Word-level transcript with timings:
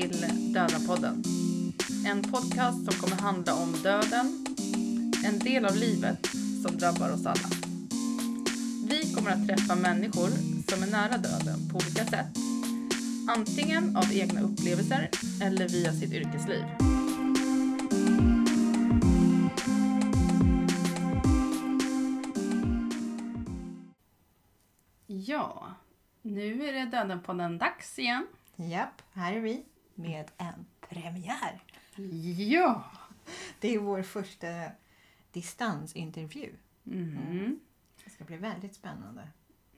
till 0.00 0.26
Döda-podden. 0.54 1.22
En 2.06 2.22
podcast 2.22 2.92
som 2.92 3.00
kommer 3.00 3.22
handla 3.22 3.54
om 3.54 3.72
döden, 3.82 4.46
en 5.24 5.38
del 5.38 5.64
av 5.64 5.76
livet 5.76 6.26
som 6.62 6.78
drabbar 6.78 7.12
oss 7.12 7.26
alla. 7.26 7.48
Vi 8.88 9.14
kommer 9.14 9.30
att 9.30 9.48
träffa 9.48 9.74
människor 9.74 10.28
som 10.70 10.82
är 10.82 10.86
nära 10.86 11.18
döden 11.18 11.68
på 11.68 11.76
olika 11.76 12.04
sätt. 12.04 12.36
Antingen 13.28 13.96
av 13.96 14.12
egna 14.12 14.40
upplevelser 14.40 15.10
eller 15.42 15.68
via 15.68 15.92
sitt 15.92 16.12
yrkesliv. 16.12 16.64
Ja, 25.06 25.74
nu 26.22 26.68
är 26.68 26.72
det 26.72 26.96
Döden-podden 26.96 27.58
dags 27.58 27.98
igen. 27.98 28.26
Japp, 28.56 29.02
här 29.12 29.32
är 29.32 29.40
vi 29.40 29.64
med 30.00 30.30
en 30.36 30.66
premiär. 30.80 31.60
Ja! 32.36 32.84
Det 33.60 33.74
är 33.74 33.78
vår 33.78 34.02
första 34.02 34.46
distansintervju. 35.32 36.52
Mm. 36.86 37.60
Det 38.04 38.10
ska 38.10 38.24
bli 38.24 38.36
väldigt 38.36 38.74
spännande. 38.74 39.28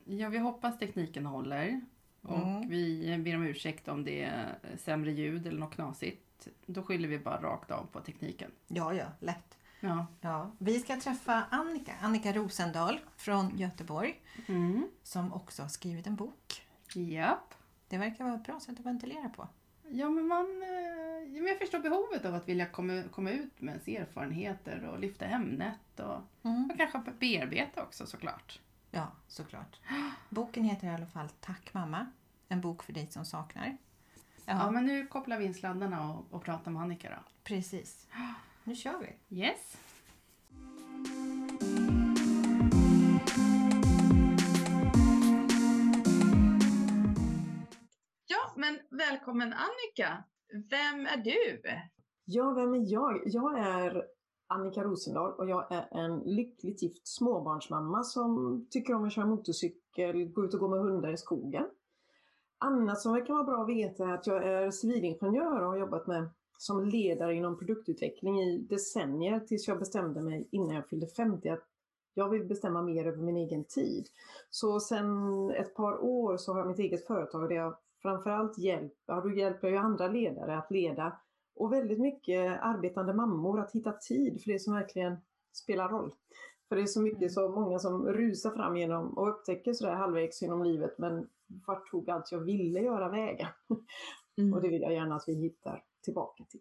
Ja, 0.04 0.28
vi 0.28 0.38
hoppas 0.38 0.78
tekniken 0.78 1.26
håller. 1.26 1.80
Och 2.22 2.36
Mm. 2.38 2.68
vi 2.68 3.18
ber 3.18 3.36
om 3.36 3.42
ursäkt 3.42 3.88
om 3.88 4.04
det 4.04 4.22
är 4.22 4.58
sämre 4.78 5.12
ljud 5.12 5.46
eller 5.46 5.60
något 5.60 5.74
knasigt. 5.74 6.48
Då 6.66 6.82
skyller 6.82 7.08
vi 7.08 7.18
bara 7.18 7.42
rakt 7.42 7.70
av 7.70 7.86
på 7.92 8.00
tekniken. 8.00 8.50
Ja, 8.68 8.94
ja, 8.94 9.06
lätt. 9.20 9.58
Ja. 9.80 10.06
Ja, 10.20 10.50
vi 10.58 10.78
ska 10.80 11.00
träffa 11.00 11.44
Annika, 11.50 11.92
Annika 12.00 12.32
Rosendahl 12.32 13.00
från 13.16 13.58
Göteborg 13.58 14.20
Mm. 14.48 14.88
som 15.02 15.32
också 15.32 15.62
har 15.62 15.68
skrivit 15.68 16.06
en 16.06 16.16
bok. 16.16 16.66
Japp. 16.94 17.54
Det 17.88 17.98
verkar 17.98 18.24
vara 18.24 18.34
ett 18.34 18.44
bra 18.44 18.60
sätt 18.60 18.80
att 18.80 18.86
ventilera 18.86 19.28
på. 19.28 19.48
Ja, 19.94 20.10
men 20.10 20.26
man... 20.26 20.62
eh, 20.62 21.28
men 21.32 21.46
Jag 21.46 21.58
förstår 21.58 21.78
behovet 21.78 22.24
av 22.24 22.34
att 22.34 22.48
vilja 22.48 22.66
komma, 22.66 23.02
komma 23.12 23.30
ut 23.30 23.60
med 23.60 23.72
ens 23.72 23.88
erfarenheter 23.88 24.84
och 24.84 25.00
lyfta 25.00 25.24
ämnet 25.26 26.00
och, 26.00 26.20
Mm. 26.44 26.70
och 26.70 26.76
kanske 26.92 27.12
bearbeta 27.18 27.82
också 27.82 28.06
såklart. 28.06 28.60
Ja, 28.90 29.06
såklart. 29.28 29.80
Boken 30.28 30.64
heter 30.64 30.86
i 30.86 30.90
alla 30.90 31.06
fall 31.06 31.28
Tack 31.40 31.74
mamma. 31.74 32.06
En 32.48 32.60
bok 32.60 32.82
för 32.82 32.92
dig 32.92 33.06
som 33.10 33.24
saknar. 33.24 33.66
Ja, 33.66 34.52
Ja, 34.58 34.70
men 34.70 34.86
nu 34.86 35.06
kopplar 35.06 35.38
vi 35.38 35.44
in 35.44 35.54
sladdarna 35.54 36.10
och, 36.12 36.24
och 36.30 36.42
pratar 36.44 36.70
med 36.70 36.82
Annika 36.82 37.10
då. 37.10 37.16
precis. 37.44 38.08
Nu 38.64 38.74
kör 38.76 38.98
vi. 39.28 39.36
Yes. 39.40 39.76
Men 48.62 48.98
välkommen 48.98 49.52
Annika. 49.52 50.24
Vem 50.70 51.06
är 51.06 51.16
du? 51.16 51.62
Ja, 52.24 52.52
vem 52.52 52.74
är 52.74 52.92
jag? 52.92 53.22
Jag 53.24 53.58
är 53.58 54.04
Annika 54.46 54.82
Rosendahl 54.82 55.32
och 55.32 55.48
jag 55.48 55.72
är 55.72 55.88
en 55.90 56.18
lyckligt 56.18 56.82
gift 56.82 57.08
småbarnsmamma 57.08 58.02
som 58.02 58.66
tycker 58.70 58.94
om 58.94 59.04
att 59.04 59.12
köra 59.12 59.26
motorcykel, 59.26 60.24
gå 60.24 60.44
ut 60.44 60.54
och 60.54 60.60
gå 60.60 60.68
med 60.68 60.80
hundar 60.80 61.12
i 61.12 61.16
skogen. 61.16 61.64
Annat 62.58 63.00
som 63.00 63.26
kan 63.26 63.36
vara 63.36 63.44
bra 63.44 63.62
att 63.62 63.68
veta 63.68 64.04
är 64.04 64.12
att 64.14 64.26
jag 64.26 64.44
är 64.44 64.70
civilingenjör 64.70 65.60
och 65.60 65.68
har 65.68 65.78
jobbat 65.78 66.06
med 66.06 66.30
som 66.58 66.84
ledare 66.84 67.34
inom 67.34 67.58
produktutveckling 67.58 68.40
i 68.40 68.58
decennier 68.58 69.40
tills 69.40 69.68
jag 69.68 69.78
bestämde 69.78 70.22
mig 70.22 70.48
innan 70.52 70.74
jag 70.74 70.88
fyllde 70.88 71.06
50 71.06 71.48
att 71.48 71.64
jag 72.14 72.28
vill 72.28 72.44
bestämma 72.44 72.82
mer 72.82 73.06
över 73.06 73.22
min 73.22 73.36
egen 73.36 73.64
tid. 73.64 74.06
Så 74.50 74.80
sen 74.80 75.06
ett 75.50 75.74
par 75.74 76.04
år 76.04 76.36
så 76.36 76.52
har 76.52 76.58
jag 76.58 76.68
mitt 76.68 76.78
eget 76.78 77.06
företag 77.06 77.48
där 77.48 77.56
jag 77.56 77.76
framförallt 78.02 78.58
hjälper, 78.58 78.96
ja, 79.06 79.20
då 79.20 79.32
hjälper 79.32 79.68
jag 79.68 79.72
ju 79.72 79.78
andra 79.78 80.08
ledare 80.08 80.58
att 80.58 80.70
leda 80.70 81.20
och 81.54 81.72
väldigt 81.72 81.98
mycket 82.00 82.60
arbetande 82.62 83.14
mammor 83.14 83.60
att 83.60 83.72
hitta 83.72 83.92
tid 83.92 84.42
för 84.42 84.52
det 84.52 84.58
som 84.58 84.74
verkligen 84.74 85.16
spelar 85.52 85.88
roll. 85.88 86.14
För 86.68 86.76
det 86.76 86.82
är 86.82 86.86
så 86.86 87.00
mycket 87.02 87.32
så 87.32 87.48
många 87.48 87.78
som 87.78 88.06
rusar 88.06 88.50
fram 88.50 88.76
genom 88.76 89.18
och 89.18 89.28
upptäcker 89.28 89.72
sådär 89.72 89.94
halvvägs 89.94 90.42
genom 90.42 90.62
livet 90.64 90.98
men 90.98 91.28
vart 91.66 91.90
tog 91.90 92.10
allt 92.10 92.32
jag 92.32 92.40
ville 92.40 92.80
göra 92.80 93.08
vägen? 93.08 93.48
Och 94.54 94.62
det 94.62 94.68
vill 94.68 94.82
jag 94.82 94.92
gärna 94.92 95.16
att 95.16 95.24
vi 95.28 95.34
hittar 95.34 95.84
tillbaka 96.04 96.44
till. 96.44 96.60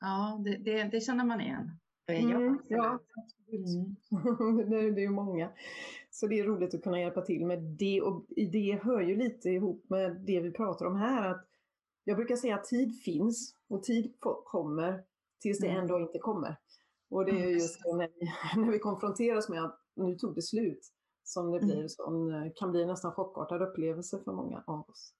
Ja, 0.00 0.40
det, 0.44 0.56
det, 0.56 0.84
det 0.84 1.00
känner 1.00 1.24
man 1.24 1.40
igen. 1.40 1.70
Mm, 2.08 2.58
ja, 2.68 2.98
Mm. 3.52 3.96
det, 4.70 4.90
det 4.94 5.00
är 5.00 5.06
ju 5.06 5.10
många. 5.10 5.50
Så 6.16 6.26
det 6.26 6.38
är 6.40 6.44
roligt 6.44 6.74
att 6.74 6.82
kunna 6.82 7.00
hjälpa 7.00 7.22
till 7.22 7.46
med 7.46 7.62
det 7.62 8.02
och 8.02 8.26
det 8.52 8.80
hör 8.82 9.00
ju 9.00 9.16
lite 9.16 9.48
ihop 9.50 9.84
med 9.90 10.20
det 10.26 10.40
vi 10.40 10.50
pratar 10.52 10.86
om 10.86 10.96
här. 10.96 11.30
Att 11.30 11.46
jag 12.04 12.16
brukar 12.16 12.36
säga 12.36 12.54
att 12.54 12.64
tid 12.64 13.00
finns 13.04 13.54
och 13.68 13.82
tid 13.82 14.14
kommer 14.44 15.04
tills 15.40 15.58
det 15.58 15.66
Mm. 15.68 15.80
en 15.80 15.86
dag 15.88 16.02
inte 16.02 16.18
kommer. 16.18 16.56
Och 17.10 17.24
det 17.24 17.30
är 17.30 17.46
ju 17.48 17.52
just 17.52 17.80
när 17.84 18.08
vi, 18.08 18.32
när 18.60 18.72
vi 18.72 18.78
konfronteras 18.78 19.48
med 19.48 19.64
att 19.64 19.80
nu 19.96 20.14
tog 20.14 20.34
det 20.34 20.42
slut 20.42 20.80
som 21.24 21.50
det 21.50 21.58
blir, 21.60 21.74
Mm. 21.76 21.88
som 21.88 22.30
eh, 22.34 22.52
kan 22.54 22.70
bli 22.70 22.82
en 22.82 22.88
nästan 22.88 23.12
chockartad 23.12 23.62
upplevelse 23.62 24.18
för 24.24 24.32
många 24.32 24.64
av 24.66 24.80
oss. 24.90 25.14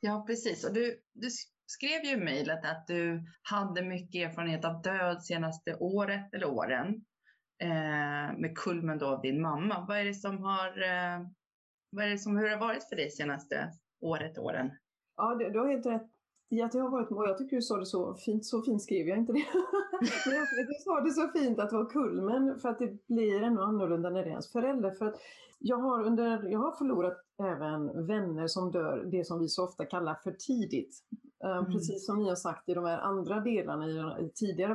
Ja, 0.00 0.24
precis. 0.26 0.64
Och 0.64 0.74
du, 0.74 1.00
du 1.12 1.28
skrev 1.66 2.04
ju 2.04 2.10
i 2.10 2.24
mejlet 2.24 2.64
att 2.64 2.86
du 2.86 3.22
hade 3.42 3.82
mycket 3.82 4.28
erfarenhet 4.30 4.64
av 4.64 4.82
död 4.82 5.24
senaste 5.24 5.76
året 5.80 6.34
eller 6.34 6.50
åren. 6.50 7.04
Eh, 7.62 8.38
med 8.38 8.58
kulmen 8.58 8.98
då 8.98 9.06
av 9.06 9.20
din 9.20 9.40
mamma. 9.40 9.84
Vad 9.88 9.98
är 9.98 10.04
det 10.04 10.14
som 10.14 10.38
har, 10.38 10.68
eh, 10.68 11.26
vad 11.90 12.04
är 12.04 12.10
det 12.10 12.18
som, 12.18 12.36
hur 12.36 12.44
har 12.44 12.50
det 12.50 12.56
varit 12.66 12.88
för 12.88 12.96
dig 12.96 13.10
senaste 13.10 13.70
året, 14.00 14.38
åren? 14.38 14.70
Ja, 15.16 15.34
det, 15.34 15.50
du 15.50 15.58
har 15.58 15.68
helt 15.68 15.86
rätt 15.86 16.10
i 16.50 16.62
att 16.62 16.74
jag 16.74 16.82
har 16.82 16.90
varit 16.90 17.10
och 17.10 17.28
jag 17.28 17.38
tycker 17.38 17.56
du 17.56 17.62
sa 17.62 17.76
det 17.76 17.86
så 17.86 18.14
fint, 18.14 18.46
så 18.46 18.62
fint 18.62 18.82
skrev 18.82 19.08
jag 19.08 19.18
inte 19.18 19.32
det. 19.32 19.44
Du 20.68 20.74
sa 20.84 21.00
det 21.00 21.10
så 21.10 21.28
fint 21.28 21.58
att 21.58 21.70
det 21.70 21.76
var 21.76 21.90
kulmen 21.90 22.60
för 22.60 22.68
att 22.68 22.78
det 22.78 23.06
blir 23.06 23.42
ännu 23.42 23.60
annorlunda 23.60 24.10
när 24.10 24.20
det 24.20 24.26
är 24.26 24.30
ens 24.30 24.52
förälder. 24.52 24.90
För 24.90 25.06
att 25.06 25.14
jag 25.58 25.76
har, 25.76 26.04
under, 26.04 26.48
jag 26.48 26.58
har 26.58 26.72
förlorat 26.72 27.16
även 27.42 28.06
vänner 28.06 28.46
som 28.46 28.70
dör, 28.70 29.04
det 29.10 29.24
som 29.24 29.40
vi 29.40 29.48
så 29.48 29.64
ofta 29.64 29.84
kallar 29.84 30.14
för 30.14 30.32
tidigt. 30.32 30.98
Eh, 31.44 31.58
Mm. 31.58 31.72
Precis 31.72 32.06
som 32.06 32.18
ni 32.18 32.28
har 32.28 32.36
sagt 32.36 32.68
i 32.68 32.74
de 32.74 32.84
här 32.84 32.98
andra 32.98 33.40
delarna 33.40 33.86
i, 33.86 34.24
i 34.26 34.30
tidigare 34.34 34.74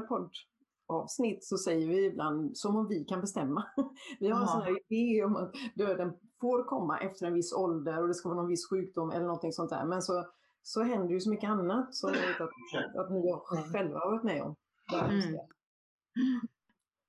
poddavsnitt 0.89 1.43
så 1.43 1.57
säger 1.57 1.87
vi 1.87 2.05
ibland 2.05 2.57
som 2.57 2.75
om 2.75 2.87
vi 2.87 3.03
kan 3.03 3.21
bestämma. 3.21 3.65
Vi 4.19 4.29
har 4.29 4.41
en 4.41 4.47
sån 4.47 4.61
här 4.61 4.77
idé 4.89 5.23
om 5.23 5.35
att 5.35 5.53
döden 5.75 6.13
får 6.41 6.63
komma 6.63 6.99
efter 6.99 7.25
en 7.25 7.33
viss 7.33 7.53
ålder 7.53 8.01
och 8.01 8.07
det 8.07 8.13
ska 8.13 8.29
vara 8.29 8.39
någon 8.39 8.49
viss 8.49 8.69
sjukdom 8.69 9.11
eller 9.11 9.25
någonting 9.25 9.53
sånt 9.53 9.69
där. 9.69 9.85
Men 9.85 10.01
så, 10.01 10.25
så 10.63 10.83
händer 10.83 11.13
ju 11.13 11.19
så 11.19 11.29
mycket 11.29 11.49
annat 11.49 11.95
som 11.95 12.09
att, 12.09 12.41
att 12.95 13.11
ni 13.11 13.33
själva 13.71 13.99
har 13.99 14.11
varit 14.11 14.23
med 14.23 14.43
om. 14.43 14.55
Mm. 14.93 15.09
hemska. 15.11 15.39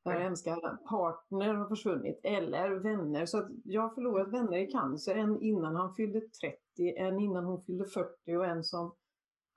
Hemska 0.05 0.57
partner 0.89 1.55
har 1.55 1.69
försvunnit 1.69 2.21
eller 2.23 2.71
vänner. 2.71 3.27
Så 3.27 3.39
att 3.39 3.49
jag 3.65 3.83
har 3.83 3.95
förlorat 3.95 4.33
vänner 4.33 4.59
i 4.59 4.67
cancer. 4.67 5.15
En 5.15 5.41
innan 5.41 5.77
han 5.77 5.95
fyllde 5.95 6.21
30, 6.21 6.97
en 6.97 7.21
innan 7.21 7.45
hon 7.45 7.63
fyllde 7.65 7.85
40 7.85 8.37
och 8.37 8.47
en 8.47 8.65
som 8.65 8.95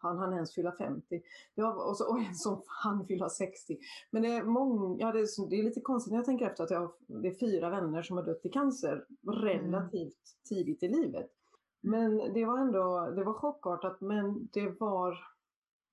han 0.04 0.18
han 0.18 0.34
ens 0.34 0.56
fylla 0.56 0.72
50. 0.78 1.22
Ja, 1.56 1.74
och, 1.74 1.98
så, 1.98 2.10
och 2.12 2.20
en 2.20 2.36
som 2.36 2.64
han 2.84 3.08
fylla 3.08 3.30
60. 3.30 3.78
Men 4.12 4.22
det 4.22 4.28
är, 4.28 4.44
många, 4.44 5.00
ja, 5.00 5.12
det, 5.12 5.20
är, 5.20 5.50
det 5.50 5.56
är 5.56 5.64
lite 5.64 5.82
konstigt 5.82 6.12
när 6.12 6.18
jag 6.18 6.26
tänker 6.26 6.46
efter 6.46 6.64
att 6.64 6.72
jag 6.72 6.92
det 7.08 7.28
är 7.28 7.40
fyra 7.40 7.70
vänner 7.70 8.02
som 8.02 8.18
har 8.18 8.24
dött 8.24 8.46
i 8.46 8.50
cancer 8.50 9.06
relativt 9.32 10.18
tidigt 10.50 10.84
i 10.84 10.88
livet. 10.88 11.30
Men 11.82 12.18
det 12.34 12.46
var 12.46 12.60
ändå, 12.60 13.12
det 13.16 13.24
var 13.24 13.34
chockartat 13.34 14.02
men 14.02 14.48
det 14.54 14.80
var, 14.80 15.18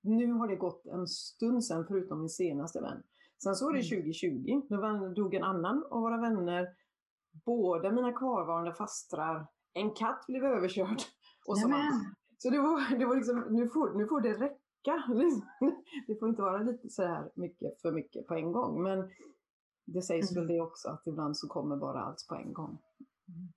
nu 0.01 0.33
har 0.33 0.47
det 0.47 0.55
gått 0.55 0.85
en 0.85 1.07
stund 1.07 1.63
sedan 1.65 1.85
förutom 1.87 2.19
min 2.19 2.29
senaste 2.29 2.81
vän. 2.81 3.03
Sen 3.43 3.55
så 3.55 3.65
var 3.65 3.73
det 3.73 3.79
Mm. 3.79 4.03
2020, 4.03 4.61
då 4.69 4.81
var- 4.81 5.15
dog 5.15 5.33
en 5.33 5.43
annan 5.43 5.83
av 5.91 6.01
våra 6.01 6.17
vänner, 6.17 6.67
båda 7.45 7.91
mina 7.91 8.11
kvarvarande 8.13 8.73
fastrar, 8.73 9.47
en 9.73 9.93
katt 9.93 10.25
blev 10.27 10.43
överkörd 10.43 11.01
och 11.47 11.57
så 11.59 11.67
Nämen. 11.67 11.91
Så 12.41 12.49
det 12.49 12.59
var, 12.59 12.97
det 12.99 13.05
var 13.05 13.15
liksom, 13.15 13.39
nu 13.49 13.69
får, 13.69 13.93
nu 13.93 14.07
får 14.07 14.21
det 14.21 14.33
räcka. 14.33 15.03
Det 16.07 16.15
får 16.19 16.29
inte 16.29 16.41
vara 16.41 16.57
lite 16.63 16.89
så 16.89 17.03
här 17.03 17.31
mycket 17.35 17.81
för 17.81 17.91
mycket 17.91 18.27
på 18.27 18.33
en 18.33 18.51
gång. 18.51 18.83
Men 18.83 19.09
det 19.85 20.01
sägs 20.01 20.31
Mm. 20.31 20.41
väl 20.47 20.55
det 20.55 20.61
också 20.61 20.89
att 20.89 21.07
ibland 21.07 21.37
så 21.37 21.47
kommer 21.47 21.75
bara 21.77 22.01
allt 22.01 22.25
på 22.29 22.35
en 22.35 22.53
gång. 22.53 22.77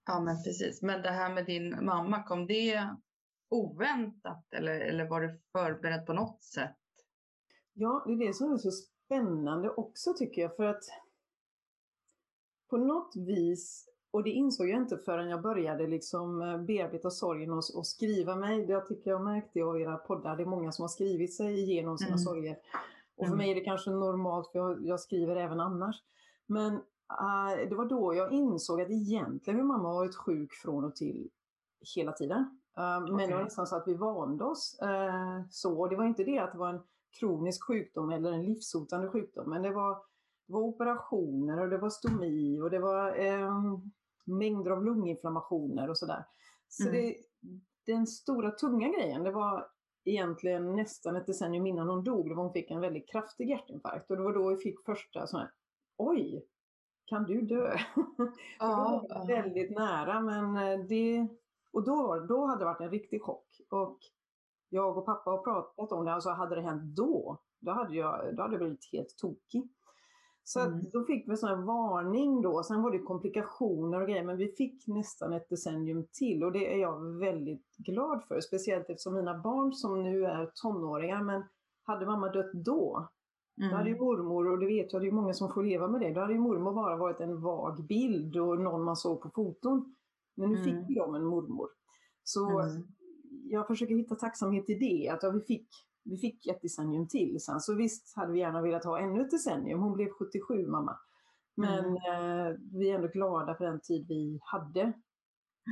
Ja, 0.07 0.21
men 0.21 0.43
precis. 0.43 0.83
Men 0.83 1.03
det 1.03 1.11
här 1.11 1.35
med 1.35 1.47
din 1.47 1.85
mamma, 1.85 2.23
kom 2.23 2.47
det 2.47 2.89
oväntat 3.49 4.45
eller, 4.53 4.81
eller 4.81 5.09
var 5.09 5.21
du 5.21 5.41
förberedd 5.53 6.07
på 6.07 6.13
något 6.13 6.43
sätt? 6.43 6.77
Ja, 7.73 8.05
det 8.07 8.13
är 8.13 8.27
det 8.27 8.35
som 8.35 8.53
är 8.53 8.57
så 8.59 8.71
spännande 8.71 9.71
också 9.71 10.15
tycker 10.15 10.43
jag. 10.43 10.57
För 10.57 10.65
att 10.65 10.83
på 12.71 12.77
något 12.77 13.17
vis, 13.17 13.89
och 14.15 14.23
det 14.25 14.31
insåg 14.31 14.69
jag 14.69 14.77
inte 14.83 14.99
förrän 14.99 15.29
jag 15.29 15.43
började 15.43 15.87
liksom 15.87 16.43
eh, 16.43 16.59
bearbeta 16.59 17.11
sorgen 17.11 17.51
och, 17.51 17.63
och 17.75 17.87
skriva 17.87 18.37
mig. 18.37 18.65
Jag 18.71 18.87
tycker 18.87 19.11
jag 19.11 19.25
märkte 19.25 19.63
av 19.63 19.81
era 19.81 19.97
poddar, 19.97 20.37
det 20.37 20.43
är 20.43 20.47
många 20.47 20.73
som 20.73 20.83
har 20.83 20.89
skrivit 20.89 21.35
sig 21.37 21.61
igenom 21.61 21.99
sina 21.99 22.09
Mm. 22.09 22.19
sorger. 22.19 22.57
Och 23.17 23.27
för 23.27 23.35
Mm. 23.35 23.39
mig 23.39 23.51
är 23.51 23.55
det 23.55 23.61
kanske 23.61 23.91
normalt, 23.91 24.53
för 24.53 24.59
jag, 24.59 24.87
jag 24.87 25.01
skriver 25.01 25.37
även 25.37 25.61
annars. 25.61 25.97
Men 26.47 26.75
eh, 26.75 27.69
det 27.69 27.75
var 27.75 27.85
då 27.85 28.15
jag 28.15 28.33
insåg 28.33 28.81
att 28.81 28.91
egentligen 28.91 29.57
min 29.57 29.67
mamma 29.67 29.89
har 29.89 29.95
varit 29.95 30.17
sjuk 30.17 30.53
från 30.53 30.85
och 30.85 30.97
till 30.97 31.31
hela 31.97 32.13
tiden. 32.13 32.61
Eh, 32.77 33.01
Men 33.01 33.29
det 33.29 33.35
var 33.35 33.45
nästan 33.45 33.67
så 33.67 33.77
att 33.77 33.89
vi 33.89 33.95
vande 33.95 34.45
oss. 34.45 34.79
eh, 34.83 35.41
Så 35.51 35.87
det 35.87 35.97
var 35.97 36.05
inte 36.05 36.25
det 36.25 36.39
att 36.39 36.53
det 36.53 36.59
var 36.59 36.69
en 36.69 36.81
kronisk 37.21 37.65
sjukdom 37.65 38.11
eller 38.11 38.33
en 38.33 38.43
livshotande 38.45 39.09
sjukdom. 39.09 39.51
Men 39.51 39.63
det 39.63 39.71
var, 39.71 39.95
det 40.47 40.53
var 40.53 40.61
operationer 40.61 41.61
och 41.61 41.69
det 41.69 41.79
var 41.79 41.91
stomi 41.91 42.61
och 42.61 42.71
det 42.71 42.79
var 42.79 43.17
eh, 43.27 43.53
mängder 44.25 44.71
av 44.71 44.85
lunginflammationer 44.85 45.91
och 45.91 45.99
sådär. 45.99 46.25
Så 46.69 46.89
Mm. 46.89 46.95
det, 46.95 47.17
den 47.93 48.07
stora 48.07 48.51
tunga 48.51 48.89
grejen, 48.89 49.23
det 49.23 49.31
var 49.31 49.69
egentligen 50.05 50.77
nästan 50.77 51.17
ett 51.17 51.27
decennium 51.27 51.67
innan 51.67 51.89
hon 51.89 52.05
dog. 52.05 52.29
Då 52.29 52.35
hon 52.35 52.53
fick 52.53 52.71
en 52.71 52.81
väldigt 52.81 53.09
kraftig 53.09 53.49
hjärtinfarkt. 53.49 54.11
Och 54.11 54.17
det 54.17 54.23
var 54.23 54.33
då 54.33 54.49
vi 54.49 54.57
fick 54.57 54.85
första 54.85 55.27
sån 55.27 55.41
här, 55.41 55.51
oj, 55.97 56.47
kan 57.07 57.25
du 57.25 57.43
dö? 57.43 57.77
Ja, 58.59 59.05
det 59.09 59.15
var 59.15 59.27
väldigt 59.27 59.71
nära 59.71 60.21
men 60.21 60.57
eh, 60.57 60.87
det... 60.87 61.29
Och 61.73 61.85
då, 61.85 62.27
då 62.29 62.47
hade 62.47 62.61
det 62.61 62.65
varit 62.65 62.81
en 62.81 62.91
riktig 62.91 63.23
chock. 63.23 63.61
Och 63.71 63.99
jag 64.69 64.99
och 64.99 65.07
pappa 65.07 65.31
har 65.31 65.39
pratat 65.39 65.93
om 65.93 66.05
det, 66.05 66.13
alltså 66.13 66.31
hade 66.31 66.55
det 66.55 66.61
hänt 66.61 66.83
då, 66.97 67.39
då 67.61 67.73
hade 67.73 67.95
jag, 67.95 68.37
då 68.37 68.43
hade 68.43 68.55
jag 68.55 68.61
blivit 68.61 68.89
helt 68.93 69.17
tokig. 69.17 69.69
Så 70.47 70.61
Mm. 70.61 70.85
då 70.93 71.05
fick 71.05 71.29
vi 71.29 71.37
sån 71.37 71.49
här 71.49 71.57
varning 71.57 72.43
då, 72.43 72.63
sen 72.63 72.83
var 72.83 72.91
det 72.91 72.99
komplikationer 72.99 74.01
och 74.01 74.09
grejer, 74.09 74.25
men 74.25 74.37
vi 74.37 74.49
fick 74.49 74.87
nästan 74.87 75.33
ett 75.33 75.49
decennium 75.49 76.07
till 76.13 76.45
och 76.45 76.53
det 76.53 76.75
är 76.75 76.79
jag 76.79 77.19
väldigt 77.19 77.77
glad 77.77 78.25
för. 78.29 78.41
Speciellt 78.41 78.91
eftersom 78.91 79.15
mina 79.15 79.39
barn 79.39 79.73
som 79.73 80.03
nu 80.03 80.25
är 80.25 80.51
tonåringar, 80.55 81.23
men 81.23 81.43
hade 81.83 82.07
mamma 82.07 82.29
dött 82.29 82.53
då, 82.53 83.09
då 83.57 83.77
hade 83.77 83.89
ju 83.89 83.95
Mm. 83.95 84.05
mormor, 84.07 84.49
och 84.51 84.59
det 84.59 84.67
vet 84.67 84.93
jag, 84.93 85.03
det 85.03 85.09
är 85.09 85.13
många 85.13 85.33
som 85.35 85.53
får 85.53 85.63
leva 85.63 85.89
med 85.89 86.01
det, 86.01 86.13
då 86.13 86.21
hade 86.21 86.33
ju 86.33 86.39
mormor 86.39 86.73
bara 86.73 86.97
varit 86.97 87.21
en 87.21 87.41
vag 87.41 87.85
bild 87.87 88.37
och 88.37 88.61
någon 88.61 88.85
man 88.85 88.97
såg 88.97 89.21
på 89.21 89.31
foton. 89.31 89.95
Men 90.37 90.49
nu 90.53 90.59
Mm. 90.59 90.65
fick 90.65 90.89
ju 90.91 90.95
de 90.95 91.15
en 91.15 91.25
mormor. 91.25 91.69
Så 92.25 92.61
Mm. 92.61 92.83
jag 93.51 93.67
försöker 93.67 93.95
hitta 93.95 94.15
tacksamhet 94.15 94.71
i 94.71 94.75
det, 94.75 95.09
att 95.09 95.23
ja, 95.23 95.31
vi, 95.31 95.41
fick, 95.41 95.69
vi 96.05 96.17
fick 96.17 96.47
ett 96.47 96.63
decennium 96.63 97.09
till 97.09 97.41
sen. 97.41 97.61
Så 97.61 97.75
visst 97.75 98.17
hade 98.17 98.33
vi 98.33 98.39
gärna 98.39 98.63
velat 98.63 98.85
ha 98.85 98.99
ännu 98.99 99.21
ett 99.21 99.31
decennium. 99.31 99.81
Hon 99.81 99.93
blev 99.93 100.11
77 100.11 100.67
mamma. 100.67 100.99
Men 101.57 101.85
eh, 101.85 102.57
vi 102.73 102.91
är 102.91 102.95
ändå 102.95 103.09
glada 103.09 103.55
för 103.55 103.65
den 103.65 103.81
tid 103.81 104.07
vi 104.09 104.39
hade. 104.43 104.93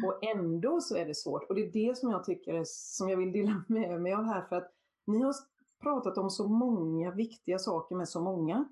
Och 0.06 0.24
ändå 0.24 0.80
så 0.80 0.96
är 0.96 1.06
det 1.06 1.14
svårt. 1.14 1.48
Och 1.48 1.54
det 1.54 1.62
är 1.62 1.72
det 1.72 1.98
som 1.98 2.10
jag 2.10 2.24
tycker 2.24 2.54
är, 2.54 2.64
som 2.66 3.08
jag 3.08 3.16
vill 3.16 3.32
dela 3.32 3.64
med 3.68 4.00
mig 4.00 4.12
av 4.12 4.24
här. 4.24 4.42
För 4.48 4.56
att 4.56 4.72
ni 5.06 5.22
har 5.22 5.34
pratat 5.82 6.18
om 6.18 6.30
så 6.30 6.48
många 6.48 7.10
viktiga 7.10 7.58
saker 7.58 7.96
med 7.96 8.08
så 8.08 8.20
många. 8.20 8.68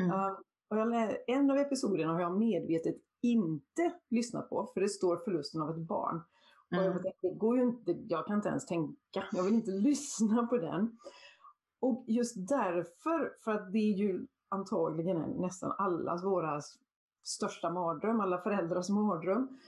Mm. 0.00 0.10
Uh, 0.10 0.38
och 0.70 0.78
jag 0.78 1.16
en 1.26 1.50
av 1.50 1.56
episoderna 1.56 2.12
har 2.12 2.20
jag 2.20 2.38
medvetet 2.38 2.96
inte 3.22 3.92
lyssnat 4.10 4.50
på, 4.50 4.70
för 4.74 4.80
det 4.80 4.88
står 4.88 5.16
förlusten 5.16 5.62
av 5.62 5.70
ett 5.70 5.88
barn. 5.88 6.20
Och 6.72 6.84
jag, 6.84 6.86
Mm. 6.86 7.02
tänkte, 7.02 7.28
det 7.28 7.34
går 7.34 7.56
ju 7.56 7.62
inte, 7.62 7.92
jag 7.92 8.26
kan 8.26 8.36
inte 8.36 8.48
ens 8.48 8.66
tänka, 8.66 9.24
jag 9.32 9.42
vill 9.44 9.54
inte 9.54 9.70
lyssna 9.88 10.46
på 10.46 10.56
den. 10.56 10.98
Och 11.80 12.04
just 12.08 12.48
därför, 12.48 13.32
för 13.44 13.50
att 13.52 13.72
det 13.72 13.78
är 13.78 13.96
ju 13.96 14.26
antagligen 14.48 15.16
en- 15.16 15.30
nästan 15.40 15.72
allas 15.78 16.24
våra 16.24 16.60
största 17.22 17.70
mardröm, 17.70 18.20
alla 18.20 18.38
föräldrars 18.38 18.88
mardröm, 18.88 19.58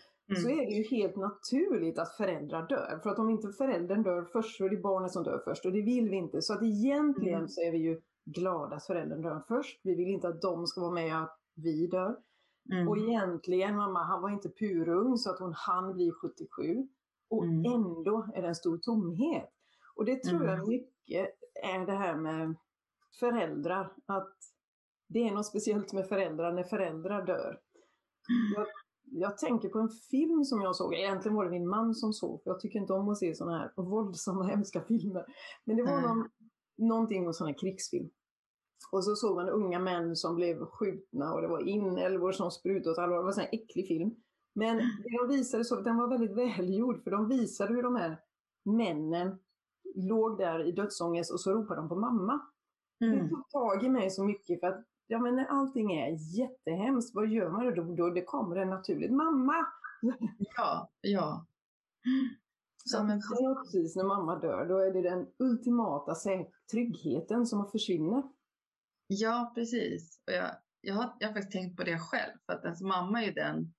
så 0.43 0.49
Mm. 0.49 0.61
är 0.61 0.67
det 0.67 0.73
ju 0.73 0.83
helt 0.83 1.17
naturligt 1.17 1.99
att 1.99 2.13
föräldrar 2.17 2.69
dör. 2.69 3.01
För 3.03 3.11
att 3.11 3.19
om 3.19 3.31
inte 3.31 3.49
föräldern 3.49 4.03
dör 4.03 4.23
först 4.33 4.57
så 4.57 4.65
är 4.65 4.71
det 4.71 4.77
barnet 4.77 5.13
som 5.13 5.23
dör 5.25 5.43
först 5.45 5.65
och 5.67 5.73
det 5.73 5.83
vill 5.83 6.09
vi 6.11 6.17
inte. 6.17 6.43
Så 6.43 6.53
att 6.53 6.63
egentligen 6.63 7.35
Mm. 7.39 7.49
så 7.49 7.61
är 7.61 7.73
vi 7.73 7.79
ju 7.79 8.01
glada 8.25 8.77
att 8.77 8.85
föräldern 8.87 9.23
dör 9.23 9.43
först. 9.49 9.81
Vi 9.83 9.95
vill 9.95 10.09
inte 10.09 10.29
att 10.29 10.43
de 10.43 10.67
ska 10.67 10.81
vara 10.81 10.91
med 10.93 11.23
att 11.23 11.39
vi 11.55 11.87
dör. 11.87 12.17
Mm. 12.73 12.89
Och 12.89 12.99
egentligen, 12.99 13.77
mamma, 13.77 14.03
han 14.03 14.23
var 14.23 14.31
inte 14.31 14.49
purung 14.49 15.17
så 15.19 15.31
att 15.31 15.39
hon 15.39 15.53
hann 15.53 15.93
bli 15.93 16.11
77. 16.13 16.89
Och 17.35 17.45
Mm. 17.45 17.73
ändå 17.75 18.27
är 18.35 18.43
det 18.43 18.49
en 18.49 18.55
stor 18.55 18.79
tomhet. 18.79 19.51
Och 19.97 20.05
det 20.05 20.23
tror 20.23 20.45
jag 20.45 20.55
Mm. 20.55 20.69
mycket 20.69 21.29
är 21.63 21.87
det 21.87 21.93
här 21.93 22.17
med 22.17 22.55
föräldrar. 23.21 23.93
Att 24.07 24.37
det 25.09 25.29
är 25.29 25.33
något 25.33 25.47
speciellt 25.47 25.93
med 25.93 26.09
föräldrar 26.09 26.53
när 26.53 26.63
föräldrar 26.63 27.27
dör. 27.27 27.61
Jag, 28.57 28.67
jag 29.03 29.39
tänker 29.39 29.69
på 29.69 29.79
en 29.79 29.89
film 29.89 30.45
som 30.45 30.61
jag 30.63 30.77
såg, 30.77 30.95
egentligen 30.95 31.37
var 31.37 31.45
det 31.45 31.51
min 31.51 31.69
man 31.69 31.95
som 31.95 32.13
såg, 32.13 32.43
för 32.43 32.51
jag 32.51 32.61
tycker 32.61 32.79
inte 32.79 32.93
om 32.93 33.09
att 33.09 33.19
se 33.19 33.35
sådana 33.35 33.59
här 33.59 33.73
våldsamma, 33.83 34.45
hemska 34.49 34.81
filmer. 34.81 35.25
Men 35.65 35.77
det 35.77 35.83
var 35.83 35.99
Mm. 35.99 36.03
någon, 36.19 36.29
någonting 36.77 37.25
med 37.25 37.35
sån 37.37 37.47
här 37.47 37.59
krigsfilm. 37.59 38.11
Och 38.93 39.05
så 39.05 39.15
såg 39.17 39.37
man 39.37 39.49
unga 39.49 39.79
män 39.79 40.17
som 40.17 40.35
blev 40.35 40.67
skjutna 40.67 41.35
och 41.35 41.43
det 41.43 41.49
var 41.49 41.69
inälvor 41.69 42.33
som 42.33 42.51
sprutade 42.51 42.91
åt 42.91 42.99
alla. 42.99 43.13
Det 43.17 43.21
var 43.23 43.27
en 43.29 43.33
sån 43.35 43.45
här 43.45 43.55
äcklig 43.55 43.89
film. 43.89 44.11
Men 44.55 44.77
det 44.77 45.19
de 45.21 45.37
visade 45.37 45.65
så, 45.65 45.81
den 45.81 45.97
var 45.97 46.09
väldigt 46.09 46.37
välgjord 46.37 47.05
för 47.05 47.11
de 47.11 47.29
visade 47.29 47.75
hur 47.75 47.83
de 47.83 47.97
här 47.97 48.21
männen 48.65 49.39
låg 49.95 50.39
där 50.39 50.65
i 50.69 50.73
dödsångest 50.73 51.33
och 51.33 51.41
så 51.41 51.53
ropade 51.53 51.81
de 51.81 51.89
på 51.89 51.97
mamma. 51.97 52.41
Det 53.01 53.07
Mm. 53.07 53.29
tog 53.29 53.51
tag 53.51 53.85
i 53.85 53.89
mig 53.89 54.11
så 54.11 54.25
mycket 54.25 54.61
för 54.61 54.67
att 54.67 54.85
ja, 55.07 55.19
men 55.19 55.37
när 55.37 55.45
allting 55.45 55.93
är 55.93 56.39
jättehemskt, 56.39 57.15
vad 57.15 57.29
gör 57.29 57.51
man 57.51 57.75
då? 57.75 57.95
då 57.95 58.11
det 58.11 58.23
kommer 58.25 58.57
det 58.57 58.65
naturligt. 58.65 59.13
Mamma! 59.13 59.67
Ja, 60.39 60.91
ja. 61.01 61.47
Så 62.85 62.97
Ja, 62.99 63.03
men 63.03 63.19
det 63.19 63.45
är 63.45 63.55
precis 63.55 63.97
när 63.97 64.05
mamma 64.05 64.39
dör, 64.39 64.67
då 64.67 64.79
är 64.79 64.93
det 64.93 65.03
den 65.03 65.27
ultimata 65.39 66.15
tryggheten 66.71 67.47
som 67.47 67.71
försvinner. 67.71 68.23
Ja, 69.07 69.53
precis. 69.55 70.21
Och 70.27 70.33
jag, 70.33 70.51
jag, 70.81 70.95
har, 70.95 71.17
jag 71.19 71.29
har 71.29 71.35
faktiskt 71.35 71.53
tänkt 71.53 71.77
på 71.77 71.85
det 71.85 71.99
själv. 71.99 72.33
För 72.47 72.53
att 72.53 72.65
ens 72.65 72.83
mamma 72.83 73.23
är 73.23 73.27
ju 73.27 73.33
den 73.33 73.75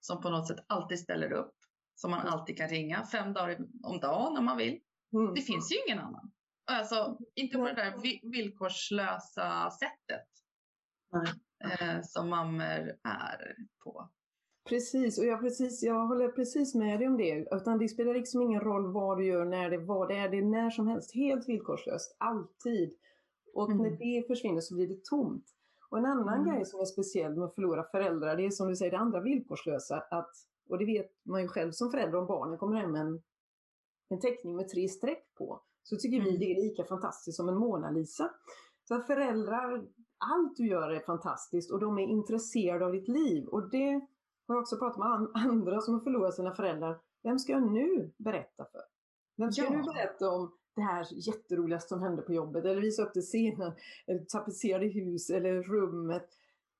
som 0.00 0.20
på 0.22 0.30
något 0.30 0.48
sätt 0.48 0.64
alltid 0.66 0.98
ställer 0.98 1.32
upp. 1.32 1.54
Som 1.94 2.10
man 2.10 2.26
alltid 2.26 2.56
kan 2.56 2.68
ringa 2.68 3.06
fem 3.06 3.32
dagar 3.32 3.58
om 3.82 4.00
dagen 4.00 4.36
om 4.38 4.44
man 4.44 4.56
vill. 4.56 4.80
Mm. 5.12 5.34
Det 5.34 5.40
finns 5.40 5.72
ju 5.72 5.76
ingen 5.86 5.98
annan. 6.04 6.30
Alltså, 6.70 7.18
inte 7.34 7.56
på 7.58 7.64
det 7.64 7.74
där 7.74 7.94
vi- 8.02 8.20
villkorslösa 8.22 9.70
sättet. 9.70 10.26
Eh, 11.64 12.00
som 12.02 12.28
mammor 12.28 12.94
är 13.04 13.56
på. 13.84 14.08
Precis, 14.68 15.18
och 15.18 15.24
jag, 15.24 15.40
precis, 15.40 15.82
jag 15.82 16.06
håller 16.06 16.28
precis 16.28 16.74
med 16.74 17.00
dig 17.00 17.08
om 17.08 17.16
det. 17.16 17.46
Utan 17.50 17.78
det 17.78 17.88
spelar 17.88 18.14
liksom 18.14 18.42
ingen 18.42 18.60
roll 18.60 18.92
vad 18.92 19.18
du 19.18 19.26
gör, 19.26 19.44
när 19.44 19.70
det, 19.70 19.78
vad 19.78 20.08
det 20.08 20.16
är. 20.16 20.28
Det 20.28 20.38
är 20.38 20.42
när 20.42 20.70
som 20.70 20.88
helst, 20.88 21.14
helt 21.14 21.48
villkorslöst, 21.48 22.16
alltid. 22.18 22.94
Och 23.54 23.70
Mm. 23.70 23.82
när 23.82 23.90
det 23.98 24.26
försvinner 24.26 24.60
så 24.60 24.74
blir 24.74 24.88
det 24.88 25.04
tomt. 25.04 25.44
Och 25.90 25.98
en 25.98 26.06
annan 26.06 26.40
Mm. 26.40 26.54
grej 26.54 26.64
som 26.64 26.80
är 26.80 26.84
speciell 26.84 27.34
med 27.36 27.44
att 27.44 27.54
förlora 27.54 27.84
föräldrar, 27.84 28.36
det 28.36 28.46
är 28.46 28.50
som 28.50 28.68
du 28.68 28.76
säger, 28.76 28.90
det 28.92 28.98
andra 28.98 29.20
villkorslösa. 29.20 30.04
Att, 30.10 30.30
och 30.68 30.78
det 30.78 30.84
vet 30.84 31.10
man 31.24 31.42
ju 31.42 31.48
själv 31.48 31.72
som 31.72 31.90
förälder, 31.90 32.18
om 32.18 32.26
barnen 32.26 32.58
kommer 32.58 32.76
hem 32.80 32.92
med 32.92 33.00
en, 33.00 33.22
en 34.08 34.20
teckning 34.20 34.56
med 34.56 34.68
tre 34.68 34.88
streck 34.88 35.34
på, 35.38 35.62
så 35.82 35.96
tycker 35.96 36.20
vi 36.20 36.28
Mm. 36.28 36.40
det 36.40 36.52
är 36.52 36.62
lika 36.62 36.84
fantastiskt 36.84 37.36
som 37.36 37.48
en 37.48 37.56
Mona 37.58 37.90
Lisa. 37.90 38.30
Så 38.84 38.94
att 38.94 39.06
föräldrar, 39.06 39.86
allt 40.18 40.56
du 40.56 40.66
gör 40.66 40.90
är 40.90 41.00
fantastiskt 41.00 41.70
och 41.72 41.80
de 41.80 41.98
är 41.98 42.02
intresserade 42.06 42.86
av 42.86 42.92
ditt 42.92 43.08
liv. 43.08 43.46
Och 43.46 43.70
det 43.70 43.92
har 44.48 44.54
jag 44.54 44.58
också 44.62 44.76
pratat 44.78 44.98
med 44.98 45.08
an- 45.08 45.30
andra 45.34 45.80
som 45.80 45.94
har 45.94 46.00
förlorat 46.00 46.34
sina 46.34 46.54
föräldrar. 46.54 47.00
Vem 47.22 47.38
ska 47.38 47.52
jag 47.52 47.72
nu 47.72 48.12
berätta 48.18 48.64
för? 48.64 48.80
Vem 49.36 49.52
ska 49.52 49.62
Ja. 49.62 49.70
jag 49.70 49.78
nu 49.78 49.82
berätta 49.92 50.30
om 50.30 50.57
det 50.78 50.84
här 50.84 51.06
jätteroligaste 51.10 51.88
som 51.88 52.02
hände 52.02 52.22
på 52.22 52.32
jobbet? 52.32 52.64
Eller 52.64 52.80
visa 52.80 53.02
upp 53.02 53.14
det 53.14 53.22
scenen, 53.22 53.72
eller 54.06 54.24
tapetserade 54.24 54.86
hus 54.86 55.30
eller 55.30 55.62
rummet. 55.62 56.28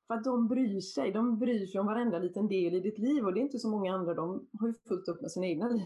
För 0.06 0.14
att 0.14 0.24
de 0.24 0.48
bryr 0.48 0.80
sig. 0.80 1.12
De 1.12 1.38
bryr 1.38 1.66
sig 1.66 1.80
om 1.80 1.86
varenda 1.86 2.18
liten 2.18 2.48
del 2.48 2.74
i 2.74 2.80
ditt 2.80 2.98
liv 2.98 3.24
och 3.24 3.34
det 3.34 3.40
är 3.40 3.42
inte 3.42 3.58
så 3.58 3.70
många 3.70 3.94
andra. 3.94 4.14
De 4.14 4.46
har 4.60 4.68
ju 4.68 4.74
fullt 4.88 5.08
upp 5.08 5.20
med 5.20 5.30
sina 5.30 5.46
egna 5.46 5.68
liv. 5.68 5.82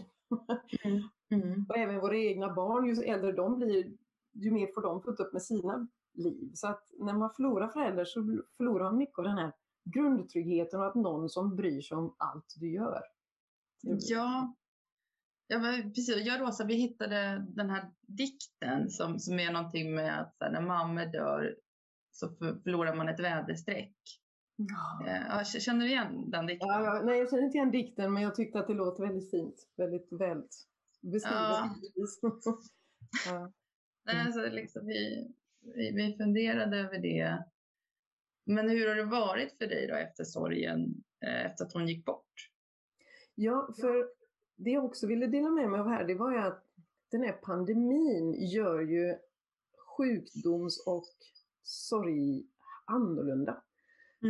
Mm. 1.29 1.65
Och 1.69 1.77
även 1.77 1.99
våra 1.99 2.17
egna 2.17 2.53
barn, 2.53 2.85
ju 2.85 3.03
äldre 3.03 3.31
de 3.31 3.55
blir, 3.55 3.91
ju 4.31 4.51
mer 4.51 4.67
får 4.73 4.81
de 4.81 5.01
fullt 5.01 5.19
upp 5.19 5.33
med 5.33 5.41
sina 5.41 5.87
liv. 6.13 6.51
Så 6.53 6.67
att 6.67 6.91
när 6.99 7.13
man 7.13 7.29
förlorar 7.29 7.67
föräldrar 7.67 8.05
så 8.05 8.41
förlorar 8.57 8.83
man 8.83 8.97
mycket 8.97 9.19
av 9.19 9.23
den 9.23 9.37
här 9.37 9.51
grundtryggheten 9.83 10.79
och 10.79 10.85
att 10.85 10.95
någon 10.95 11.29
som 11.29 11.55
bryr 11.55 11.81
sig 11.81 11.97
om 11.97 12.15
allt 12.17 12.53
du 12.57 12.71
gör. 12.71 13.01
Ja. 13.81 14.53
Ja, 15.47 15.59
men 15.59 15.93
precis. 15.93 16.25
Jag 16.25 16.41
och 16.41 16.47
Rosa, 16.47 16.65
vi 16.65 16.75
hittade 16.75 17.45
den 17.47 17.69
här 17.69 17.91
dikten 18.07 18.89
som, 18.89 19.19
som 19.19 19.39
är 19.39 19.51
någonting 19.51 19.95
med 19.95 20.21
att 20.21 20.35
här, 20.39 20.51
när 20.51 20.61
mammor 20.61 21.05
dör 21.05 21.55
så 22.11 22.29
för, 22.29 22.61
förlorar 22.63 22.95
man 22.95 23.09
ett 23.09 23.19
väderstreck. 23.19 23.95
Ja. 24.55 25.07
Eh, 25.07 25.43
känner 25.43 25.85
du 25.85 25.91
igen 25.91 26.29
den 26.29 26.45
dikten? 26.45 26.67
Ja, 26.67 27.01
nej, 27.05 27.19
jag 27.19 27.29
känner 27.29 27.43
inte 27.43 27.57
igen 27.57 27.71
dikten 27.71 28.13
men 28.13 28.23
jag 28.23 28.35
tyckte 28.35 28.59
att 28.59 28.67
det 28.67 28.73
låter 28.73 29.03
väldigt 29.03 29.31
fint. 29.31 29.67
Väldigt 29.77 30.07
väl 30.11 30.41
beskrivet. 31.01 31.37
Ja. 31.37 31.75
ja. 33.25 33.51
Nej, 34.05 34.25
alltså, 34.25 34.49
liksom, 34.49 34.85
vi, 34.85 35.27
vi, 35.75 35.91
vi 35.91 36.17
funderade 36.17 36.77
över 36.77 36.99
det. 36.99 37.43
Men 38.45 38.69
hur 38.69 38.87
har 38.87 38.95
det 38.95 39.05
varit 39.05 39.57
för 39.57 39.67
dig 39.67 39.87
då 39.87 39.95
efter 39.95 40.23
sorgen, 40.23 41.03
eh, 41.25 41.45
efter 41.45 41.65
att 41.65 41.73
hon 41.73 41.87
gick 41.87 42.05
bort? 42.05 42.49
Ja, 43.35 43.73
för 43.81 44.07
det 44.63 44.71
jag 44.71 44.85
också 44.85 45.07
ville 45.07 45.27
dela 45.27 45.49
med 45.49 45.69
mig 45.69 45.79
av 45.79 45.87
här, 45.87 46.03
det 46.03 46.15
var 46.15 46.31
ju 46.31 46.37
att 46.37 46.63
den 47.11 47.23
här 47.23 47.33
pandemin 47.33 48.33
gör 48.33 48.79
ju 48.79 49.15
sjukdoms 49.97 50.83
och 50.87 51.05
sorg 51.63 52.43
annorlunda. 52.85 53.61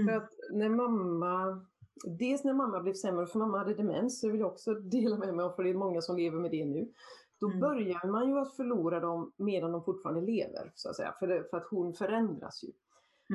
För 0.08 0.14
att 0.18 0.32
när 0.52 0.70
mamma 0.70 1.66
dels 2.06 2.44
när 2.44 2.54
mamma 2.54 2.80
blev 2.80 2.94
sämre, 2.94 3.28
för 3.28 3.40
mamma 3.40 3.58
hade 3.58 3.74
demens, 3.74 4.20
så 4.20 4.30
vill 4.30 4.40
jag 4.40 4.52
också 4.52 4.74
dela 4.80 5.18
med 5.18 5.36
mig 5.36 5.46
av, 5.46 5.52
för 5.56 5.64
det 5.64 5.70
är 5.70 5.74
många 5.74 6.02
som 6.02 6.18
lever 6.18 6.40
med 6.40 6.52
det 6.52 6.66
nu. 6.66 6.92
Då 7.40 7.48
Mm. 7.48 7.60
börjar 7.60 8.08
man 8.08 8.30
ju 8.30 8.40
att 8.40 8.56
förlora 8.56 9.00
dem 9.00 9.32
medan 9.38 9.72
de 9.72 9.84
fortfarande 9.84 10.22
lever, 10.22 10.72
så 10.76 10.90
att 10.90 10.96
säga, 10.96 11.16
för, 11.20 11.28
det, 11.28 11.50
för 11.50 11.58
att 11.58 11.68
hon 11.70 11.94
förändras 11.94 12.64
ju. 12.64 12.72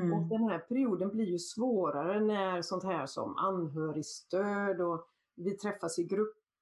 Mm. 0.00 0.12
Och 0.12 0.28
den 0.28 0.42
här 0.42 0.58
perioden 0.58 1.08
blir 1.08 1.24
ju 1.24 1.38
svårare 1.38 2.20
när 2.20 2.62
sånt 2.62 2.84
här 2.84 3.06
som 3.06 3.36
anhörigstöd 3.36 4.80
och 4.80 5.08
vi 5.34 5.50
träffas 5.50 5.98
i 5.98 6.04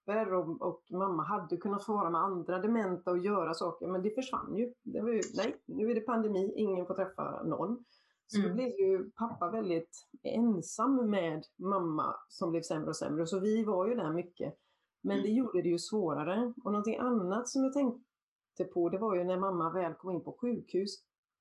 grupper 0.06 0.32
och, 0.34 0.62
och 0.62 0.82
mamma 0.90 1.22
hade 1.22 1.56
kunnat 1.56 1.84
få 1.84 1.92
vara 1.92 2.10
med 2.10 2.20
andra 2.20 2.58
dementa 2.58 3.10
och 3.10 3.18
göra 3.18 3.54
saker 3.54 3.86
men 3.86 4.02
det 4.02 4.10
försvann 4.10 4.56
ju. 4.56 4.72
Det 4.82 4.98
ju 4.98 5.20
nej, 5.34 5.56
nu 5.66 5.90
är 5.90 5.94
det 5.94 6.00
pandemi, 6.00 6.52
ingen 6.56 6.86
får 6.86 6.94
träffa 6.94 7.42
någon. 7.42 7.84
Så 8.26 8.38
Mm. 8.38 8.48
då 8.50 8.54
blev 8.54 8.68
ju 8.68 9.10
pappa 9.10 9.50
väldigt 9.50 10.06
ensam 10.22 11.10
med 11.10 11.44
mamma 11.58 12.14
som 12.28 12.50
blev 12.50 12.62
sämre 12.62 12.88
och 12.88 12.96
sämre. 12.96 13.26
Så 13.26 13.40
vi 13.40 13.64
var 13.64 13.86
ju 13.88 13.94
där 13.94 14.12
mycket. 14.12 14.54
Men 15.02 15.16
det 15.16 15.28
Mm. 15.28 15.34
gjorde 15.36 15.62
det 15.62 15.68
ju 15.68 15.78
svårare. 15.78 16.52
Och 16.64 16.72
någonting 16.72 16.96
annat 16.98 17.48
som 17.48 17.64
jag 17.64 17.72
tänkte 17.72 18.64
på 18.74 18.88
det 18.88 18.98
var 18.98 19.14
ju 19.14 19.24
när 19.24 19.38
mamma 19.38 19.72
väl 19.72 19.94
kom 19.94 20.10
in 20.10 20.24
på 20.24 20.36
sjukhus 20.40 20.90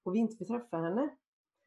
och 0.03 0.15
vi 0.15 0.19
inte 0.19 0.35
fick 0.37 0.47
träffa 0.47 0.77
henne. 0.77 1.09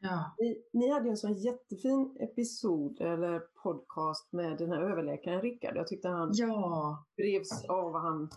Ja. 0.01 0.35
Ni, 0.39 0.63
ni 0.73 0.91
hade 0.91 1.09
en 1.09 1.17
sån 1.17 1.35
jättefin 1.35 2.17
episod 2.21 3.01
eller 3.01 3.43
podcast 3.63 4.33
med 4.33 4.59
den 4.59 4.71
här 4.73 4.81
överläkaren 4.81 5.41
Rickard. 5.41 5.77
Jag 5.77 5.87
tyckte 5.89 6.09
han 6.09 6.31
ja. 6.35 7.05
drevs 7.17 7.65
av 7.65 7.93
vad 7.93 8.03
han... 8.03 8.31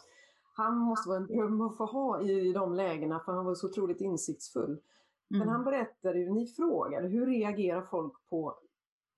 Han 0.53 0.77
måste 0.77 1.09
vara 1.09 1.19
en 1.19 1.27
dröm 1.27 1.61
att 1.61 1.77
få 1.77 1.85
ha 1.85 2.21
i 2.21 2.53
de 2.53 2.73
lägena 2.73 3.19
för 3.19 3.31
han 3.31 3.45
var 3.45 3.55
så 3.55 3.67
otroligt 3.67 4.01
insiktsfull. 4.01 4.81
Men 5.27 5.41
Mm. 5.41 5.53
han 5.53 5.63
berättade 5.63 6.19
ju, 6.19 6.29
ni 6.29 6.47
frågade, 6.47 7.07
hur 7.07 7.25
reagerar 7.25 7.81
folk 7.81 8.13
på 8.29 8.55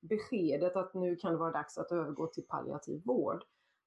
beskedet 0.01 0.75
att 0.75 0.93
nu 0.93 1.15
kan 1.15 1.31
det 1.31 1.38
vara 1.38 1.51
dags 1.51 1.77
att 1.77 1.91
övergå 1.91 2.27
till 2.27 2.43
palliativ 2.43 3.01
vård? 3.05 3.43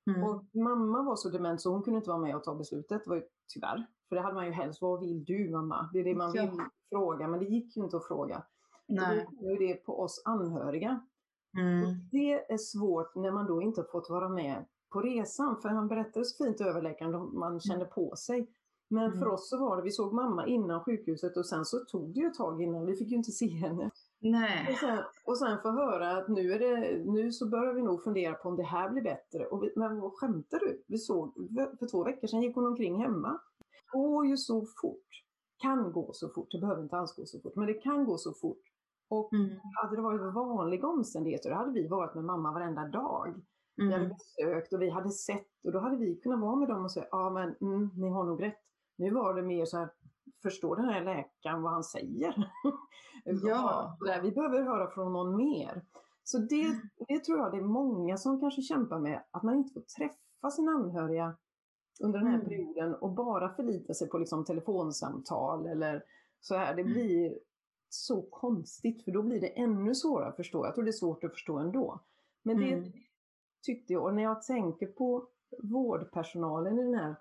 Mm. 0.06 0.22
Och 0.24 0.44
mamma 0.54 1.02
var 1.02 1.16
så 1.16 1.28
dement 1.28 1.60
så 1.60 1.70
hon 1.72 1.82
kunde 1.82 1.96
inte 1.98 2.10
vara 2.10 2.20
med 2.20 2.36
och 2.36 2.44
ta 2.44 2.54
beslutet, 2.54 3.04
det 3.04 3.10
var 3.10 3.16
ju 3.16 3.22
tyvärr. 3.54 3.86
För 4.08 4.16
det 4.16 4.22
hade 4.22 4.34
man 4.34 4.46
ju 4.46 4.52
helst, 4.52 4.82
vad 4.82 5.00
vill 5.00 5.24
du 5.24 5.50
mamma? 5.50 5.90
Det 5.92 5.98
är 6.00 6.04
det 6.04 6.14
man 6.14 6.32
Ja. 6.34 6.42
vill 6.50 6.60
fråga, 6.90 7.28
men 7.28 7.40
det 7.40 7.46
gick 7.46 7.76
ju 7.76 7.84
inte 7.84 7.96
att 7.96 8.06
fråga. 8.06 8.42
Nej. 8.88 9.26
Och 9.26 9.32
då 9.44 9.50
ju 9.50 9.56
det 9.56 9.74
på 9.74 10.00
oss 10.00 10.22
anhöriga. 10.24 11.00
Mm. 11.58 11.94
Det 12.12 12.52
är 12.52 12.58
svårt 12.58 13.14
när 13.14 13.30
man 13.30 13.46
då 13.46 13.62
inte 13.62 13.84
fått 13.92 14.10
vara 14.10 14.28
med 14.28 14.64
på 14.92 15.00
resan. 15.00 15.60
För 15.62 15.68
han 15.68 15.88
berättade 15.88 16.24
så 16.24 16.44
fint 16.44 16.60
överläkaren, 16.60 17.38
man 17.38 17.60
kände 17.60 17.84
på 17.84 18.16
sig. 18.16 18.50
Men 18.88 19.04
Mm. 19.06 19.18
för 19.18 19.28
oss 19.28 19.48
så 19.50 19.58
var 19.58 19.76
det, 19.76 19.82
vi 19.82 19.90
såg 19.90 20.12
mamma 20.12 20.46
innan 20.46 20.84
sjukhuset 20.84 21.36
och 21.36 21.46
sen 21.46 21.64
så 21.64 21.78
tog 21.78 22.14
det 22.14 22.20
ju 22.20 22.26
ett 22.26 22.34
tag 22.34 22.62
innan, 22.62 22.86
vi 22.86 22.96
fick 22.96 23.08
ju 23.10 23.16
inte 23.16 23.32
se 23.32 23.46
henne. 23.48 23.90
Och 24.26 24.32
Nej. 24.32 24.76
sen, 24.80 24.98
och 25.26 25.38
sen 25.38 25.58
få 25.62 25.70
höra 25.70 26.16
att 26.16 26.28
nu, 26.28 26.52
är 26.52 26.58
det, 26.58 27.04
nu 27.04 27.32
så 27.32 27.48
börjar 27.48 27.72
vi 27.74 27.82
nog 27.82 28.04
fundera 28.04 28.34
på 28.34 28.48
om 28.48 28.56
det 28.56 28.62
här 28.62 28.90
blir 28.90 29.02
bättre. 29.02 29.46
Och 29.46 29.62
vi, 29.62 29.72
men 29.76 30.00
vad 30.00 30.12
skämtar 30.12 30.58
du? 30.58 30.84
Vi 30.88 30.98
såg, 30.98 31.34
för 31.78 31.86
två 31.90 32.04
veckor 32.04 32.26
sedan 32.26 32.42
gick 32.42 32.54
hon 32.54 32.66
omkring 32.66 33.02
hemma. 33.02 33.40
Det 33.58 33.98
går 33.98 34.26
ju 34.26 34.36
så 34.36 34.66
fort. 34.82 35.06
Kan 35.62 35.92
gå 35.92 36.10
så 36.12 36.28
fort, 36.28 36.48
det 36.50 36.58
behöver 36.60 36.82
inte 36.82 36.96
alls 36.96 37.16
gå 37.16 37.26
så 37.26 37.40
fort, 37.40 37.56
men 37.56 37.66
det 37.66 37.74
kan 37.74 38.04
gå 38.04 38.16
så 38.18 38.32
fort. 38.32 38.62
Och 39.10 39.32
Mm. 39.32 39.50
hade 39.82 39.96
det 39.96 40.02
varit 40.02 40.34
vanliga 40.34 40.86
omständigheter, 40.86 41.50
då 41.50 41.56
hade 41.56 41.72
vi 41.72 41.88
varit 41.88 42.14
med 42.14 42.24
mamma 42.24 42.52
varenda 42.52 42.88
dag. 42.88 43.34
Vi 43.76 43.84
hade 43.92 44.04
Mm. 44.04 44.08
besökt 44.16 44.72
och 44.72 44.82
vi 44.82 44.90
hade 44.90 45.10
sett 45.10 45.64
och 45.64 45.72
då 45.72 45.78
hade 45.78 45.96
vi 45.96 46.16
kunnat 46.20 46.40
vara 46.40 46.56
med 46.56 46.68
dem 46.68 46.84
och 46.84 46.92
säga, 46.92 47.06
ja 47.10 47.30
men 47.30 47.54
mm, 47.60 47.90
ni 47.96 48.08
har 48.08 48.24
nog 48.24 48.42
rätt. 48.42 48.58
Nu 48.98 49.10
var 49.10 49.34
det 49.34 49.42
mer 49.42 49.64
så 49.64 49.78
här, 49.78 49.88
förstår 50.50 50.76
den 50.76 50.84
här 50.88 51.04
läkaren 51.04 51.62
vad 51.62 51.72
han 51.72 51.84
säger? 51.84 52.50
Ja. 53.24 53.96
Där, 54.00 54.22
Vi 54.22 54.30
behöver 54.32 54.62
höra 54.62 54.90
från 54.90 55.12
någon 55.12 55.36
mer. 55.36 55.84
Så 56.24 56.38
det, 56.38 56.80
det 57.08 57.24
tror 57.24 57.38
jag 57.38 57.52
det 57.52 57.58
är 57.58 57.62
många 57.62 58.16
som 58.16 58.40
kanske 58.40 58.62
kämpar 58.62 58.98
med, 58.98 59.22
att 59.30 59.42
man 59.42 59.54
inte 59.54 59.74
får 59.74 59.80
träffa 59.80 60.50
sina 60.50 60.72
anhöriga 60.72 61.36
under 62.00 62.18
den 62.18 62.28
här 62.28 62.34
Mm. 62.34 62.46
perioden 62.48 62.94
och 62.94 63.10
bara 63.10 63.54
förlita 63.54 63.94
sig 63.94 64.08
på 64.08 64.18
liksom 64.18 64.44
telefonsamtal 64.44 65.66
eller 65.66 66.04
så 66.40 66.54
här. 66.56 66.74
Det 66.74 66.80
Mm. 66.82 66.92
blir 66.92 67.38
så 67.88 68.22
konstigt 68.22 69.04
för 69.04 69.10
då 69.12 69.22
blir 69.22 69.40
det 69.40 69.48
ännu 69.58 69.94
svårare 69.94 70.28
att 70.28 70.36
förstå. 70.36 70.64
Jag 70.66 70.74
tror 70.74 70.84
det 70.84 70.90
är 70.90 70.92
svårt 70.92 71.24
att 71.24 71.32
förstå 71.32 71.58
ändå. 71.58 72.00
Men 72.42 72.56
det 72.56 72.72
Mm. 72.72 72.92
tyckte 73.62 73.92
jag, 73.92 74.02
och 74.04 74.14
när 74.14 74.22
jag 74.22 74.42
tänker 74.42 74.86
på 74.86 75.28
vårdpersonalen 75.62 76.78
i 76.78 76.82
den 76.84 76.94
här 76.94 77.14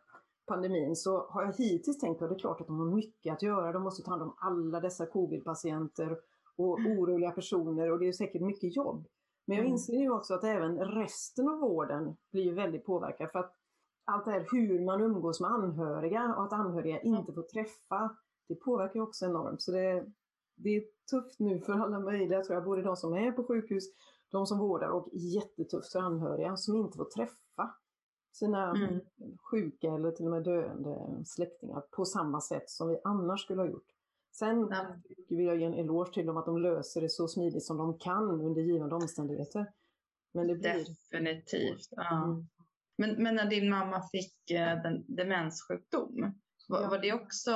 pandemin 0.48 0.96
så 0.96 1.28
har 1.30 1.44
jag 1.44 1.54
hittills 1.54 2.00
tänkt 2.00 2.22
att 2.22 2.30
det 2.30 2.36
är 2.36 2.40
klart 2.40 2.62
att 2.62 2.68
de 2.68 2.80
har 2.80 2.96
mycket 2.96 3.34
att 3.34 3.42
göra. 3.42 3.72
De 3.72 3.84
måste 3.84 4.04
ta 4.04 4.12
hand 4.12 4.24
om 4.24 4.36
alla 4.38 4.80
dessa 4.80 5.06
covid-patienter 5.06 6.18
och 6.58 6.80
oroliga 6.80 7.32
personer 7.32 7.92
och 7.92 8.00
det 8.00 8.08
är 8.08 8.12
säkert 8.14 8.42
mycket 8.42 8.76
jobb. 8.76 9.08
Men 9.48 9.58
jag 9.58 9.64
Mm. 9.66 9.74
inser 9.74 9.94
ju 9.94 10.10
också 10.12 10.34
att 10.34 10.44
även 10.44 10.80
resten 10.80 11.50
av 11.50 11.60
vården 11.60 12.18
blir 12.32 12.54
väldigt 12.54 12.86
påverkad 12.86 13.32
för 13.32 13.40
att 13.40 13.56
allt 14.06 14.26
det 14.26 14.32
här 14.32 14.48
hur 14.52 14.86
man 14.86 15.02
umgås 15.02 15.42
med 15.42 15.50
anhöriga 15.52 16.36
och 16.38 16.44
att 16.44 16.54
anhöriga 16.54 17.02
inte 17.02 17.34
får 17.34 17.42
träffa, 17.44 18.16
det 18.48 18.56
påverkar 18.56 19.00
också 19.00 19.26
enormt. 19.26 19.62
Så 19.62 19.72
det, 19.72 20.06
det 20.56 20.70
är 20.70 20.84
tufft 21.12 21.40
nu 21.40 21.60
för 21.60 21.74
alla 21.74 22.00
möjliga, 22.00 22.44
tror 22.44 22.56
jag, 22.56 22.64
både 22.66 22.82
de 22.82 22.96
som 22.96 23.14
är 23.14 23.32
på 23.32 23.44
sjukhus, 23.44 23.84
de 24.32 24.46
som 24.46 24.60
vårdar 24.60 24.90
och 24.90 25.10
jättetufft 25.14 25.92
för 25.92 26.00
anhöriga 26.00 26.58
som 26.58 26.76
inte 26.76 26.98
får 26.98 27.06
träffa 27.06 27.76
sina 28.36 28.70
Mm. 28.70 29.00
sjuka 29.52 29.88
eller 29.88 30.12
till 30.12 30.26
och 30.26 30.32
med 30.32 30.44
döende 30.44 31.26
släktingar 31.26 31.82
på 31.92 32.06
samma 32.06 32.42
sätt 32.42 32.70
som 32.70 32.90
vi 32.90 33.00
annars 33.04 33.42
skulle 33.42 33.62
ha 33.62 33.68
gjort. 33.70 33.88
Sen 34.32 34.68
Ja. 34.72 34.96
vill 35.30 35.46
jag 35.46 35.58
ge 35.58 35.66
en 35.66 35.74
eloge 35.74 36.14
till 36.14 36.26
dem 36.26 36.38
att 36.38 36.46
de 36.46 36.58
löser 36.62 37.02
det 37.02 37.10
så 37.10 37.28
smidigt 37.28 37.64
som 37.64 37.78
de 37.78 37.98
kan 38.00 38.42
under 38.42 38.62
givande 38.62 38.96
omständigheter. 38.96 39.72
Men 40.34 40.48
det 40.48 40.56
blir... 40.56 40.86
Definitivt. 41.12 41.88
Ja. 41.92 42.24
Mm. 42.24 42.48
Men, 42.98 43.24
men 43.24 43.36
när 43.36 43.50
din 43.50 43.70
mamma 43.70 44.02
fick 44.12 44.52
eh, 44.52 44.82
den, 44.82 45.06
demenssjukdom, 45.08 46.34
var, 46.68 46.82
Ja. 46.82 46.90
var 46.90 47.00
det 47.00 47.14
också, 47.14 47.52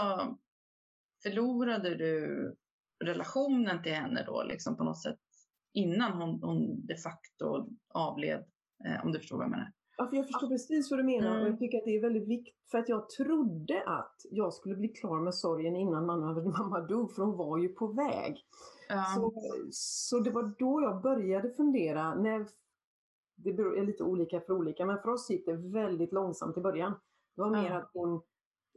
förlorade 1.23 1.95
du 1.95 2.55
relationen 3.03 3.83
till 3.83 3.93
henne 3.93 4.23
då 4.25 4.43
liksom 4.43 4.77
på 4.77 4.83
något 4.83 5.01
sätt 5.01 5.19
innan 5.73 6.11
hon, 6.21 6.43
hon 6.43 6.85
de 6.85 6.95
facto 6.97 7.69
avled? 7.93 8.45
Eh, 8.85 9.05
om 9.05 9.11
du 9.11 9.19
förstår 9.19 9.37
vad 9.37 9.43
jag 9.45 9.51
menar. 9.51 9.71
Ja, 9.99 10.07
för 10.07 10.15
jag 10.17 10.27
förstår 10.27 10.47
precis 10.47 10.91
vad 10.91 10.99
du 10.99 11.03
menar 11.03 11.29
och 11.29 11.35
Mm. 11.35 11.47
jag 11.47 11.59
tycker 11.59 11.77
att 11.77 11.85
det 11.85 11.95
är 11.95 12.01
väldigt 12.01 12.27
viktigt 12.27 12.69
för 12.71 12.77
att 12.77 12.89
jag 12.89 13.09
trodde 13.09 13.83
att 13.85 14.25
jag 14.31 14.53
skulle 14.53 14.75
bli 14.75 14.87
klar 14.87 15.19
med 15.19 15.35
sorgen 15.35 15.75
innan 15.75 16.05
mamma, 16.05 16.33
mamma 16.59 16.79
dog 16.81 17.11
för 17.15 17.23
hon 17.23 17.37
var 17.37 17.57
ju 17.57 17.69
på 17.69 17.87
väg. 17.87 18.45
Ja. 18.89 19.05
Så, 19.15 19.33
så 19.71 20.19
det 20.19 20.31
var 20.31 20.53
då 20.59 20.81
jag 20.81 21.01
började 21.01 21.49
fundera. 21.49 22.15
När, 22.15 22.47
det 23.35 23.49
är 23.49 23.85
lite 23.85 24.03
olika 24.03 24.41
för 24.41 24.53
olika, 24.53 24.85
men 24.85 25.01
för 25.01 25.09
oss 25.09 25.29
gick 25.29 25.45
det 25.45 25.53
väldigt 25.53 26.11
långsamt 26.11 26.57
i 26.57 26.61
början. 26.61 26.93
Det 27.35 27.41
var 27.41 27.49
mer 27.49 27.71
att 27.71 27.89
hon 27.93 28.21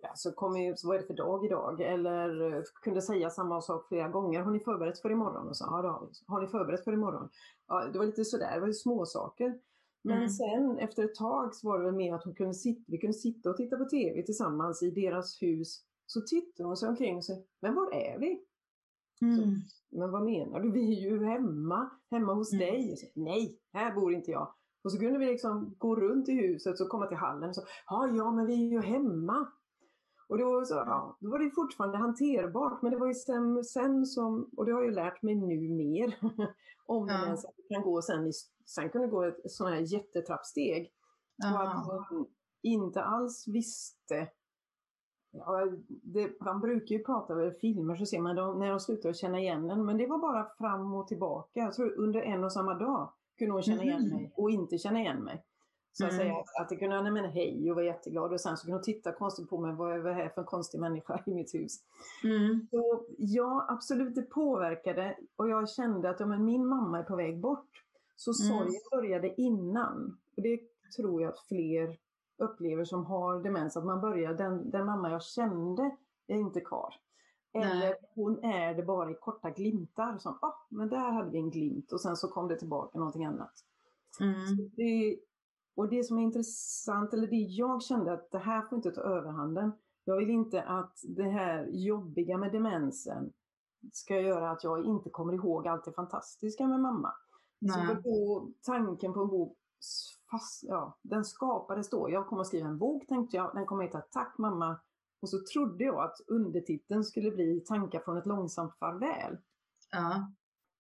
ja, 0.03 0.11
så 0.15 0.33
kom 0.33 0.57
ju, 0.57 0.77
så 0.77 0.89
vad 0.89 0.97
är 0.97 1.01
det 1.01 1.07
för 1.07 1.15
dag 1.15 1.45
idag? 1.45 1.81
Eller 1.81 2.53
eh, 2.57 2.63
kunde 2.83 3.03
säga 3.03 3.31
samma 3.31 3.61
sak 3.61 3.89
flera 3.89 4.09
gånger. 4.09 4.41
Har 4.41 4.51
ni 4.53 4.61
förberett 4.61 4.99
för 4.99 5.11
imorgon? 5.11 5.49
Och 5.49 5.57
så, 5.57 5.65
ja, 5.71 5.83
det 5.83 5.89
har, 5.89 6.01
vi. 6.01 6.07
har 6.27 6.41
ni 6.41 6.47
förberett 6.47 6.85
för 6.85 6.93
imorgon? 6.93 7.29
Ja, 7.69 7.85
det 7.93 7.99
var 7.99 8.07
lite 8.07 8.25
sådär, 8.25 8.55
det 8.55 8.61
var 8.61 8.67
ju 8.67 8.75
små 8.75 9.07
saker. 9.07 9.59
Men 10.05 10.17
Mm. 10.17 10.29
sen 10.29 10.79
efter 10.79 11.05
ett 11.05 11.15
tag 11.15 11.55
så 11.55 11.69
var 11.69 11.79
det 11.79 11.85
väl 11.85 11.95
mer 11.95 12.15
att 12.15 12.25
hon 12.25 12.35
kunde 12.35 12.55
sitta, 12.55 12.85
vi 12.87 12.99
kunde 12.99 13.15
sitta 13.15 13.51
och 13.51 13.57
titta 13.57 13.77
på 13.77 13.85
TV 13.85 14.23
tillsammans 14.23 14.83
i 14.83 14.91
deras 14.91 15.43
hus. 15.43 15.85
Så 16.07 16.21
tittade 16.21 16.67
hon 16.67 16.77
sig 16.77 16.89
omkring 16.89 17.17
och 17.17 17.25
sa, 17.25 17.33
men 17.63 17.75
var 17.75 17.95
är 17.95 18.19
vi? 18.19 18.41
Mm. 19.23 19.55
Men 19.91 20.11
vad 20.11 20.25
menar 20.25 20.61
du? 20.61 20.73
Vi 20.73 20.97
är 20.97 21.11
ju 21.11 21.25
hemma, 21.25 21.91
hemma 22.11 22.35
hos 22.35 22.53
Mm. 22.53 22.67
dig. 22.67 22.97
Så, 22.97 23.07
Nej, 23.15 23.59
här 23.73 23.95
bor 23.95 24.15
inte 24.15 24.31
jag. 24.31 24.55
Och 24.85 24.93
så 24.93 24.99
kunde 24.99 25.19
vi 25.19 25.27
liksom 25.27 25.75
gå 25.79 25.97
runt 25.97 26.29
i 26.29 26.33
huset 26.33 26.81
och 26.81 26.89
komma 26.89 27.07
till 27.07 27.17
hallen 27.17 27.49
och 27.49 27.55
så, 27.55 27.63
ja, 27.87 28.11
ja, 28.17 28.31
men 28.33 28.47
vi 28.47 28.55
är 28.67 28.71
ju 28.71 28.81
hemma. 28.81 29.53
Och 30.33 30.39
då, 30.39 30.65
så, 30.65 30.75
ja, 30.75 31.17
då 31.21 31.31
var 31.31 31.39
det 31.39 31.51
fortfarande 31.51 31.99
hanterbart, 31.99 32.83
men 32.83 32.91
det 32.93 32.99
var 32.99 33.07
ju 33.07 33.15
sen, 33.15 33.65
sen 33.65 34.07
som, 34.07 34.51
och 34.57 34.67
det 34.67 34.73
har 34.73 34.83
jag 34.83 34.95
lärt 34.95 35.23
mig 35.23 35.35
nu 35.35 35.69
mer, 35.69 36.19
om 36.87 37.09
Ja. 37.09 37.37
det 37.69 37.75
kan 37.75 37.83
gå 37.83 38.03
sen, 38.03 38.27
i, 38.27 38.33
sen 38.67 38.91
kunde 38.91 39.09
gå 39.09 39.23
ett 39.23 39.51
sådant 39.51 39.75
här 39.75 39.81
jättetrappsteg. 39.83 40.83
Och 41.45 41.45
Jaha. 41.51 41.69
att 41.69 42.09
hon 42.11 42.27
inte 42.63 43.03
alls 43.03 43.49
visste 43.49 44.29
Ja, 45.35 45.67
det, 45.89 46.41
man 46.41 46.61
brukar 46.61 46.97
ju 46.97 47.05
prata 47.05 47.33
över 47.33 47.51
filmer 47.51 47.97
så 47.97 48.07
ser 48.07 48.21
man 48.21 48.37
de, 48.37 48.59
när 48.59 48.71
de 48.71 48.81
slutar 48.81 49.09
att 49.09 49.17
känna 49.17 49.39
igen 49.39 49.71
en. 49.71 49.85
Men 49.85 49.99
det 49.99 50.07
var 50.07 50.19
bara 50.19 50.49
fram 50.59 50.95
och 50.95 51.09
tillbaka. 51.09 51.61
Jag 51.61 51.73
tror 51.75 51.99
under 51.99 52.21
en 52.23 52.45
och 52.45 52.53
samma 52.53 52.75
dag 52.75 53.13
kunde 53.39 53.53
hon 53.53 53.63
känna 53.63 53.83
igen 53.83 54.03
Mhm. 54.03 54.11
mig 54.17 54.33
och 54.37 54.51
inte 54.51 54.79
känna 54.79 55.01
igen 55.01 55.25
mig. 55.25 55.45
Så 55.93 56.05
att 56.07 56.13
Mm. 56.13 56.23
säga 56.23 56.35
att 56.61 56.69
det 56.69 56.77
kunde, 56.77 57.11
men 57.11 57.25
hej 57.25 57.71
och 57.71 57.77
var 57.77 57.83
jätteglad 57.83 58.33
och 58.33 58.41
sen 58.41 58.57
så 58.57 58.65
kunde 58.65 58.77
hon 58.77 58.83
titta 58.83 59.13
konstigt 59.13 59.51
på 59.51 59.59
mig, 59.61 59.75
vad 59.75 59.93
är 59.93 59.99
det 60.03 60.13
här 60.13 60.29
för 60.29 60.41
en 60.41 60.47
konstig 60.47 60.81
människa 60.81 61.23
i 61.27 61.35
mitt 61.35 61.55
hus? 61.55 61.79
Mm. 62.25 62.67
Så 62.71 63.05
ja, 63.19 63.67
absolut 63.69 64.15
det 64.15 64.23
påverkade 64.23 65.17
och 65.37 65.49
jag 65.49 65.71
kände 65.71 66.11
att 66.11 66.21
ja, 66.21 66.27
men 66.27 66.45
min 66.45 66.67
mamma 66.67 66.99
är 66.99 67.03
på 67.03 67.17
väg 67.17 67.41
bort. 67.41 67.69
Så 68.17 68.31
Mm. 68.31 68.59
sorgen 68.59 68.81
började 68.91 69.41
innan. 69.41 70.19
Och 70.37 70.43
det 70.43 70.61
tror 70.97 71.23
jag 71.23 71.29
att 71.33 71.41
fler 71.41 71.97
upplever 72.39 72.85
som 72.85 73.07
har 73.07 73.43
demens, 73.43 73.77
att 73.77 73.85
man 73.85 74.01
börjar, 74.01 74.35
den, 74.35 74.71
den 74.71 74.87
mamma 74.87 75.11
jag 75.11 75.23
kände 75.23 75.97
är 76.27 76.37
inte 76.37 76.61
kvar. 76.61 76.95
Eller 77.55 77.75
Nej. 77.75 77.95
hon 78.15 78.45
är 78.45 78.75
det 78.75 78.83
bara 78.83 79.11
i 79.11 79.15
korta 79.15 79.51
glimtar. 79.51 80.19
Som, 80.19 80.39
ah, 80.43 80.67
men 80.69 80.89
där 80.89 81.11
hade 81.11 81.31
vi 81.31 81.39
en 81.39 81.51
glimt 81.51 81.93
och 81.93 82.01
sen 82.01 82.17
så 82.17 82.29
kom 82.29 82.49
det 82.49 82.57
tillbaka 82.59 82.99
någonting 82.99 83.25
annat. 83.25 83.53
Mm. 84.21 84.71
Det, 84.77 85.19
och 85.75 85.89
det 85.89 86.05
som 86.05 86.19
är 86.19 86.23
intressant, 86.23 87.13
eller 87.13 87.27
det 87.27 87.37
jag 87.37 87.83
kände 87.83 88.13
att 88.13 88.31
det 88.31 88.39
här 88.39 88.63
får 88.63 88.77
inte 88.77 88.91
ta 88.91 89.01
överhanden. 89.01 89.73
Jag 90.05 90.17
vill 90.17 90.31
inte 90.31 90.63
att 90.63 90.99
det 91.03 91.29
här 91.29 91.67
jobbiga 91.67 92.39
med 92.39 92.53
demensen 92.53 93.33
ska 93.93 94.21
göra 94.21 94.51
att 94.51 94.65
jag 94.65 94.85
inte 94.85 95.11
kommer 95.11 95.33
ihåg 95.33 95.69
allt 95.69 95.85
det 95.85 95.93
fantastiska 95.93 96.67
med 96.67 96.81
mamma. 96.81 97.13
Nej. 97.59 97.87
Så 97.87 98.03
då, 98.03 98.49
tanken 98.63 99.13
på 99.13 99.21
en 99.21 99.29
bok, 99.29 99.59
fast, 100.31 100.63
ja, 100.63 100.99
den 101.03 101.25
skapades 101.25 101.91
då. 101.91 102.11
Jag 102.11 102.27
kommer 102.27 102.41
att 102.41 102.49
skriva 102.49 102.69
en 102.69 102.79
bok 102.79 103.07
tänkte 103.07 103.37
jag, 103.37 103.55
den 103.55 103.67
kommer 103.67 103.85
att 103.85 103.89
heta 103.89 104.01
Tack 104.01 104.39
mamma. 104.39 104.81
Och 105.23 105.29
så 105.29 105.39
trodde 105.53 105.85
jag 105.85 106.05
att 106.05 106.17
undertiteln 106.27 107.05
skulle 107.05 107.31
bli 107.31 107.61
Tankar 107.61 108.01
från 108.01 108.17
ett 108.17 108.27
långsamt 108.27 108.79
farväl. 108.79 109.39
Ja. 109.93 110.33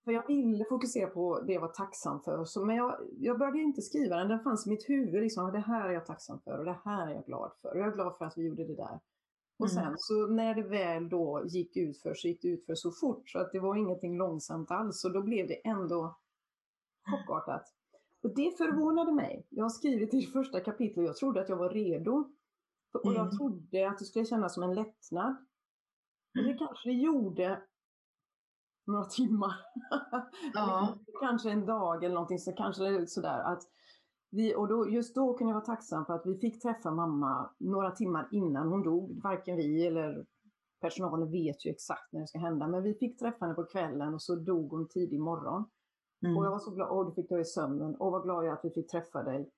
För 0.04 0.12
jag 0.12 0.26
ville 0.26 0.64
fokusera 0.64 1.06
på 1.11 1.40
det 1.40 1.52
jag 1.52 1.61
var 1.61 1.68
tacksam 1.68 2.21
för. 2.21 2.44
Så, 2.44 2.64
men 2.64 2.76
jag, 2.76 2.97
jag 3.18 3.38
började 3.38 3.59
inte 3.59 3.82
skriva 3.82 4.16
den, 4.16 4.28
den 4.28 4.40
fanns 4.40 4.66
i 4.66 4.71
mitt 4.71 4.88
huvud. 4.88 5.23
Liksom, 5.23 5.52
det 5.52 5.59
här 5.59 5.88
är 5.88 5.92
jag 5.92 6.06
tacksam 6.06 6.40
för 6.40 6.59
och 6.59 6.64
det 6.64 6.78
här 6.85 7.06
är 7.11 7.14
jag 7.14 7.25
glad 7.26 7.52
för. 7.62 7.71
Och 7.71 7.78
jag 7.78 7.88
är 7.88 7.92
glad 7.92 8.16
för 8.18 8.25
att 8.25 8.38
vi 8.38 8.42
gjorde 8.47 8.64
det 8.64 8.75
där. 8.75 9.00
Och 9.59 9.71
Mm. 9.71 9.85
sen 9.85 9.94
så 9.97 10.26
när 10.26 10.54
det 10.54 10.62
väl 10.62 11.09
då 11.09 11.42
gick 11.47 11.76
ut 11.76 11.99
för 12.02 12.14
så 12.14 12.28
gick 12.28 12.42
det 12.42 12.49
ut 12.49 12.66
för 12.66 12.75
så 12.75 12.90
fort. 12.92 13.28
Så 13.30 13.38
att 13.38 13.52
det 13.52 13.61
var 13.61 13.76
ingenting 13.76 14.16
långsamt 14.16 14.71
alls. 14.71 15.04
Och 15.04 15.12
då 15.12 15.23
blev 15.23 15.49
det 15.49 15.54
ändå 15.68 16.16
chockartat. 17.11 17.62
Och 18.23 18.35
det 18.35 18.56
förvånade 18.59 19.12
mig. 19.12 19.47
Jag 19.49 19.64
har 19.64 19.71
skrivit 19.71 20.14
i 20.14 20.23
första 20.23 20.61
kapitlet 20.61 20.97
och 20.99 21.04
jag 21.04 21.16
trodde 21.16 21.40
att 21.40 21.49
jag 21.49 21.56
var 21.56 21.71
redo. 21.71 22.30
Och 22.92 23.04
Mm. 23.06 23.16
jag 23.16 23.38
trodde 23.38 23.88
att 23.88 23.99
det 23.99 24.04
skulle 24.04 24.25
kännas 24.25 24.54
som 24.54 24.62
en 24.62 24.75
lättnad. 24.75 25.37
Och 26.35 26.40
Mm. 26.40 26.52
det 26.52 26.59
kanske 26.59 26.88
det 26.88 26.94
gjorde 26.94 27.62
några 28.87 29.05
timmar. 29.05 29.55
Ja. 30.55 30.95
kanske 31.21 31.51
en 31.51 31.67
dag 31.67 32.05
eller 32.05 32.15
någonting 32.15 32.39
så 32.39 32.53
kanske 32.53 32.83
det 32.83 32.89
är 32.89 33.07
sådär 33.07 33.39
att 33.39 33.62
vi, 34.31 34.55
och 34.57 34.69
då, 34.69 34.89
just 34.91 35.15
då 35.15 35.35
kunde 35.35 35.51
jag 35.51 35.55
vara 35.55 35.65
tacksam 35.65 36.05
för 36.07 36.15
att 36.15 36.27
vi 36.27 36.39
fick 36.39 36.62
träffa 36.62 36.91
mamma 36.91 37.51
några 37.59 37.91
timmar 37.91 38.29
innan 38.33 38.69
hon 38.69 38.83
dog. 38.83 39.23
Varken 39.23 39.57
vi 39.57 39.87
eller 39.87 40.27
personalen 40.81 41.31
vet 41.31 41.67
ju 41.67 41.71
exakt 41.71 42.12
när 42.12 42.21
det 42.21 42.27
ska 42.27 42.39
hända, 42.39 42.69
men 42.69 42.83
vi 42.83 42.95
fick 42.95 43.19
träffa 43.19 43.45
henne 43.45 43.55
på 43.55 43.65
kvällen 43.65 44.15
och 44.15 44.23
så 44.23 44.35
dog 44.37 44.71
hon 44.71 44.89
tidig 44.89 45.21
morgon. 45.21 45.65
Mm. 46.25 46.37
Och 46.37 46.45
jag 46.47 46.51
var 46.51 46.59
så 46.59 46.71
glad, 46.71 46.89
åh 46.91 47.07
du 47.09 47.15
fick 47.15 47.29
dö 47.29 47.41
i 47.41 47.45
sömnen, 47.45 47.97
åh 47.99 48.12
vad 48.12 48.23
glad 48.23 48.45
jag 48.45 48.51
är 48.51 48.53
att 48.57 48.65
vi 48.65 48.71
fick 48.71 48.91
träffa 48.91 49.23
dig. 49.23 49.51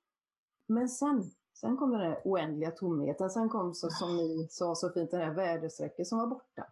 Men 0.68 0.88
sen, 0.88 1.22
sen 1.60 1.76
kom 1.76 1.90
den 1.90 2.00
där 2.00 2.22
oändliga 2.24 2.70
tomheten, 2.70 3.30
sen 3.30 3.48
kom 3.48 3.74
så, 3.74 3.88
som 3.90 4.16
ni 4.16 4.46
sa 4.50 4.74
så 4.74 4.90
fint, 4.90 5.10
den 5.10 5.20
här 5.20 5.34
väderstrecket 5.34 6.06
som 6.06 6.18
var 6.18 6.26
borta. 6.26 6.64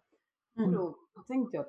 Och 0.55 0.61
Mm. 0.63 0.71
då 0.75 0.95
tänkte 1.27 1.57
jag, 1.57 1.65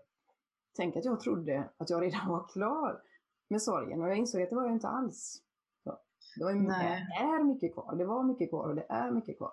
tänk 0.74 0.96
att 0.96 1.04
jag 1.04 1.20
trodde 1.20 1.70
att 1.76 1.90
jag 1.90 2.02
redan 2.02 2.28
var 2.32 2.48
klar 2.48 3.02
med 3.48 3.62
sorgen 3.62 4.02
och 4.02 4.08
jag 4.08 4.16
insåg 4.16 4.42
att 4.42 4.50
det 4.50 4.56
var 4.56 4.64
jag 4.64 4.72
inte 4.72 4.88
alls. 4.88 5.42
Så, 5.84 5.98
det, 6.36 6.44
var, 6.44 6.52
det 6.52 7.24
är 7.24 7.44
mycket 7.44 7.72
kvar, 7.74 7.94
det 7.96 8.04
var 8.04 8.22
mycket 8.22 8.48
kvar 8.50 8.68
och 8.68 8.74
det 8.74 8.86
är 8.88 9.10
mycket 9.10 9.38
kvar. 9.38 9.52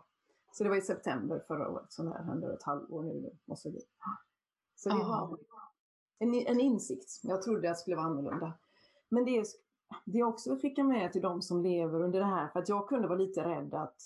Så 0.54 0.64
det 0.64 0.70
var 0.70 0.78
i 0.78 0.82
september 0.82 1.44
förra 1.48 1.70
året 1.70 1.92
som 1.92 2.06
det 2.06 2.14
här 2.14 2.24
hände, 2.24 2.54
ett 2.54 2.64
halvår 2.64 3.04
nu 3.04 3.38
måste 3.46 3.68
det 3.70 3.72
bli. 3.74 3.82
Så 4.76 4.90
det 4.90 4.96
var 4.96 5.38
en, 6.20 6.34
en 6.34 6.60
insikt, 6.60 7.20
jag 7.24 7.42
trodde 7.42 7.70
att 7.70 7.76
det 7.76 7.80
skulle 7.80 7.96
vara 7.96 8.06
annorlunda. 8.06 8.54
Men 9.10 9.26
det, 9.26 9.38
är- 9.38 9.46
det 10.06 10.18
jag 10.18 10.30
också 10.30 10.50
vill 10.50 10.62
skicka 10.62 10.84
med 10.84 11.14
till 11.14 11.22
de 11.22 11.42
som 11.42 11.62
lever 11.64 12.02
under 12.02 12.20
det 12.20 12.26
här, 12.26 12.48
för 12.48 12.60
att 12.60 12.70
jag 12.70 12.88
kunde 12.88 13.08
vara 13.08 13.18
lite 13.18 13.44
rädd 13.44 13.74
att, 13.74 13.98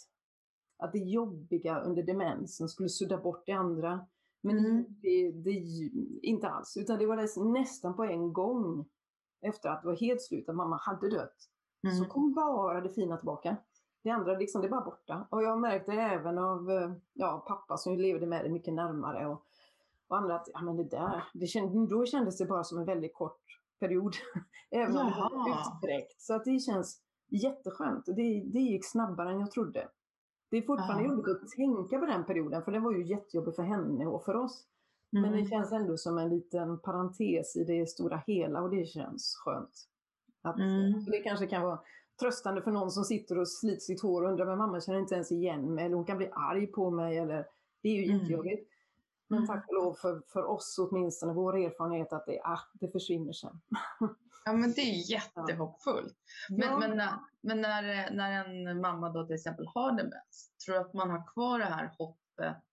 att 0.78 0.92
det 0.92 1.00
jobbiga 1.00 1.80
under 1.80 2.04
demensen 2.04 2.70
skulle 2.70 2.90
sudda 2.90 3.18
bort 3.18 3.44
det 3.46 3.52
andra. 3.52 4.08
Men 4.46 4.58
Mm. 4.66 4.86
det, 5.02 5.32
det, 5.32 5.52
inte 6.22 6.50
alls, 6.50 6.78
utan 6.78 7.00
det 7.00 7.06
var 7.06 7.18
näs- 7.18 7.52
nästan 7.54 7.96
på 7.96 8.04
en 8.04 8.34
gång 8.34 8.86
efter 9.42 9.70
att 9.70 9.82
det 9.82 9.88
var 9.88 9.96
helt 9.96 10.22
slut, 10.22 10.50
att 10.50 10.56
mamma 10.56 10.78
hade 10.82 11.10
dött. 11.10 11.50
Så 11.82 11.98
Mm. 11.98 12.10
kom 12.10 12.34
bara 12.34 12.82
det 12.82 12.90
fina 12.90 13.18
tillbaka. 13.18 13.58
Det 14.04 14.10
andra 14.10 14.38
liksom, 14.38 14.62
det 14.62 14.68
är 14.68 14.72
bara 14.72 14.86
borta. 14.86 15.28
Och 15.30 15.44
jag 15.44 15.60
märkte 15.60 15.92
även 15.92 16.38
av 16.38 16.72
eh, 16.72 16.92
ja, 17.14 17.46
pappa 17.48 17.78
som 17.78 17.98
levde 17.98 18.26
med 18.28 18.46
det 18.46 18.50
mycket 18.50 18.74
närmare 18.74 19.28
och, 19.28 19.46
och 20.08 20.18
andra 20.18 20.36
att 20.36 20.50
ja, 20.54 20.62
men 20.62 20.76
det 20.78 20.84
där, 20.84 21.24
det 21.34 21.48
känd, 21.48 21.90
då 21.90 22.06
kändes 22.06 22.38
det 22.38 22.46
bara 22.46 22.64
som 22.64 22.78
en 22.78 22.86
väldigt 22.86 23.14
kort 23.14 23.42
period. 23.80 24.16
även 24.72 24.98
om 24.98 25.06
det 25.06 25.20
var 25.20 25.60
utsträckt. 25.60 26.22
Så 26.22 26.34
att 26.34 26.46
det 26.46 26.60
känns 26.60 27.02
jätteskönt. 27.30 28.08
Och 28.08 28.16
Det, 28.16 28.44
det 28.54 28.60
gick 28.60 28.86
snabbare 28.86 29.32
än 29.32 29.40
jag 29.40 29.52
trodde. 29.52 29.88
Det 30.50 30.58
är 30.58 30.62
fortfarande 30.62 31.04
Ja. 31.04 31.10
jobbigt 31.10 31.28
att 31.44 31.50
tänka 31.50 32.00
på 32.00 32.06
den 32.06 32.24
perioden, 32.26 32.64
för 32.64 32.72
den 32.72 32.84
var 32.84 32.92
ju 32.92 33.06
jättejobbig 33.06 33.56
för 33.56 33.64
henne 33.64 34.06
och 34.06 34.26
för 34.26 34.36
oss. 34.36 34.64
Men 35.10 35.22
det 35.24 35.28
Mm. 35.38 35.48
känns 35.50 35.72
ändå 35.72 35.98
som 35.98 36.18
en 36.18 36.30
liten 36.30 36.80
parentes 36.80 37.56
i 37.56 37.64
det 37.64 37.90
stora 37.90 38.24
hela 38.28 38.62
och 38.62 38.70
det 38.70 38.86
känns 38.86 39.36
skönt. 39.36 39.88
Att, 40.42 40.56
Mm. 40.60 41.06
Det 41.06 41.20
kanske 41.20 41.48
kan 41.48 41.62
vara 41.64 41.80
tröstande 42.20 42.62
för 42.62 42.72
någon 42.72 42.92
som 42.92 43.04
sitter 43.04 43.38
och 43.38 43.48
sliter 43.50 43.80
sitt 43.80 44.02
hår 44.02 44.24
och 44.24 44.30
undrar 44.30 44.46
men 44.46 44.58
mamma 44.58 44.82
känner 44.82 45.00
inte 45.00 45.16
ens 45.16 45.32
igen 45.32 45.74
mig 45.76 45.86
eller 45.86 45.96
hon 45.96 46.06
kan 46.06 46.18
bli 46.18 46.30
arg 46.34 46.68
på 46.68 46.90
mig 46.92 47.18
eller 47.18 47.46
det 47.82 47.90
är 47.90 47.94
ju 47.96 48.04
Mm. 48.04 48.18
jättejobbigt. 48.20 48.70
Men 49.28 49.38
Mm. 49.38 49.48
tack 49.48 49.68
och 49.68 49.74
lov 49.74 49.94
för, 49.94 50.22
för 50.28 50.44
oss 50.46 50.76
åtminstone, 50.80 51.34
vår 51.34 51.58
erfarenhet 51.58 52.14
att 52.14 52.26
det, 52.26 52.42
ah, 52.44 52.60
det 52.74 52.88
försvinner 52.92 53.34
sen. 53.34 53.62
Ja, 54.46 54.54
men 54.54 54.72
det 54.72 54.82
är 54.82 55.12
jättehoppfullt. 55.12 56.18
Men, 56.50 56.60
Ja. 56.60 56.78
men, 56.80 56.98
när, 56.98 57.14
men 57.42 57.62
när, 57.62 58.12
när 58.12 58.46
en 58.46 58.82
mamma 58.82 59.10
då 59.10 59.26
till 59.26 59.36
exempel 59.36 59.68
har 59.68 59.92
demens, 59.92 60.52
tror 60.66 60.76
du 60.76 60.82
att 60.82 60.94
man 60.94 61.10
har 61.10 61.28
kvar 61.34 61.60
det 61.60 61.66
här 61.66 61.92
hoppet 61.98 62.64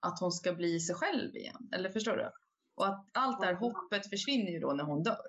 att 0.00 0.20
hon 0.20 0.32
ska 0.32 0.52
bli 0.52 0.80
sig 0.80 0.94
själv 0.94 1.36
igen? 1.36 1.68
Eller 1.72 1.90
förstår 1.90 2.16
du? 2.16 2.30
Och 2.74 2.86
att 2.86 3.06
allt 3.12 3.40
det 3.40 3.46
här 3.46 3.54
hoppet 3.54 4.10
försvinner 4.10 4.50
ju 4.50 4.60
då 4.60 4.72
när 4.72 4.84
hon 4.84 5.02
dör. 5.02 5.26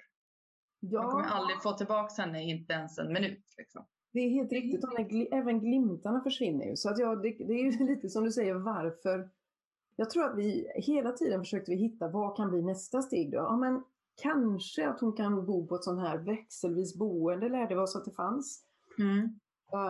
Man 0.82 1.12
kommer 1.12 1.24
ja, 1.26 1.30
aldrig 1.32 1.62
få 1.64 1.74
tillbaka 1.74 2.22
henne, 2.22 2.44
inte 2.44 2.74
ens 2.74 2.98
en 2.98 3.14
minut. 3.14 3.54
Liksom. 3.58 3.86
det 4.14 4.20
är 4.20 4.30
helt 4.30 4.52
riktigt. 4.52 4.82
Gli- 4.84 5.28
även 5.32 5.60
glimtarna 5.60 6.22
försvinner 6.22 6.66
ju. 6.66 6.76
Så 6.76 6.90
att 6.90 7.00
ja, 7.00 7.16
det, 7.16 7.30
det 7.30 7.54
är 7.54 7.72
ju 7.72 7.86
lite 7.96 8.10
som 8.10 8.24
du 8.24 8.32
säger, 8.32 8.54
varför? 8.54 9.30
Jag 9.96 10.10
tror 10.10 10.26
att 10.26 10.38
vi 10.38 10.72
hela 10.76 11.12
tiden 11.12 11.40
försökte 11.40 11.72
vi 11.72 11.78
hitta 11.78 12.08
vad 12.08 12.38
kan 12.38 12.50
bli 12.50 12.62
nästa 12.62 13.02
steg 13.02 13.32
då? 13.32 13.38
Ja, 13.38 13.58
men 13.58 13.84
kanske 14.16 14.90
att 14.90 15.00
hon 15.02 15.14
kan 15.14 15.46
bo 15.46 15.68
på 15.68 15.76
ett 15.76 15.84
sånt 15.84 16.00
här 16.02 16.18
växelvis 16.18 16.98
boende 17.00 17.50
lärde 17.50 17.76
vi 17.76 17.82
oss 17.82 17.96
att 17.96 18.06
det 18.06 18.12
fanns. 18.12 18.64
Mm. 19.00 19.40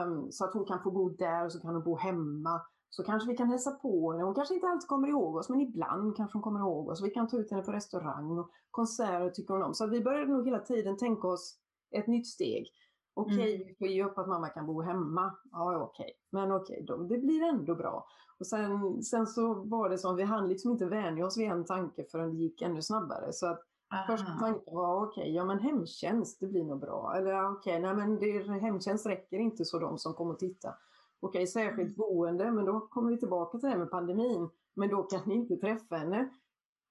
Um, 0.08 0.32
så 0.32 0.46
att 0.46 0.54
hon 0.54 0.66
kan 0.66 0.84
få 0.84 0.92
bo 0.92 1.10
där 1.10 1.46
och 1.46 1.52
så 1.52 1.60
kan 1.60 1.74
hon 1.74 1.84
bo 1.84 1.96
hemma. 1.96 2.62
Så 2.90 3.04
kanske 3.04 3.30
vi 3.30 3.38
kan 3.38 3.50
hälsa 3.50 3.72
på 3.72 4.12
henne. 4.12 4.24
Hon 4.24 4.36
kanske 4.36 4.54
inte 4.56 4.68
alltid 4.68 4.88
kommer 4.88 5.08
ihåg 5.08 5.36
oss, 5.36 5.50
men 5.50 5.62
ibland 5.62 6.16
kanske 6.16 6.38
hon 6.38 6.44
kommer 6.44 6.60
ihåg 6.60 6.90
oss. 6.90 7.04
Vi 7.04 7.10
kan 7.10 7.28
ta 7.28 7.38
ut 7.38 7.52
henne 7.52 7.64
på 7.64 7.72
restaurang 7.72 8.38
och 8.40 8.50
konserter 8.72 9.30
tycker 9.30 9.54
hon 9.54 9.64
om. 9.64 9.74
Så 9.74 9.88
vi 9.88 10.02
började 10.04 10.32
nog 10.32 10.46
hela 10.46 10.60
tiden 10.60 10.98
tänka 10.98 11.28
oss 11.28 11.58
ett 11.92 12.08
nytt 12.08 12.28
steg. 12.28 12.68
Okej, 13.14 13.56
Mm. 13.56 13.68
vi 13.68 13.76
får 13.76 13.88
ge 13.88 14.04
upp 14.04 14.18
att 14.18 14.28
mamma 14.28 14.50
kan 14.50 14.66
bo 14.66 14.82
hemma. 14.82 15.36
Ja, 15.52 15.78
okej. 15.84 16.12
Men 16.32 16.52
okej, 16.52 16.84
då, 16.88 16.98
det 16.98 17.18
blir 17.18 17.44
ändå 17.44 17.76
bra. 17.76 18.06
Och 18.40 18.48
sen, 18.48 19.04
sen 19.04 19.28
så 19.28 19.54
var 19.54 19.90
det 19.90 19.98
som, 19.98 20.16
vi 20.16 20.24
hann 20.24 20.48
liksom 20.50 20.72
inte 20.72 20.86
vänja 20.86 21.26
oss 21.26 21.38
vid 21.38 21.52
en 21.52 21.66
tanke 21.66 22.06
förrän 22.12 22.30
det 22.32 22.38
gick 22.38 22.62
ännu 22.62 22.82
snabbare. 22.82 23.34
Så 23.34 23.48
att 23.48 23.62
Aha. 23.96 24.38
tanken 24.40 24.76
var 24.76 25.08
okej, 25.08 25.36
ja 25.36 25.46
men 25.46 25.60
hemtjänst, 25.60 26.40
det 26.40 26.48
blir 26.48 26.64
nog 26.64 26.80
bra. 26.80 27.14
Eller 27.18 27.52
okej, 27.52 27.80
nej 27.80 27.96
men 27.96 28.20
det, 28.20 28.40
hemtjänst 28.62 29.06
räcker 29.06 29.38
inte 29.38 29.66
så 29.66 29.80
de 29.80 29.98
som 29.98 30.14
kommer 30.14 30.34
och 30.34 30.40
titta. 30.40 30.74
Okej, 31.20 31.48
särskilt 31.48 31.98
boende, 31.98 32.52
men 32.52 32.66
då 32.66 32.80
kommer 32.80 33.12
vi 33.12 33.18
tillbaka 33.20 33.58
till 33.58 33.68
det 33.68 33.72
här 33.72 33.78
med 33.78 33.92
pandemin. 33.92 34.50
Men 34.74 34.90
då 34.90 35.04
kan 35.04 35.22
ni 35.26 35.36
inte 35.36 35.56
träffa 35.58 35.96
henne. 35.96 36.30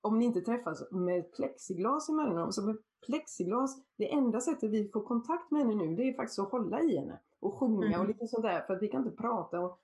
Om 0.01 0.19
ni 0.19 0.25
inte 0.25 0.41
träffas 0.41 0.91
med 0.91 1.33
plexiglas 1.33 2.09
emellan 2.09 2.37
dem. 2.37 2.53
Så 2.53 2.63
med 2.67 2.77
plexiglas, 3.07 3.77
det 3.99 4.13
enda 4.13 4.41
sättet 4.41 4.71
vi 4.71 4.89
får 4.89 5.01
kontakt 5.03 5.51
med 5.51 5.61
henne 5.63 5.75
nu, 5.75 5.97
det 5.97 6.03
är 6.03 6.17
faktiskt 6.17 6.39
att 6.39 6.51
hålla 6.51 6.81
i 6.81 6.97
henne. 6.97 7.21
Och 7.41 7.55
sjunga 7.55 7.79
och 7.87 7.95
Mm. 7.95 8.07
lite 8.07 8.27
sånt 8.27 8.43
där, 8.43 8.61
för 8.61 8.75
att 8.75 8.83
vi 8.83 8.89
kan 8.89 9.05
inte 9.07 9.17
prata. 9.17 9.61
Och 9.61 9.79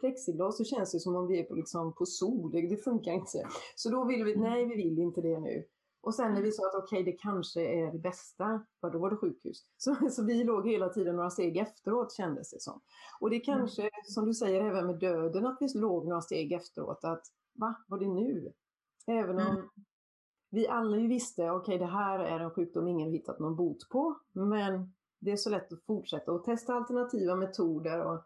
plexiglas 0.00 0.56
så 0.56 0.64
känns 0.64 0.92
det 0.92 1.00
som 1.00 1.16
om 1.16 1.26
vi 1.26 1.40
är 1.40 1.44
på, 1.44 1.54
liksom, 1.54 1.92
på 1.92 2.06
sol, 2.06 2.50
det, 2.52 2.68
det 2.68 2.76
funkar 2.76 3.12
inte. 3.12 3.46
Så 3.76 3.90
då 3.90 4.04
vill 4.04 4.24
vi, 4.24 4.36
nej 4.36 4.64
vi 4.66 4.76
vill 4.76 4.98
inte 4.98 5.20
det 5.20 5.40
nu. 5.40 5.64
Och 6.02 6.14
sen 6.14 6.34
när 6.34 6.42
vi 6.42 6.52
sa 6.52 6.66
att 6.66 6.74
okej, 6.84 7.04
det 7.04 7.12
kanske 7.12 7.60
är 7.60 7.92
det 7.92 7.98
bästa, 7.98 8.64
ja, 8.80 8.90
då 8.90 8.98
var 8.98 9.10
det 9.10 9.16
sjukhus. 9.16 9.64
Så, 9.76 9.96
så 10.10 10.24
vi 10.24 10.44
låg 10.44 10.68
hela 10.68 10.88
tiden 10.88 11.16
några 11.16 11.30
steg 11.30 11.56
efteråt 11.56 12.12
kändes 12.12 12.50
det 12.50 12.60
som. 12.60 12.80
Och 13.20 13.30
det 13.30 13.40
kanske, 13.40 13.90
som 14.04 14.26
du 14.26 14.34
säger, 14.34 14.60
även 14.64 14.86
med 14.86 14.98
döden, 14.98 15.46
att 15.46 15.56
vi 15.60 15.78
låg 15.78 16.06
några 16.08 16.20
steg 16.22 16.52
efteråt. 16.52 17.04
Att 17.04 17.22
va, 17.54 17.74
var 17.88 17.98
det 17.98 18.08
nu? 18.08 18.52
Även 19.06 19.36
om 19.38 19.46
Mm. 19.56 19.68
vi 20.50 20.68
alla 20.68 20.96
ju 20.96 21.08
visste, 21.08 21.50
okej 21.50 21.78
det 21.78 21.86
här 21.86 22.18
är 22.18 22.40
en 22.40 22.50
sjukdom 22.50 22.88
ingen 22.88 23.10
hittat 23.10 23.38
någon 23.38 23.56
bot 23.56 23.88
på. 23.88 24.14
Men 24.32 24.94
det 25.18 25.30
är 25.32 25.36
så 25.36 25.50
lätt 25.50 25.72
att 25.72 25.84
fortsätta 25.84 26.32
och 26.32 26.44
testa 26.44 26.74
alternativa 26.74 27.34
metoder. 27.34 28.00
och 28.04 28.24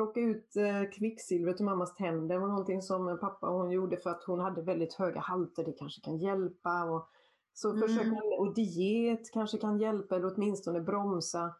Plocka 0.00 0.20
ut 0.20 0.56
eh, 0.56 0.90
kvicksilvret 0.98 1.60
ur 1.60 1.64
mammas 1.64 1.94
tänder 1.94 2.38
var 2.38 2.48
någonting 2.48 2.82
som 2.82 3.18
pappa 3.20 3.48
och 3.48 3.58
hon 3.58 3.70
gjorde 3.70 3.96
för 3.96 4.10
att 4.10 4.24
hon 4.24 4.40
hade 4.40 4.62
väldigt 4.62 4.94
höga 4.94 5.20
halter. 5.20 5.64
Det 5.64 5.72
kanske 5.72 6.00
kan 6.00 6.18
hjälpa. 6.18 6.84
Och, 6.84 7.08
så 7.52 7.70
Mm. 7.70 7.80
försöka, 7.88 8.20
och 8.38 8.54
diet 8.54 9.30
kanske 9.32 9.58
kan 9.58 9.78
hjälpa 9.78 10.16
eller 10.16 10.34
åtminstone 10.36 10.80
bromsa. 10.80 11.54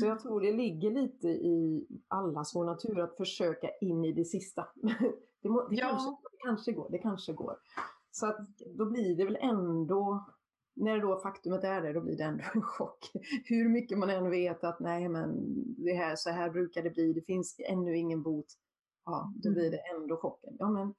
Så 0.00 0.06
jag 0.06 0.20
tror 0.20 0.40
det 0.40 0.52
ligger 0.52 0.90
lite 0.90 1.28
i 1.28 1.86
allas 2.08 2.54
vår 2.54 2.64
natur 2.64 3.00
att 3.00 3.16
försöka 3.16 3.68
in 3.80 4.04
i 4.04 4.12
det 4.12 4.24
sista. 4.24 4.66
Det, 5.42 5.48
må, 5.48 5.68
det, 5.68 5.76
Ja. 5.76 5.88
kanske, 5.88 6.10
det 6.10 6.38
kanske 6.44 6.72
går, 6.72 6.88
det 6.90 6.98
kanske 6.98 7.32
går. 7.32 7.56
Så 8.10 8.26
att 8.26 8.48
då 8.78 8.90
blir 8.90 9.16
det 9.16 9.24
väl 9.24 9.38
ändå 9.40 10.24
när 10.74 11.00
då 11.00 11.20
faktumet 11.20 11.64
är 11.64 11.82
det, 11.82 11.92
då 11.92 12.00
blir 12.00 12.16
det 12.16 12.24
ändå 12.24 12.44
en 12.54 12.62
chock. 12.62 13.10
Hur 13.44 13.68
mycket 13.68 13.98
man 13.98 14.10
än 14.10 14.30
vet 14.30 14.64
att 14.64 14.80
nej 14.80 15.08
men 15.08 15.30
det 15.84 15.94
här, 15.94 16.16
så 16.16 16.30
här 16.30 16.50
brukar 16.50 16.82
det 16.82 16.90
bli, 16.90 17.12
det 17.12 17.22
finns 17.22 17.56
ännu 17.68 17.96
ingen 17.96 18.22
bot. 18.22 18.46
Ja, 19.04 19.32
då 19.42 19.48
Mm. 19.48 19.54
blir 19.60 19.70
det 19.70 19.78
ändå 19.96 20.16
chocken. 20.16 20.56
Ja 20.58 20.70
men 20.70 20.94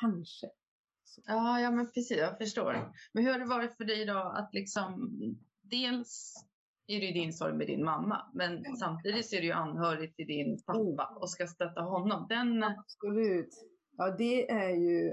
kanske. 0.00 0.46
Så. 1.04 1.22
Ja, 1.26 1.60
ja, 1.60 1.70
men 1.70 1.86
precis. 1.90 2.18
Jag 2.18 2.38
förstår. 2.38 2.92
Men 3.12 3.24
hur 3.24 3.32
har 3.32 3.38
det 3.38 3.44
varit 3.44 3.76
för 3.76 3.84
dig 3.84 4.04
då 4.04 4.18
att 4.18 4.54
liksom 4.54 5.10
dels 5.62 6.34
är 6.86 7.00
det 7.00 7.06
ju 7.06 7.12
din 7.12 7.32
sorg 7.32 7.56
med 7.56 7.66
din 7.66 7.84
mamma, 7.84 8.30
men 8.34 8.76
samtidigt 8.76 9.28
så 9.28 9.36
är 9.36 9.40
det 9.40 9.46
ju 9.46 9.52
anhörig 9.52 10.16
till 10.16 10.26
din 10.26 10.62
pappa 10.66 11.18
och 11.20 11.30
ska 11.30 11.46
stötta 11.46 11.80
honom. 11.80 12.26
Den, 12.28 12.62
Absolut. 12.64 13.48
Ja, 13.96 14.10
det 14.18 14.50
är 14.50 14.70
ju... 14.70 15.12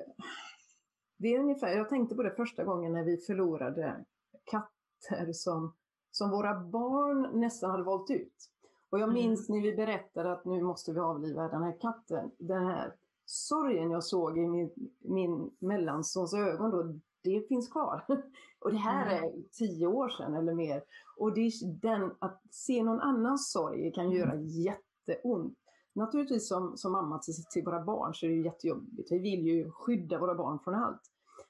Det 1.18 1.28
är 1.36 1.40
ungefär, 1.40 1.78
jag 1.78 1.90
tänkte 1.90 2.16
på 2.16 2.24
det 2.24 2.32
första 2.32 2.64
gången 2.64 2.94
när 2.94 3.04
vi 3.04 3.18
förlorade 3.18 4.06
katter 4.44 5.34
som, 5.34 5.74
som 6.12 6.30
våra 6.32 6.60
barn 6.60 7.40
nästan 7.40 7.72
hade 7.72 7.84
valt 7.84 8.10
ut. 8.12 8.50
Och 8.90 9.00
jag 9.00 9.10
Mm. 9.10 9.14
minns 9.14 9.50
när 9.50 9.62
vi 9.62 9.76
berättade 9.76 10.32
att 10.32 10.46
nu 10.46 10.62
måste 10.62 10.94
vi 10.94 11.00
avliva 11.00 11.48
den 11.48 11.64
här 11.64 11.78
katten. 11.82 12.32
Den 12.38 12.66
här 12.66 12.94
sorgen 13.26 13.92
jag 13.92 14.04
såg 14.04 14.38
i 14.38 14.48
min, 14.48 14.72
min 15.00 15.52
mellansons 15.60 16.34
ögon 16.34 16.72
då, 16.72 16.84
det 17.24 17.48
finns 17.48 17.70
kvar. 17.72 18.06
Och 18.60 18.72
det 18.72 18.78
här 18.78 19.18
Mm. 19.18 19.24
är 19.24 19.44
tio 19.52 19.88
år 19.88 20.10
sedan 20.10 20.36
eller 20.36 20.54
mer. 20.54 20.84
Och 21.18 21.34
det, 21.34 21.42
är 21.42 21.74
den, 21.82 22.12
att 22.20 22.42
se 22.52 22.84
någon 22.84 23.00
annans 23.00 23.52
sorg 23.52 23.92
kan 23.94 24.12
göra 24.12 24.36
jätteont. 24.36 25.58
Naturligtvis 25.98 26.48
som, 26.48 26.78
som 26.78 26.92
mamma 26.92 27.20
till, 27.20 27.34
till 27.54 27.64
våra 27.66 27.84
barn 27.84 28.14
så 28.14 28.26
är 28.26 28.30
det 28.30 28.36
ju 28.36 28.44
jättejobbigt. 28.44 29.12
Vi 29.12 29.20
vill 29.20 29.46
ju 29.48 29.72
skydda 29.72 30.20
våra 30.20 30.36
barn 30.36 30.60
från 30.60 30.74
allt. 30.76 31.02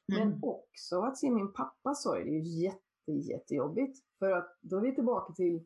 Men 0.08 0.22
Mm. 0.22 0.40
också 0.44 1.02
att 1.02 1.18
se 1.18 1.30
min 1.32 1.54
pappas 1.54 2.04
sorg, 2.04 2.24
det 2.24 2.30
är 2.30 2.34
ju 2.34 2.64
jätte, 2.64 3.12
jättejobbigt. 3.32 4.00
För 4.20 4.32
att 4.32 4.58
då 4.62 4.78
är 4.78 4.82
vi 4.82 4.96
tillbaka 4.96 5.34
till 5.34 5.66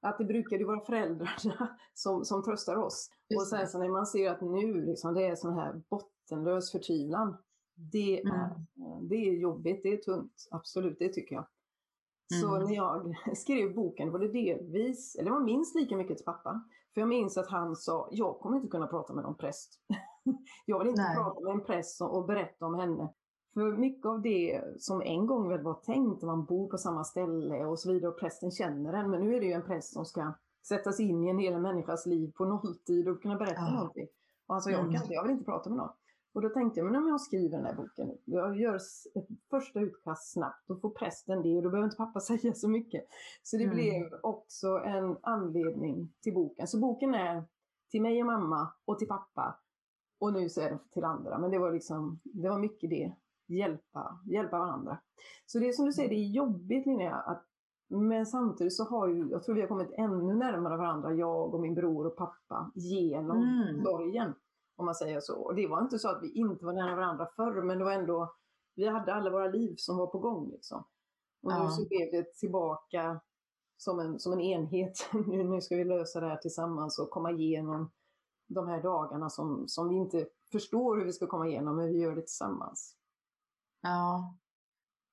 att 0.00 0.18
det 0.18 0.24
brukade 0.24 0.64
vara 0.64 0.80
föräldrarna 0.80 1.76
som, 1.94 2.24
som 2.24 2.42
tröstar 2.42 2.76
oss. 2.76 3.10
Just 3.30 3.40
och 3.42 3.46
sen 3.46 3.68
så 3.68 3.78
när 3.78 3.88
man 3.88 4.06
ser 4.06 4.30
att 4.30 4.40
nu 4.40 4.84
liksom, 4.84 5.14
det 5.14 5.26
är 5.26 5.34
sån 5.36 5.54
här 5.54 5.82
bottenlös 5.90 6.72
förtvivlan. 6.72 7.36
Det 7.74 8.20
är, 8.22 8.28
Mm. 8.76 9.08
det 9.08 9.14
är 9.16 9.32
jobbigt, 9.32 9.82
det 9.82 9.88
är 9.92 9.96
tungt. 9.96 10.48
Absolut, 10.50 10.98
det 10.98 11.08
tycker 11.12 11.34
jag. 11.34 11.46
Så 12.40 12.56
Mm. 12.56 12.68
när 12.68 12.76
jag 12.76 13.14
skrev 13.36 13.74
boken 13.74 14.10
var 14.12 14.18
det 14.18 14.28
delvis, 14.28 15.14
eller 15.16 15.24
det 15.30 15.36
var 15.36 15.44
minst 15.44 15.74
lika 15.74 15.96
mycket 15.96 16.16
till 16.16 16.24
pappa. 16.26 16.64
För 16.94 17.00
jag 17.00 17.08
minns 17.08 17.36
att 17.38 17.48
han 17.50 17.76
sa, 17.76 18.08
jag 18.10 18.38
kommer 18.40 18.56
inte 18.56 18.68
kunna 18.68 18.86
prata 18.86 19.12
med 19.14 19.24
någon 19.24 19.36
präst. 19.36 19.80
jag 20.66 20.78
vill 20.78 20.88
inte 20.88 21.02
Nej. 21.02 21.16
prata 21.16 21.40
med 21.40 21.52
en 21.52 21.64
präst 21.64 22.00
och 22.02 22.24
berätta 22.26 22.66
om 22.66 22.74
henne. 22.74 23.12
För 23.54 23.76
mycket 23.76 24.06
av 24.06 24.22
det 24.22 24.62
som 24.78 25.02
en 25.02 25.26
gång 25.26 25.48
väl 25.48 25.62
var 25.62 25.74
tänkt, 25.74 26.22
man 26.22 26.44
bor 26.44 26.68
på 26.68 26.78
samma 26.78 27.04
ställe 27.04 27.64
och 27.66 27.78
så 27.78 27.92
vidare 27.92 28.10
och 28.10 28.18
prästen 28.20 28.50
känner 28.50 28.92
en. 28.92 29.10
Men 29.10 29.20
nu 29.20 29.36
är 29.36 29.40
det 29.40 29.46
ju 29.46 29.52
en 29.52 29.62
präst 29.66 29.92
som 29.92 30.04
ska 30.04 30.32
sätta 30.68 30.92
sig 30.92 31.08
in 31.08 31.24
i 31.24 31.28
en 31.28 31.38
hel 31.38 31.60
människas 31.60 32.06
liv 32.06 32.32
på 32.34 32.44
nolltid 32.44 33.08
och 33.08 33.22
kunna 33.22 33.36
berätta 33.36 33.60
Ja. 33.60 33.70
någonting. 33.74 34.06
Och 34.46 34.54
han 34.54 34.62
sa, 34.62 34.70
jag, 34.70 34.80
Mm. 34.80 34.92
kan 34.92 35.02
inte, 35.02 35.14
jag 35.14 35.22
vill 35.22 35.32
inte 35.32 35.44
prata 35.44 35.70
med 35.70 35.76
någon. 35.78 35.88
Och 36.34 36.42
då 36.42 36.48
tänkte 36.48 36.80
jag, 36.80 36.86
men 36.92 37.02
om 37.02 37.08
jag 37.08 37.20
skriver 37.20 37.56
den 37.56 37.66
här 37.66 37.74
boken, 37.74 38.18
jag 38.24 38.56
gör 38.60 38.74
ett 39.14 39.28
första 39.50 39.80
utkast 39.80 40.32
snabbt, 40.32 40.64
då 40.68 40.76
får 40.76 40.90
prästen 40.90 41.42
det 41.42 41.56
och 41.56 41.62
då 41.62 41.70
behöver 41.70 41.84
inte 41.86 41.96
pappa 41.96 42.20
säga 42.30 42.54
så 42.54 42.68
mycket. 42.68 43.04
Så 43.42 43.56
det 43.56 43.64
Mm. 43.64 43.74
blev 43.76 44.14
också 44.22 44.68
en 44.68 45.16
anledning 45.22 46.12
till 46.22 46.34
boken. 46.34 46.66
Så 46.66 46.78
boken 46.80 47.14
är 47.14 47.44
till 47.90 48.02
mig 48.02 48.20
och 48.20 48.26
mamma 48.26 48.68
och 48.84 48.98
till 48.98 49.08
pappa. 49.08 49.58
Och 50.18 50.32
nu 50.32 50.48
så 50.48 50.60
är 50.60 50.70
den 50.70 50.78
till 50.90 51.04
andra. 51.04 51.38
Men 51.38 51.50
det 51.50 51.58
var 51.58 51.72
liksom, 51.72 52.20
det 52.22 52.48
var 52.48 52.58
mycket 52.58 52.90
det. 52.90 53.12
Hjälpa, 53.46 54.20
hjälpa 54.26 54.58
varandra. 54.58 54.98
Så 55.46 55.58
det 55.58 55.68
är 55.68 55.72
som 55.72 55.86
du 55.86 55.92
säger, 55.92 56.08
det 56.08 56.14
är 56.14 56.28
jobbigt 56.30 56.86
Linnea, 56.86 57.14
att 57.14 57.44
men 57.88 58.26
samtidigt 58.26 58.72
så 58.76 58.84
har 58.84 59.08
ju, 59.08 59.28
jag 59.30 59.42
tror 59.42 59.54
vi 59.54 59.60
har 59.60 59.68
kommit 59.68 59.92
ännu 59.92 60.34
närmare 60.34 60.76
varandra, 60.76 61.12
jag 61.14 61.54
och 61.54 61.60
min 61.60 61.74
bror 61.74 62.06
och 62.06 62.16
pappa, 62.16 62.70
genom 62.74 63.36
Mm. 63.42 63.84
sorgen. 63.84 64.34
Om 64.76 64.84
man 64.86 64.94
säger 64.94 65.20
så. 65.20 65.38
Och 65.42 65.54
det 65.54 65.66
var 65.66 65.80
inte 65.82 65.98
så 65.98 66.08
att 66.08 66.22
vi 66.22 66.32
inte 66.32 66.64
var 66.64 66.72
nära 66.72 66.96
varandra 66.96 67.28
förr, 67.36 67.62
men 67.62 67.78
det 67.78 67.84
var 67.84 67.92
ändå, 67.92 68.34
vi 68.74 68.88
hade 68.88 69.14
alla 69.14 69.30
våra 69.30 69.46
liv 69.48 69.74
som 69.78 69.96
var 69.96 70.06
på 70.06 70.18
gång 70.18 70.50
liksom. 70.50 70.78
Och 71.42 71.52
nu 71.52 71.58
Ja. 71.58 71.70
så 71.70 71.88
blev 71.88 72.10
det 72.12 72.34
tillbaka 72.34 73.20
som 73.76 73.98
en, 73.98 74.18
som 74.18 74.32
en 74.32 74.40
enhet. 74.40 75.08
nu, 75.26 75.44
nu 75.44 75.60
ska 75.60 75.76
vi 75.76 75.84
lösa 75.84 76.20
det 76.20 76.26
här 76.28 76.36
tillsammans 76.36 76.98
och 76.98 77.10
komma 77.10 77.30
igenom 77.30 77.90
de 78.48 78.68
här 78.68 78.82
dagarna 78.82 79.30
som, 79.30 79.64
som 79.68 79.88
vi 79.88 79.94
inte 79.96 80.26
förstår 80.52 80.96
hur 80.96 81.04
vi 81.04 81.12
ska 81.12 81.26
komma 81.26 81.48
igenom, 81.48 81.76
men 81.76 81.88
vi 81.92 81.98
gör 81.98 82.14
det 82.14 82.20
tillsammans. 82.22 82.96
Ja. 83.82 84.36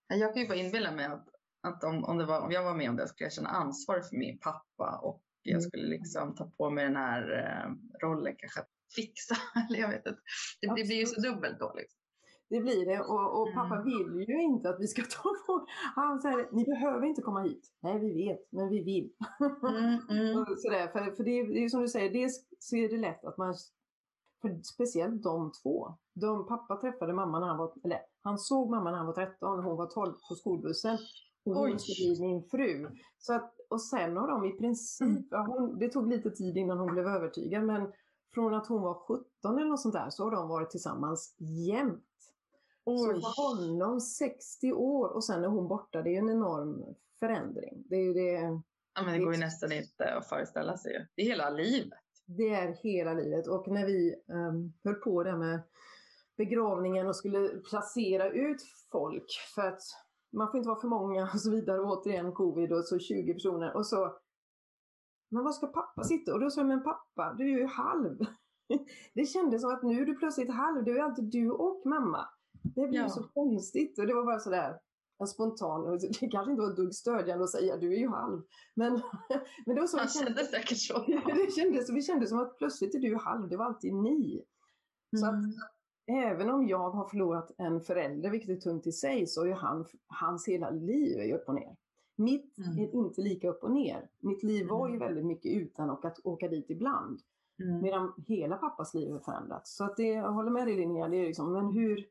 Jag 0.07 0.33
kan 0.33 0.41
ju 0.41 0.47
bara 0.49 0.57
inbilla 0.57 0.91
mig 0.91 1.05
att, 1.05 1.27
att 1.61 1.83
om, 1.83 2.03
om, 2.03 2.17
det 2.17 2.25
var, 2.25 2.41
om 2.41 2.51
jag 2.51 2.63
var 2.63 2.75
med 2.75 2.89
om 2.89 2.95
det 2.95 3.07
skulle 3.07 3.25
jag 3.25 3.33
känna 3.33 3.49
ansvar 3.49 3.99
för 4.01 4.15
min 4.17 4.39
pappa 4.39 4.99
och 5.03 5.21
jag 5.41 5.51
Mm. 5.53 5.61
skulle 5.61 5.87
liksom 5.87 6.35
ta 6.35 6.49
på 6.57 6.69
mig 6.69 6.83
den 6.85 6.95
här 6.95 7.21
eh, 7.31 7.71
rollen 8.07 8.35
kanske 8.37 8.59
att 8.59 8.69
fixa. 8.95 9.35
Eller 9.69 9.79
jag 9.79 9.89
vet 9.89 10.05
inte. 10.05 10.19
Det, 10.61 10.67
det 10.67 10.73
blir 10.87 10.99
ju 10.99 11.05
så 11.05 11.21
dubbelt 11.21 11.59
då. 11.59 11.73
Liksom. 11.75 11.99
Det 12.49 12.59
blir 12.59 12.85
det 12.85 12.99
och, 13.01 13.41
och 13.41 13.53
pappa 13.53 13.75
Mm. 13.75 13.85
vill 13.85 14.29
ju 14.29 14.41
inte 14.41 14.69
att 14.69 14.79
vi 14.79 14.87
ska 14.87 15.01
ta 15.21 15.29
på... 15.47 15.65
Han 15.95 16.21
säger, 16.21 16.49
ni 16.51 16.65
behöver 16.65 17.07
inte 17.07 17.21
komma 17.21 17.41
hit. 17.41 17.71
Nej, 17.81 17.99
vi 17.99 18.13
vet, 18.13 18.39
men 18.51 18.69
vi 18.69 18.83
vill. 18.83 19.11
Mm, 19.69 19.99
mm. 20.09 20.45
Sådär, 20.57 20.87
för 20.87 21.15
för 21.15 21.23
det, 21.23 21.31
är- 21.39 21.47
det 21.53 21.63
är 21.63 21.69
som 21.69 21.81
du 21.81 21.87
säger, 21.87 22.13
dels 22.13 22.47
så 22.59 22.75
är 22.75 22.89
det 22.89 22.97
lätt 22.97 23.25
att 23.25 23.37
man, 23.37 23.53
för 24.41 24.59
speciellt 24.63 25.23
de 25.23 25.51
två. 25.63 25.97
De, 26.13 26.47
pappa 26.47 26.75
träffade 26.75 27.13
mamma 27.13 27.39
när 27.39 27.47
han 27.47 27.57
var, 27.57 27.73
eller 27.83 27.99
han 28.21 28.37
såg 28.39 28.69
mamma 28.69 28.91
när 28.91 28.97
han 28.97 29.07
var 29.07 29.13
13, 29.13 29.63
hon 29.63 29.77
var 29.77 29.85
12 29.87 30.11
på 30.29 30.35
skolbussen. 30.35 30.97
Och 31.45 31.55
hon 31.55 31.79
skulle 31.79 32.15
bli 32.15 32.27
min 32.27 32.43
fru. 32.51 32.87
Så 33.17 33.33
att, 33.33 33.55
och 33.69 33.81
sen 33.81 34.17
har 34.17 34.27
de 34.27 34.45
i 34.45 34.51
princip, 34.57 35.27
ja, 35.31 35.45
hon, 35.47 35.79
det 35.79 35.89
tog 35.89 36.07
lite 36.09 36.31
tid 36.31 36.57
innan 36.57 36.77
hon 36.77 36.93
blev 36.93 37.07
övertygad, 37.07 37.63
men 37.63 37.91
från 38.33 38.53
att 38.53 38.67
hon 38.67 38.81
var 38.81 38.93
17 38.93 39.57
eller 39.57 39.69
något 39.69 39.81
sånt 39.81 39.93
där 39.93 40.09
så 40.09 40.23
har 40.23 40.31
de 40.31 40.47
varit 40.47 40.69
tillsammans 40.69 41.35
jämt. 41.39 42.03
Så 42.83 43.09
Oj. 43.09 43.21
för 43.21 43.43
honom 43.47 44.01
60 44.01 44.73
år 44.73 45.07
och 45.07 45.23
sen 45.23 45.43
är 45.43 45.47
hon 45.47 45.67
borta, 45.67 46.01
det 46.01 46.09
är 46.09 46.11
ju 46.11 46.17
en 46.17 46.29
enorm 46.29 46.95
förändring. 47.19 47.83
Det 47.89 47.95
är 47.95 48.13
det, 48.13 48.61
Ja, 48.99 49.05
men 49.05 49.13
det 49.13 49.25
går 49.25 49.33
ju 49.33 49.39
nästan 49.39 49.71
inte 49.71 50.13
att 50.13 50.29
föreställa 50.29 50.77
sig. 50.77 51.07
Det 51.15 51.21
är 51.21 51.25
hela 51.25 51.49
livet. 51.49 51.99
Det 52.25 52.49
är 52.49 52.67
hela 52.83 53.13
livet. 53.13 53.47
Och 53.47 53.67
när 53.67 53.85
vi 53.85 54.15
um, 54.27 54.73
höll 54.83 54.95
på 54.95 55.23
där 55.23 55.37
med 55.37 55.61
begravningen 56.37 57.07
och 57.07 57.15
skulle 57.15 57.47
placera 57.47 58.29
ut 58.29 58.61
folk 58.91 59.31
för 59.55 59.61
att 59.61 59.81
man 60.31 60.51
får 60.51 60.57
inte 60.57 60.69
vara 60.69 60.79
för 60.79 60.87
många 60.87 61.29
och 61.33 61.41
så 61.41 61.51
vidare. 61.51 61.79
Och 61.79 61.97
återigen 61.97 62.31
covid 62.31 62.71
och 62.71 62.85
så 62.85 62.99
20 62.99 63.33
personer. 63.33 63.75
Och 63.75 63.87
så, 63.87 64.17
men 65.29 65.43
var 65.43 65.51
ska 65.51 65.67
pappa 65.67 66.03
sitta? 66.03 66.33
Och 66.33 66.39
då 66.39 66.49
sa 66.49 66.61
jag, 66.61 66.67
men 66.67 66.83
pappa, 66.83 67.35
du 67.37 67.43
är 67.53 67.57
ju 67.57 67.65
halv. 67.65 68.17
Det 69.13 69.25
kändes 69.25 69.61
som 69.61 69.71
att 69.71 69.83
nu 69.83 70.01
är 70.01 70.05
du 70.05 70.15
plötsligt 70.15 70.51
halv. 70.51 70.83
Det 70.83 70.91
är 70.91 70.99
alltid 71.03 71.25
du 71.31 71.51
och 71.51 71.81
mamma. 71.85 72.29
Det 72.75 72.87
blir 72.87 72.99
Ja. 72.99 73.09
så 73.09 73.23
konstigt. 73.23 73.99
Och 73.99 74.07
det 74.07 74.13
var 74.13 74.23
bara 74.25 74.39
sådär 74.39 74.79
en 75.21 75.27
spontan, 75.27 75.83
och 75.87 75.99
det 75.99 76.27
kanske 76.27 76.51
inte 76.51 76.61
var 76.61 76.69
ett 76.69 76.75
dugg 76.75 76.93
stödjande 76.95 77.43
att 77.43 77.49
säga, 77.51 77.77
du 77.77 77.93
är 77.93 77.97
ju 77.97 78.07
halv. 78.09 78.41
Men, 78.75 78.93
men 79.65 79.75
det 79.75 79.81
var 79.81 79.87
så 79.87 79.97
Han 79.97 80.07
kände 80.07 80.45
säkert 80.45 80.77
så. 80.77 80.99
det 81.25 81.53
kändes, 81.55 81.89
vi 81.89 82.01
kände 82.01 82.27
som 82.27 82.39
att 82.39 82.57
plötsligt 82.57 82.95
är 82.95 82.99
du 82.99 83.15
halv, 83.15 83.49
det 83.49 83.57
var 83.57 83.65
alltid 83.65 83.93
ni. 83.93 84.43
Så 85.19 85.25
att 85.25 85.33
Mm. 85.33 86.25
även 86.27 86.49
om 86.49 86.67
jag 86.67 86.89
har 86.89 87.05
förlorat 87.07 87.51
en 87.57 87.81
förälder, 87.81 88.29
vilket 88.29 88.49
är 88.49 88.55
tungt 88.55 88.87
i 88.87 88.91
sig, 88.91 89.27
så 89.27 89.41
är 89.41 89.45
ju 89.47 89.53
han, 89.53 89.85
hans 90.07 90.47
hela 90.47 90.69
liv 90.69 91.19
är 91.19 91.33
upp 91.35 91.47
och 91.47 91.55
ner. 91.55 91.75
Mitt 92.19 92.57
Mm. 92.57 92.77
är 92.79 92.95
inte 92.95 93.21
lika 93.21 93.49
upp 93.49 93.63
och 93.63 93.71
ner. 93.71 94.09
Mitt 94.19 94.43
liv 94.43 94.67
var 94.67 94.87
ju 94.87 94.95
Mm. 94.95 95.07
väldigt 95.07 95.25
mycket 95.25 95.51
utan 95.53 95.89
och 95.89 96.05
att 96.05 96.19
åka 96.25 96.47
dit 96.47 96.69
ibland. 96.69 97.19
Mm. 97.59 97.81
Medan 97.81 98.13
hela 98.27 98.55
pappas 98.57 98.93
liv 98.93 99.11
har 99.11 99.19
förändrats. 99.19 99.75
Så 99.75 99.83
att 99.83 99.97
det, 99.97 100.07
jag 100.07 100.31
håller 100.31 100.51
med 100.51 100.67
dig 100.67 100.75
Linnea, 100.75 101.07
det 101.07 101.17
är 101.17 101.25
liksom, 101.27 101.53
men 101.53 101.65
hur, 101.71 102.05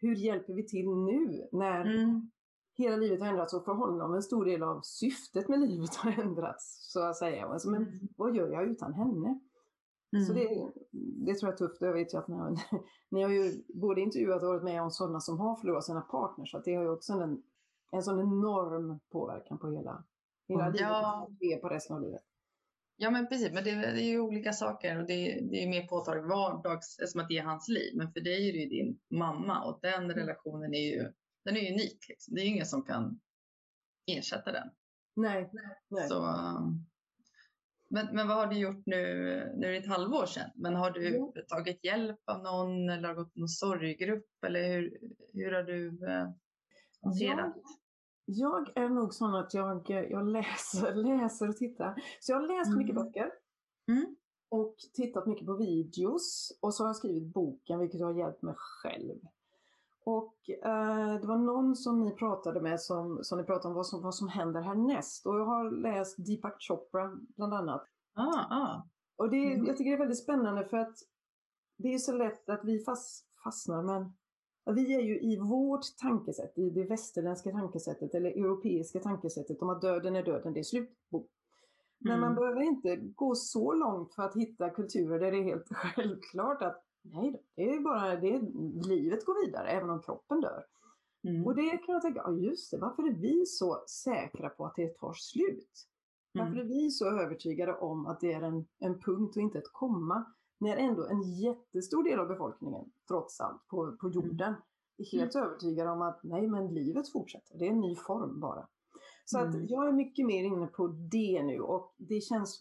hur 0.00 0.14
hjälper 0.14 0.54
vi 0.54 0.66
till 0.66 0.88
nu 0.90 1.48
när 1.52 1.80
Mm. 1.84 2.30
hela 2.76 2.96
livet 2.96 3.20
har 3.20 3.26
ändrats 3.28 3.54
och 3.54 3.64
för 3.64 3.72
honom 3.74 4.14
en 4.14 4.22
stor 4.22 4.44
del 4.44 4.62
av 4.62 4.80
syftet 4.82 5.48
med 5.48 5.60
livet 5.60 5.94
har 5.94 6.22
ändrats 6.22 6.92
så 6.92 7.00
att 7.00 7.16
säga. 7.16 7.46
Alltså, 7.46 7.70
men 7.70 7.82
Mm. 7.82 8.08
vad 8.16 8.36
gör 8.36 8.48
jag 8.52 8.64
utan 8.68 8.92
henne? 8.92 9.40
Så 10.26 10.32
det, 10.32 10.72
det 11.26 11.34
tror 11.34 11.48
jag 11.52 11.52
är 11.52 11.66
tufft. 11.66 11.80
Jag 11.80 11.92
vet 11.92 12.14
ju 12.14 12.18
att 12.18 12.28
ni 12.28 12.34
har, 12.36 12.58
ni 13.10 13.22
har 13.22 13.30
ju 13.30 13.62
både 13.74 14.00
intervjuat 14.00 14.42
och 14.42 14.48
varit 14.48 14.62
med 14.62 14.82
om 14.82 14.90
sådana 14.90 15.20
som 15.20 15.38
har 15.40 15.56
förlorat 15.56 15.84
sina 15.84 16.00
partners. 16.00 16.50
Så 16.50 16.56
att 16.58 16.64
det 16.64 16.74
har 16.74 16.82
ju 16.82 16.90
också 16.90 17.12
en, 17.12 17.42
en 17.90 18.02
sån 18.02 18.20
enorm 18.20 19.00
påverkan 19.12 19.58
på 19.58 19.70
hela, 19.70 20.04
hela 20.48 20.72
Ja. 20.78 21.28
livet. 21.40 21.58
Är 21.58 21.60
på 21.60 21.68
resten 21.68 21.96
av 21.96 22.02
livet. 22.02 22.22
Ja 23.00 23.10
men 23.10 23.28
precis, 23.28 23.52
men 23.52 23.64
det, 23.64 23.70
det 23.70 24.02
är 24.02 24.08
ju 24.08 24.20
olika 24.20 24.52
saker 24.52 25.00
och 25.00 25.06
det, 25.06 25.40
det 25.50 25.62
är 25.62 25.68
mer 25.68 25.86
påtagligt 25.86 26.26
vardags, 26.28 26.96
som 27.06 27.20
att 27.20 27.28
det 27.28 27.38
är 27.38 27.42
hans 27.42 27.68
liv. 27.68 27.92
Men 27.96 28.12
för 28.12 28.20
dig 28.20 28.48
är 28.48 28.52
det 28.52 28.58
ju 28.58 28.68
din 28.68 28.98
mamma 29.10 29.64
och 29.64 29.78
den 29.82 30.10
relationen 30.14 30.74
är 30.74 30.90
ju, 30.96 31.12
den 31.44 31.56
är 31.56 31.72
unik. 31.72 32.06
Liksom. 32.08 32.34
Det 32.34 32.40
är 32.40 32.44
ju 32.44 32.50
ingen 32.50 32.66
som 32.66 32.82
kan 32.82 33.20
ersätta 34.06 34.52
den. 34.52 34.68
Nej, 35.16 35.50
nej. 35.88 36.08
Så, 36.08 36.26
um, 36.26 36.86
men, 37.90 38.06
men 38.16 38.28
vad 38.28 38.36
har 38.36 38.46
du 38.46 38.58
gjort 38.58 38.82
nu? 38.86 39.02
Nu 39.56 39.66
är 39.66 39.70
det 39.72 39.76
ett 39.78 39.88
halvår 39.88 40.26
sedan, 40.26 40.50
men 40.54 40.74
har 40.74 40.90
du 40.90 41.16
Ja. 41.16 41.32
tagit 41.48 41.84
hjälp 41.84 42.20
av 42.26 42.42
någon 42.42 42.88
eller 42.90 43.08
har 43.08 43.14
gått 43.14 43.36
någon 43.36 43.48
sorggrupp 43.48 44.44
eller 44.46 44.68
hur, 44.68 44.98
hur 45.32 45.52
har 45.52 45.62
du 45.62 46.06
eh, 46.08 46.28
hanterat? 47.02 47.54
Jag 48.30 48.72
är 48.76 48.88
nog 48.88 49.14
sån 49.14 49.34
att 49.34 49.54
jag, 49.54 49.90
jag 50.10 50.26
läser, 50.28 50.94
läser 51.18 51.48
och 51.48 51.56
tittar. 51.56 52.02
Så 52.20 52.32
jag 52.32 52.40
har 52.40 52.46
läst 52.58 52.76
mycket 52.76 52.96
Mm. 52.96 53.04
böcker. 53.04 53.30
Mm. 53.88 54.16
Och 54.50 54.74
tittat 54.94 55.26
mycket 55.26 55.46
på 55.46 55.54
videos. 55.54 56.58
Och 56.60 56.74
så 56.74 56.82
har 56.82 56.88
jag 56.88 56.96
skrivit 56.96 57.34
boken, 57.34 57.78
vilket 57.80 58.00
har 58.00 58.14
hjälpt 58.14 58.42
mig 58.42 58.54
själv. 58.56 59.18
Och 60.04 60.50
eh, 60.50 61.20
det 61.20 61.26
var 61.26 61.36
någon 61.38 61.76
som 61.76 62.00
ni 62.00 62.10
pratade 62.14 62.60
med 62.60 62.80
som, 62.80 63.18
som 63.24 63.38
ni 63.38 63.44
pratade 63.44 63.68
om 63.68 63.74
vad 63.74 63.86
som, 63.86 64.02
vad 64.02 64.14
som 64.14 64.28
händer 64.28 64.60
härnäst. 64.60 65.26
Och 65.26 65.34
jag 65.38 65.44
har 65.44 65.70
läst 65.70 66.16
Deepak 66.26 66.56
Chopra 66.62 67.18
bland 67.36 67.54
annat. 67.54 67.84
Ah, 68.14 68.56
ah. 68.56 68.88
Och 69.16 69.30
det, 69.30 69.52
Mm. 69.52 69.66
jag 69.66 69.76
tycker 69.76 69.90
det 69.90 69.96
är 69.96 69.98
väldigt 69.98 70.22
spännande 70.22 70.64
för 70.68 70.76
att 70.76 70.96
det 71.78 71.94
är 71.94 71.98
så 71.98 72.12
lätt 72.12 72.48
att 72.48 72.64
vi 72.64 72.84
fast, 72.84 73.26
fastnar, 73.44 73.82
men 73.82 74.12
ja, 74.68 74.72
vi 74.74 74.94
är 74.94 75.00
ju 75.00 75.20
i 75.20 75.38
vårt 75.38 75.96
tankesätt, 76.00 76.58
i 76.58 76.70
det 76.70 76.84
västerländska 76.84 77.50
tankesättet 77.50 78.14
eller 78.14 78.30
europeiska 78.30 79.00
tankesättet 79.00 79.62
om 79.62 79.68
att 79.68 79.80
döden 79.82 80.16
är 80.16 80.22
döden, 80.24 80.52
det 80.52 80.60
är 80.60 80.64
slut. 80.64 80.90
Men 81.98 82.12
Mm. 82.12 82.20
man 82.20 82.34
behöver 82.34 82.60
inte 82.60 82.96
gå 82.96 83.34
så 83.34 83.72
långt 83.72 84.14
för 84.14 84.22
att 84.22 84.36
hitta 84.36 84.70
kulturer 84.70 85.18
där 85.20 85.30
det 85.32 85.38
är 85.38 85.42
helt 85.42 85.68
självklart 85.94 86.62
att 86.62 86.84
nej, 87.02 87.42
det 87.56 87.62
är 87.74 87.80
bara 87.80 88.16
det 88.16 88.40
livet 88.88 89.24
går 89.24 89.46
vidare 89.46 89.68
även 89.68 89.90
om 89.90 90.02
kroppen 90.02 90.40
dör. 90.40 90.64
Mm. 91.28 91.46
Och 91.46 91.54
det 91.54 91.70
kan 91.76 91.92
jag 91.92 92.02
tänka, 92.02 92.20
ja 92.24 92.32
just 92.32 92.70
det, 92.70 92.78
varför 92.78 93.02
är 93.02 93.12
vi 93.12 93.46
så 93.46 93.84
säkra 94.04 94.48
på 94.48 94.66
att 94.66 94.74
det 94.76 94.94
tar 94.98 95.12
slut? 95.12 95.70
Varför 96.32 96.52
Mm. 96.52 96.64
är 96.64 96.68
vi 96.68 96.90
så 96.90 97.06
övertygade 97.20 97.74
om 97.78 98.06
att 98.06 98.20
det 98.20 98.32
är 98.32 98.42
en, 98.42 98.66
en 98.78 99.00
punkt 99.00 99.36
och 99.36 99.42
inte 99.42 99.58
ett 99.58 99.72
komma? 99.72 100.24
När 100.58 100.76
ändå 100.76 101.06
en 101.06 101.22
jättestor 101.22 102.04
del 102.04 102.18
av 102.20 102.28
befolkningen, 102.28 102.90
trots 103.08 103.40
allt, 103.40 103.68
på, 103.68 103.96
på 104.00 104.08
jorden 104.08 104.54
är 104.96 105.04
helt 105.18 105.36
övertygade 105.36 105.90
om 105.90 106.02
att 106.02 106.20
nej, 106.22 106.46
men 106.48 106.74
livet 106.74 107.12
fortsätter. 107.12 107.58
Det 107.58 107.66
är 107.66 107.70
en 107.70 107.80
ny 107.80 107.96
form 107.96 108.40
bara. 108.40 108.68
Så 109.24 109.38
Mm. 109.38 109.48
att 109.64 109.70
jag 109.70 109.88
är 109.88 109.92
mycket 109.92 110.26
mer 110.26 110.44
inne 110.44 110.66
på 110.66 110.86
det 110.88 111.42
nu 111.42 111.60
och 111.60 111.94
det 111.96 112.20
känns 112.20 112.58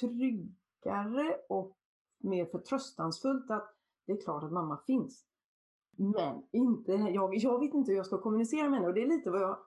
tryggare 0.00 1.36
och 1.48 1.76
mer 2.18 2.46
förtröstansfullt 2.46 3.50
att 3.50 3.74
det 4.06 4.12
är 4.12 4.20
klart 4.20 4.42
att 4.44 4.52
mamma 4.52 4.78
finns. 4.86 5.24
Men 5.96 6.42
inte, 6.50 6.92
jag, 6.92 7.34
jag 7.34 7.60
vet 7.60 7.74
inte 7.74 7.90
hur 7.90 7.96
jag 7.96 8.06
ska 8.06 8.18
kommunicera 8.18 8.68
med 8.68 8.78
henne 8.78 8.88
och 8.88 8.94
det 8.94 9.02
är 9.02 9.08
lite 9.08 9.30
vad 9.30 9.40
jag 9.42 9.58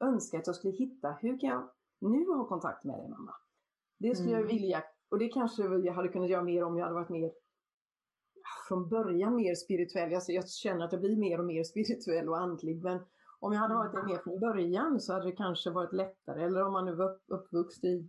önskar 0.00 0.38
att 0.38 0.46
jag 0.46 0.56
skulle 0.56 0.72
hitta. 0.76 1.12
Hur 1.12 1.38
kan 1.40 1.48
jag 1.50 1.70
nu 1.98 2.26
ha 2.26 2.48
kontakt 2.48 2.84
med 2.84 2.98
dig 2.98 3.08
mamma? 3.08 3.34
Det 3.98 4.14
skulle 4.14 4.30
jag 4.32 4.40
Mm. 4.40 4.52
vilja 4.56 4.82
och 5.10 5.18
det 5.18 5.28
kanske 5.28 5.62
jag 5.62 5.92
hade 5.92 6.08
kunnat 6.08 6.28
göra 6.28 6.42
mer 6.42 6.64
om 6.64 6.76
jag 6.76 6.84
hade 6.84 6.94
varit 6.94 7.08
mer 7.08 7.32
från 8.68 8.88
början 8.88 9.36
mer 9.36 9.54
spirituell. 9.54 10.14
Alltså 10.14 10.32
jag 10.32 10.48
känner 10.48 10.84
att 10.84 10.92
jag 10.92 11.00
blir 11.00 11.16
mer 11.16 11.38
och 11.38 11.44
mer 11.44 11.64
spirituell 11.64 12.28
och 12.28 12.38
andlig 12.38 12.82
men 12.82 13.00
om 13.40 13.52
jag 13.52 13.60
hade 13.60 13.74
varit 13.74 13.92
det 13.92 14.06
mer 14.06 14.18
från 14.18 14.40
början 14.40 15.00
så 15.00 15.12
hade 15.12 15.24
det 15.24 15.32
kanske 15.36 15.70
varit 15.70 15.92
lättare. 15.92 16.44
Eller 16.44 16.62
om 16.64 16.72
man 16.72 16.84
nu 16.84 16.94
var 16.94 17.10
upp- 17.10 17.24
uppvuxen 17.28 17.90
i 17.90 18.08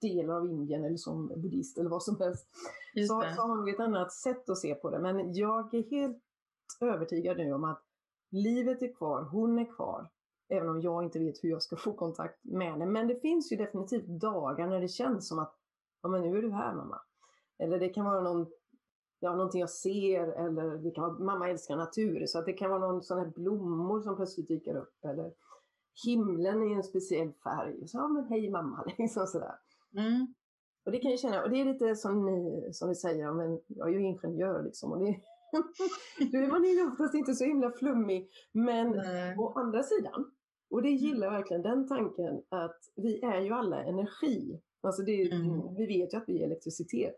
delar 0.00 0.34
av 0.34 0.46
Indien 0.46 0.84
eller 0.84 0.96
som 0.96 1.26
buddhist 1.26 1.78
eller 1.78 1.90
vad 1.90 2.02
som 2.02 2.20
helst. 2.20 2.48
Just 2.94 3.08
Så, 3.08 3.22
det. 3.22 3.34
så 3.34 3.42
har 3.42 3.56
man 3.56 3.68
ett 3.68 3.80
annat 3.80 4.12
sätt 4.12 4.50
att 4.50 4.58
se 4.58 4.74
på 4.74 4.90
det. 4.90 4.98
Men 4.98 5.34
jag 5.34 5.74
är 5.74 5.90
helt 5.90 6.22
övertygad 6.80 7.36
nu 7.36 7.52
om 7.52 7.64
att 7.64 7.82
livet 8.30 8.82
är 8.82 8.94
kvar, 8.94 9.22
hon 9.22 9.58
är 9.58 9.76
kvar. 9.76 10.08
Även 10.48 10.68
om 10.68 10.80
jag 10.80 11.04
inte 11.04 11.18
vet 11.18 11.44
hur 11.44 11.48
jag 11.48 11.62
ska 11.62 11.76
få 11.76 11.92
kontakt 11.92 12.44
med 12.44 12.72
henne. 12.72 12.86
Men 12.86 13.08
det 13.08 13.20
finns 13.20 13.52
ju 13.52 13.56
definitivt 13.56 14.06
dagar 14.06 14.66
när 14.66 14.80
det 14.80 14.88
känns 14.88 15.28
som 15.28 15.38
att 15.38 15.57
ja, 16.02 16.08
men 16.08 16.22
nu 16.22 16.38
är 16.38 16.42
du 16.42 16.50
här 16.50 16.74
mamma. 16.74 17.00
Eller 17.58 17.78
det 17.78 17.88
kan 17.88 18.04
vara 18.04 18.20
någon, 18.20 18.46
ja, 19.20 19.34
någonting 19.34 19.60
jag 19.60 19.70
ser 19.70 20.26
eller 20.28 20.78
det 20.78 20.90
kan 20.90 21.04
vara, 21.04 21.18
mamma 21.18 21.50
älskar 21.50 21.76
natur. 21.76 22.26
Så 22.26 22.38
att 22.38 22.46
det 22.46 22.52
kan 22.52 22.70
vara 22.70 22.80
någon 22.80 23.02
sån 23.02 23.18
här 23.18 23.32
blommor 23.34 24.00
som 24.00 24.16
plötsligt 24.16 24.48
dyker 24.48 24.76
upp. 24.76 25.04
Eller 25.04 25.32
himlen 26.04 26.62
i 26.62 26.72
en 26.72 26.82
speciell 26.82 27.32
färg. 27.32 27.88
Så, 27.88 27.98
ja 27.98 28.08
men 28.08 28.24
hej 28.24 28.50
mamma, 28.50 28.84
liksom 28.98 29.26
sådär. 29.26 29.54
Mm. 29.96 30.34
Och 30.84 30.92
det 30.92 30.98
kan 30.98 31.10
jag 31.10 31.20
känna, 31.20 31.42
och 31.42 31.50
det 31.50 31.60
är 31.60 31.64
lite 31.64 31.96
som 31.96 32.26
ni, 32.26 32.68
som 32.72 32.88
ni 32.88 32.94
säger, 32.94 33.32
men 33.32 33.60
jag 33.66 33.88
är 33.88 33.92
ju 33.92 34.02
ingenjör 34.02 34.62
liksom. 34.62 34.92
Och 34.92 34.98
det, 34.98 35.06
då 36.32 36.38
är 36.38 36.50
man 36.50 36.64
ju 36.64 36.86
oftast 36.86 37.14
inte 37.14 37.34
så 37.34 37.44
himla 37.44 37.70
flummig. 37.70 38.30
Men 38.52 38.90
Nej. 38.90 39.36
å 39.38 39.52
andra 39.56 39.82
sidan, 39.82 40.30
och 40.70 40.82
det 40.82 40.90
gillar 40.90 41.30
verkligen 41.30 41.62
den 41.62 41.88
tanken, 41.88 42.42
att 42.48 42.78
vi 42.96 43.22
är 43.22 43.40
ju 43.40 43.52
alla 43.52 43.84
energi. 43.84 44.60
Alltså 44.80 45.02
det, 45.02 45.32
Mm. 45.32 45.74
Vi 45.74 45.86
vet 45.86 46.14
ju 46.14 46.18
att 46.18 46.28
vi 46.28 46.40
är 46.42 46.46
elektricitet. 46.46 47.14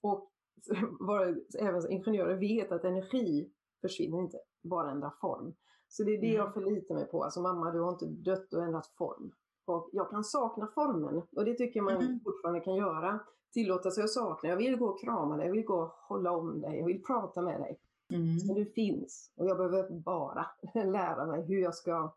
Och 0.00 0.30
bara, 1.06 1.34
även 1.58 1.90
ingenjörer 1.90 2.36
vet 2.36 2.72
att 2.72 2.84
energi 2.84 3.50
försvinner 3.80 4.18
inte, 4.18 4.38
bara 4.62 4.90
ändrar 4.90 5.12
form. 5.20 5.54
Så 5.88 6.02
det 6.04 6.10
är 6.14 6.20
det 6.20 6.26
Mm. 6.34 6.36
jag 6.36 6.54
förlitar 6.54 6.94
mig 6.94 7.06
på. 7.06 7.24
Alltså 7.24 7.40
mamma, 7.40 7.70
du 7.72 7.80
har 7.80 7.92
inte 7.92 8.06
dött 8.06 8.52
och 8.52 8.62
ändrat 8.62 8.86
form. 8.86 9.32
Och 9.64 9.88
jag 9.92 10.10
kan 10.10 10.24
sakna 10.24 10.66
formen 10.74 11.22
och 11.36 11.44
det 11.44 11.54
tycker 11.54 11.80
man 11.80 11.94
Mhm. 12.04 12.20
fortfarande 12.24 12.60
kan 12.60 12.74
göra. 12.74 13.20
Tillåta 13.52 13.90
sig 13.90 14.04
att 14.04 14.10
sakna. 14.10 14.48
Jag 14.48 14.56
vill 14.56 14.76
gå 14.76 14.86
och 14.86 15.00
krama 15.00 15.36
dig, 15.36 15.46
jag 15.46 15.52
vill 15.54 15.64
gå 15.64 15.74
och 15.82 15.88
hålla 15.88 16.30
om 16.32 16.60
dig, 16.60 16.78
jag 16.78 16.86
vill 16.86 17.02
prata 17.02 17.42
med 17.42 17.60
dig. 17.60 17.78
Mm. 18.12 18.36
Men 18.46 18.54
du 18.54 18.64
finns 18.66 19.32
och 19.36 19.46
jag 19.46 19.56
behöver 19.56 19.90
bara 19.90 20.46
lära 20.74 21.26
mig 21.26 21.42
hur 21.46 21.58
jag 21.58 21.74
ska 21.74 22.14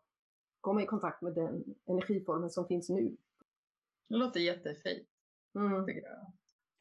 komma 0.60 0.82
i 0.82 0.86
kontakt 0.86 1.22
med 1.22 1.34
den 1.34 1.64
energiformen 1.86 2.50
som 2.50 2.66
finns 2.66 2.88
nu. 2.88 3.16
Det 4.10 4.16
låter 4.16 4.40
jättefint, 4.40 5.08
Mm. 5.58 5.84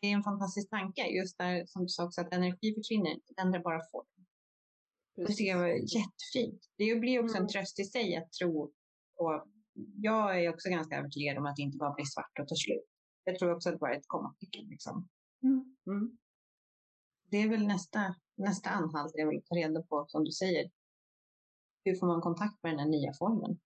Det 0.01 0.07
är 0.07 0.13
en 0.13 0.23
fantastisk 0.23 0.69
tanke, 0.69 1.07
just 1.07 1.37
där 1.37 1.65
som 1.65 1.81
du 1.83 1.89
sa 1.89 2.05
också 2.05 2.21
att 2.21 2.33
energi 2.33 2.75
försvinner, 2.75 3.19
det 3.27 3.41
ändrar 3.41 3.59
bara 3.59 3.81
form. 3.91 4.07
Det 5.15 5.25
tycker 5.25 5.43
jag 5.51 5.57
var 5.59 5.67
jättefint. 5.67 6.61
Det 6.77 6.95
blir 6.95 7.23
också 7.23 7.35
en 7.35 7.41
Mm. 7.41 7.47
tröst 7.47 7.79
i 7.79 7.83
sig 7.83 8.15
att 8.15 8.31
tro 8.31 8.73
på. 9.17 9.47
Jag 9.95 10.43
är 10.43 10.49
också 10.53 10.69
ganska 10.69 10.97
övertygad 10.97 11.37
om 11.37 11.45
att 11.45 11.55
det 11.55 11.61
inte 11.61 11.77
bara 11.77 11.93
blir 11.93 12.05
svart 12.05 12.39
och 12.39 12.47
tar 12.47 12.55
slut. 12.55 12.85
Jag 13.23 13.39
tror 13.39 13.55
också 13.55 13.69
att 13.69 13.75
det 13.75 13.79
bara 13.79 13.93
är 13.93 13.97
ett 13.97 14.07
kommatecken. 14.07 14.67
Liksom. 14.67 15.09
Mm. 15.43 15.77
Mm. 15.87 16.17
Det 17.31 17.37
är 17.37 17.49
väl 17.49 17.67
nästa, 17.67 18.15
nästa 18.37 18.69
anhalt 18.69 19.11
jag 19.15 19.27
vill 19.29 19.41
ta 19.45 19.55
reda 19.55 19.81
på, 19.83 20.05
som 20.07 20.23
du 20.23 20.31
säger. 20.31 20.71
Hur 21.83 21.95
får 21.95 22.07
man 22.07 22.21
kontakt 22.21 22.63
med 22.63 22.71
den 22.71 22.79
här 22.79 22.87
nya 22.87 23.13
formen? 23.13 23.59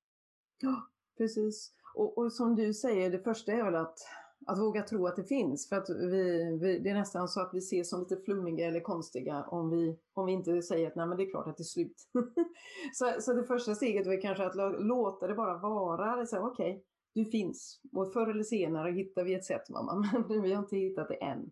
Ja, 0.57 0.87
precis. 1.17 1.73
Och, 1.95 2.17
och 2.17 2.33
som 2.33 2.55
du 2.55 2.73
säger, 2.73 3.11
det 3.11 3.19
första 3.19 3.51
är 3.51 3.63
väl 3.63 3.75
att, 3.75 3.97
att 4.45 4.59
våga 4.59 4.83
tro 4.83 5.07
att 5.07 5.15
det 5.15 5.23
finns. 5.23 5.69
För 5.69 5.75
att 5.75 5.89
vi, 5.89 6.57
vi, 6.61 6.79
det 6.79 6.89
är 6.89 6.93
nästan 6.93 7.27
så 7.27 7.41
att 7.41 7.53
vi 7.53 7.57
ses 7.57 7.89
som 7.89 7.99
lite 7.99 8.17
flummiga 8.17 8.67
eller 8.67 8.79
konstiga 8.79 9.43
om 9.43 9.69
vi, 9.69 9.99
om 10.13 10.25
vi 10.25 10.31
inte 10.31 10.61
säger 10.61 10.87
att 10.87 10.95
nej 10.95 11.07
men 11.07 11.17
det 11.17 11.23
är 11.23 11.29
klart 11.29 11.47
att 11.47 11.57
det 11.57 11.61
är 11.61 11.65
slut. 11.65 12.07
så, 12.93 13.21
så 13.21 13.33
det 13.33 13.43
första 13.43 13.75
steget 13.75 14.07
är 14.07 14.21
kanske 14.21 14.45
att 14.45 14.55
låta 14.83 15.27
det 15.27 15.33
bara 15.33 15.57
vara. 15.57 16.13
Okej, 16.13 16.23
okay, 16.23 16.39
Okej, 16.39 16.85
du 17.13 17.25
finns. 17.25 17.81
Och 17.93 18.13
förr 18.13 18.27
eller 18.27 18.43
senare 18.43 18.91
hittar 18.91 19.23
vi 19.23 19.33
ett 19.33 19.45
sätt 19.45 19.69
mamma, 19.69 19.95
men 20.29 20.41
vi 20.41 20.53
har 20.53 20.63
inte 20.63 20.77
hittat 20.77 21.07
det 21.07 21.23
än. 21.23 21.51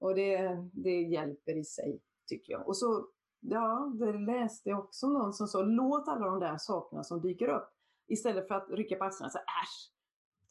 Och 0.00 0.14
det, 0.14 0.68
det 0.72 1.02
hjälper 1.02 1.56
i 1.56 1.64
sig, 1.64 2.00
tycker 2.28 2.52
jag. 2.52 2.68
Och 2.68 2.76
så, 2.76 3.06
ja, 3.40 3.92
det 3.98 4.12
läste 4.12 4.68
jag 4.68 4.78
också 4.78 5.06
om 5.06 5.12
någon 5.12 5.32
som 5.32 5.46
sa, 5.46 5.62
låt 5.62 6.08
alla 6.08 6.26
de 6.26 6.40
där 6.40 6.56
sakerna 6.58 7.04
som 7.04 7.20
dyker 7.20 7.48
upp 7.48 7.70
Istället 8.10 8.48
för 8.48 8.54
att 8.54 8.70
rycka 8.70 8.96
på 8.96 9.04
axlarna 9.04 9.26
och 9.28 9.32
säga 9.32 9.44
äsch. 9.64 9.92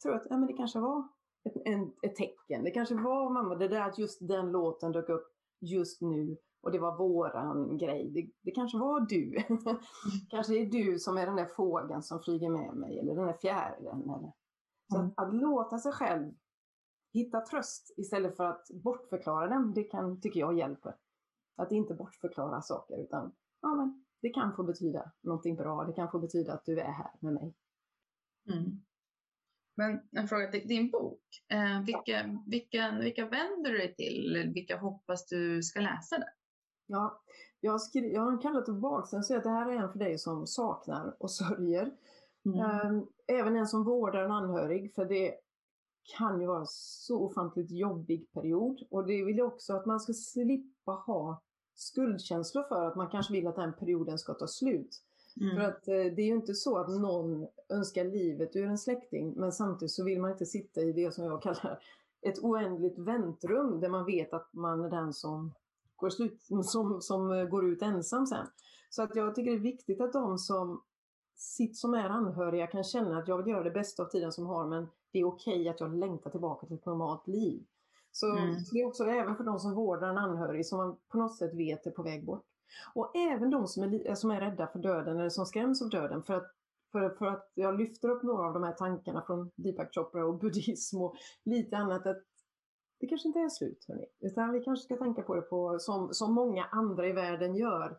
Tror 0.02 0.14
att 0.14 0.26
ja, 0.30 0.36
men 0.36 0.46
det 0.46 0.52
kanske 0.52 0.80
var 0.80 1.08
ett, 1.44 1.54
en, 1.64 1.92
ett 2.02 2.16
tecken. 2.16 2.64
Det 2.64 2.70
kanske 2.70 2.94
var 2.94 3.30
mamma, 3.30 3.54
det 3.54 3.68
där 3.68 3.80
att 3.80 3.98
just 3.98 4.28
den 4.28 4.52
låten 4.52 4.92
dök 4.92 5.08
upp 5.08 5.28
just 5.60 6.00
nu 6.00 6.36
och 6.62 6.72
det 6.72 6.78
var 6.78 6.98
våran 6.98 7.78
grej. 7.78 8.10
Det, 8.10 8.30
det 8.42 8.50
kanske 8.50 8.78
var 8.78 9.00
du. 9.00 9.36
kanske 10.30 10.54
är 10.54 10.66
du 10.66 10.98
som 10.98 11.18
är 11.18 11.26
den 11.26 11.36
där 11.36 11.46
fågeln 11.46 12.02
som 12.02 12.22
flyger 12.22 12.48
med 12.50 12.74
mig 12.74 12.98
eller 12.98 13.14
den 13.14 13.26
där 13.26 13.36
fjärilen. 13.42 14.02
Eller. 14.02 14.32
Så 14.92 14.96
Mm. 14.96 15.06
att, 15.16 15.26
att 15.26 15.34
låta 15.34 15.78
sig 15.78 15.92
själv 15.92 16.32
hitta 17.12 17.40
tröst 17.40 17.94
istället 17.96 18.36
för 18.36 18.44
att 18.44 18.66
bortförklara 18.84 19.48
den, 19.48 19.74
det 19.74 19.82
kan, 19.84 20.20
tycker 20.20 20.40
jag 20.40 20.58
hjälper. 20.58 20.96
Att 21.56 21.72
inte 21.72 21.94
bortförklara 21.94 22.62
saker 22.62 22.96
utan 22.96 23.32
ja, 23.60 23.74
men 23.74 24.04
det 24.22 24.30
kan 24.30 24.56
få 24.56 24.62
betyda 24.62 25.12
någonting 25.20 25.56
bra. 25.56 25.84
Det 25.84 25.92
kan 25.92 26.10
få 26.10 26.18
betyda 26.18 26.52
att 26.52 26.64
du 26.64 26.80
är 26.80 26.90
här 26.92 27.10
med 27.20 27.32
mig. 27.32 27.54
Mm. 28.52 28.80
Men 29.74 30.00
en 30.12 30.28
fråga 30.28 30.50
till 30.50 30.68
din 30.68 30.90
bok. 30.90 31.22
Eh, 31.48 31.84
vilka, 31.84 32.38
vilka, 32.46 32.98
vilka 33.00 33.26
vänder 33.26 33.70
du 33.70 33.78
dig 33.78 33.94
till? 33.94 34.50
Vilka 34.54 34.76
hoppas 34.76 35.26
du 35.26 35.62
ska 35.62 35.80
läsa 35.80 36.18
den? 36.18 36.28
Ja, 36.86 37.22
jag, 37.60 37.80
skri- 37.80 38.12
jag 38.14 38.22
har 38.22 38.42
kallat 38.42 38.64
tillbaka 38.64 39.08
den 39.10 39.18
och 39.18 39.24
säger 39.26 39.38
att 39.38 39.44
det 39.44 39.50
här 39.50 39.70
är 39.70 39.76
en 39.76 39.92
för 39.92 39.98
dig 39.98 40.18
som 40.18 40.46
saknar 40.46 41.16
och 41.18 41.30
sörjer. 41.40 41.90
Ehm, 42.46 43.06
Även 43.26 43.56
en 43.56 43.66
som 43.66 43.84
vårdar 43.84 44.24
en 44.24 44.30
anhörig, 44.30 44.94
för 44.94 45.04
det 45.04 45.34
kan 46.18 46.40
ju 46.40 46.46
vara 46.46 46.66
så 46.66 47.18
ofantligt 47.20 47.70
jobbig 47.70 48.32
period. 48.32 48.86
Och 48.90 49.06
det 49.06 49.24
vill 49.24 49.38
jag 49.38 49.46
också 49.46 49.74
att 49.74 49.86
man 49.86 50.00
ska 50.00 50.12
slippa 50.12 50.92
ha 50.92 51.42
skuldkänslor 51.80 52.62
för 52.62 52.86
att 52.86 52.96
man 52.96 53.10
kanske 53.10 53.32
vill 53.32 53.46
att 53.46 53.56
den 53.56 53.72
perioden 53.72 54.18
ska 54.18 54.34
ta 54.34 54.46
slut. 54.46 55.02
Mm. 55.40 55.56
För 55.56 55.62
att 55.62 55.88
eh, 55.88 55.94
det 55.94 56.22
är 56.22 56.26
ju 56.26 56.34
inte 56.34 56.54
så 56.54 56.78
att 56.78 56.88
någon 56.88 57.46
önskar 57.68 58.04
livet 58.04 58.56
ur 58.56 58.66
en 58.66 58.78
släkting, 58.78 59.34
men 59.36 59.52
samtidigt 59.52 59.92
så 59.92 60.04
vill 60.04 60.20
man 60.20 60.30
inte 60.30 60.46
sitta 60.46 60.80
i 60.80 60.92
det 60.92 61.14
som 61.14 61.24
jag 61.24 61.42
kallar 61.42 61.82
ett 62.22 62.38
oändligt 62.38 62.98
väntrum 62.98 63.80
där 63.80 63.88
man 63.88 64.06
vet 64.06 64.32
att 64.32 64.52
man 64.52 64.84
är 64.84 64.90
den 64.90 65.12
som 65.12 65.52
går, 65.96 66.10
slut, 66.10 66.42
som, 66.64 67.00
som 67.00 67.32
eh, 67.32 67.44
går 67.44 67.68
ut 67.68 67.82
ensam 67.82 68.26
sen. 68.26 68.46
Så 68.90 69.02
att 69.02 69.16
jag 69.16 69.34
tycker 69.34 69.50
det 69.50 69.56
är 69.56 69.60
viktigt 69.60 70.00
att 70.00 70.12
de 70.12 70.38
som 70.38 70.82
sitt 71.36 71.76
som 71.76 71.94
är 71.94 72.08
anhöriga 72.08 72.66
kan 72.66 72.84
känna 72.84 73.18
att 73.18 73.28
jag 73.28 73.38
vill 73.38 73.46
göra 73.46 73.62
det 73.62 73.70
bästa 73.70 74.02
av 74.02 74.06
tiden 74.06 74.32
som 74.32 74.46
har 74.46 74.66
men 74.66 74.88
det 75.12 75.18
är 75.18 75.24
okej 75.24 75.68
att 75.68 75.80
jag 75.80 75.94
längtar 75.94 76.30
tillbaka 76.30 76.66
till 76.66 76.76
ett 76.76 76.86
normalt 76.86 77.26
liv. 77.26 77.64
Så, 78.12 78.36
Mm. 78.36 78.54
det 78.72 78.80
är 78.80 78.86
också 78.86 79.04
även 79.04 79.36
för 79.36 79.44
de 79.44 79.58
som 79.58 79.74
vårdar 79.74 80.08
en 80.08 80.18
anhörig 80.18 80.66
som 80.66 80.78
man 80.78 80.96
på 81.08 81.18
något 81.18 81.36
sätt 81.38 81.54
vet 81.54 81.86
är 81.86 81.90
på 81.90 82.02
väg 82.02 82.24
bort. 82.26 82.44
Och 82.94 83.16
även 83.16 83.50
de 83.50 83.66
som 83.66 83.82
är, 83.82 83.86
li- 83.88 84.16
som 84.16 84.30
är 84.30 84.40
rädda 84.40 84.66
för 84.66 84.78
döden 84.78 85.18
eller 85.18 85.28
som 85.28 85.46
skräms 85.46 85.82
av 85.82 85.88
döden. 85.90 86.22
För 86.22 86.34
att, 86.34 86.50
för, 86.92 87.10
för 87.10 87.26
att 87.26 87.50
jag 87.54 87.78
lyfter 87.78 88.08
upp 88.08 88.22
några 88.22 88.46
av 88.46 88.52
de 88.54 88.62
här 88.62 88.72
tankarna 88.72 89.22
från 89.26 89.50
Deepak 89.56 89.94
Chopra 89.94 90.26
och 90.26 90.38
buddhism 90.40 91.00
och 91.02 91.14
lite 91.44 91.76
annat. 91.76 92.06
att 92.06 92.22
Det 93.00 93.06
kanske 93.06 93.28
inte 93.28 93.40
är 93.40 93.48
slut, 93.48 93.84
hörni. 93.88 94.06
Utan 94.20 94.52
vi 94.52 94.60
kanske 94.64 94.84
ska 94.84 94.96
tänka 94.96 95.22
på 95.22 95.34
det 95.34 95.42
på, 95.42 95.78
som, 95.78 96.14
som 96.14 96.34
många 96.34 96.64
andra 96.64 97.06
i 97.06 97.12
världen 97.12 97.54
gör. 97.56 97.98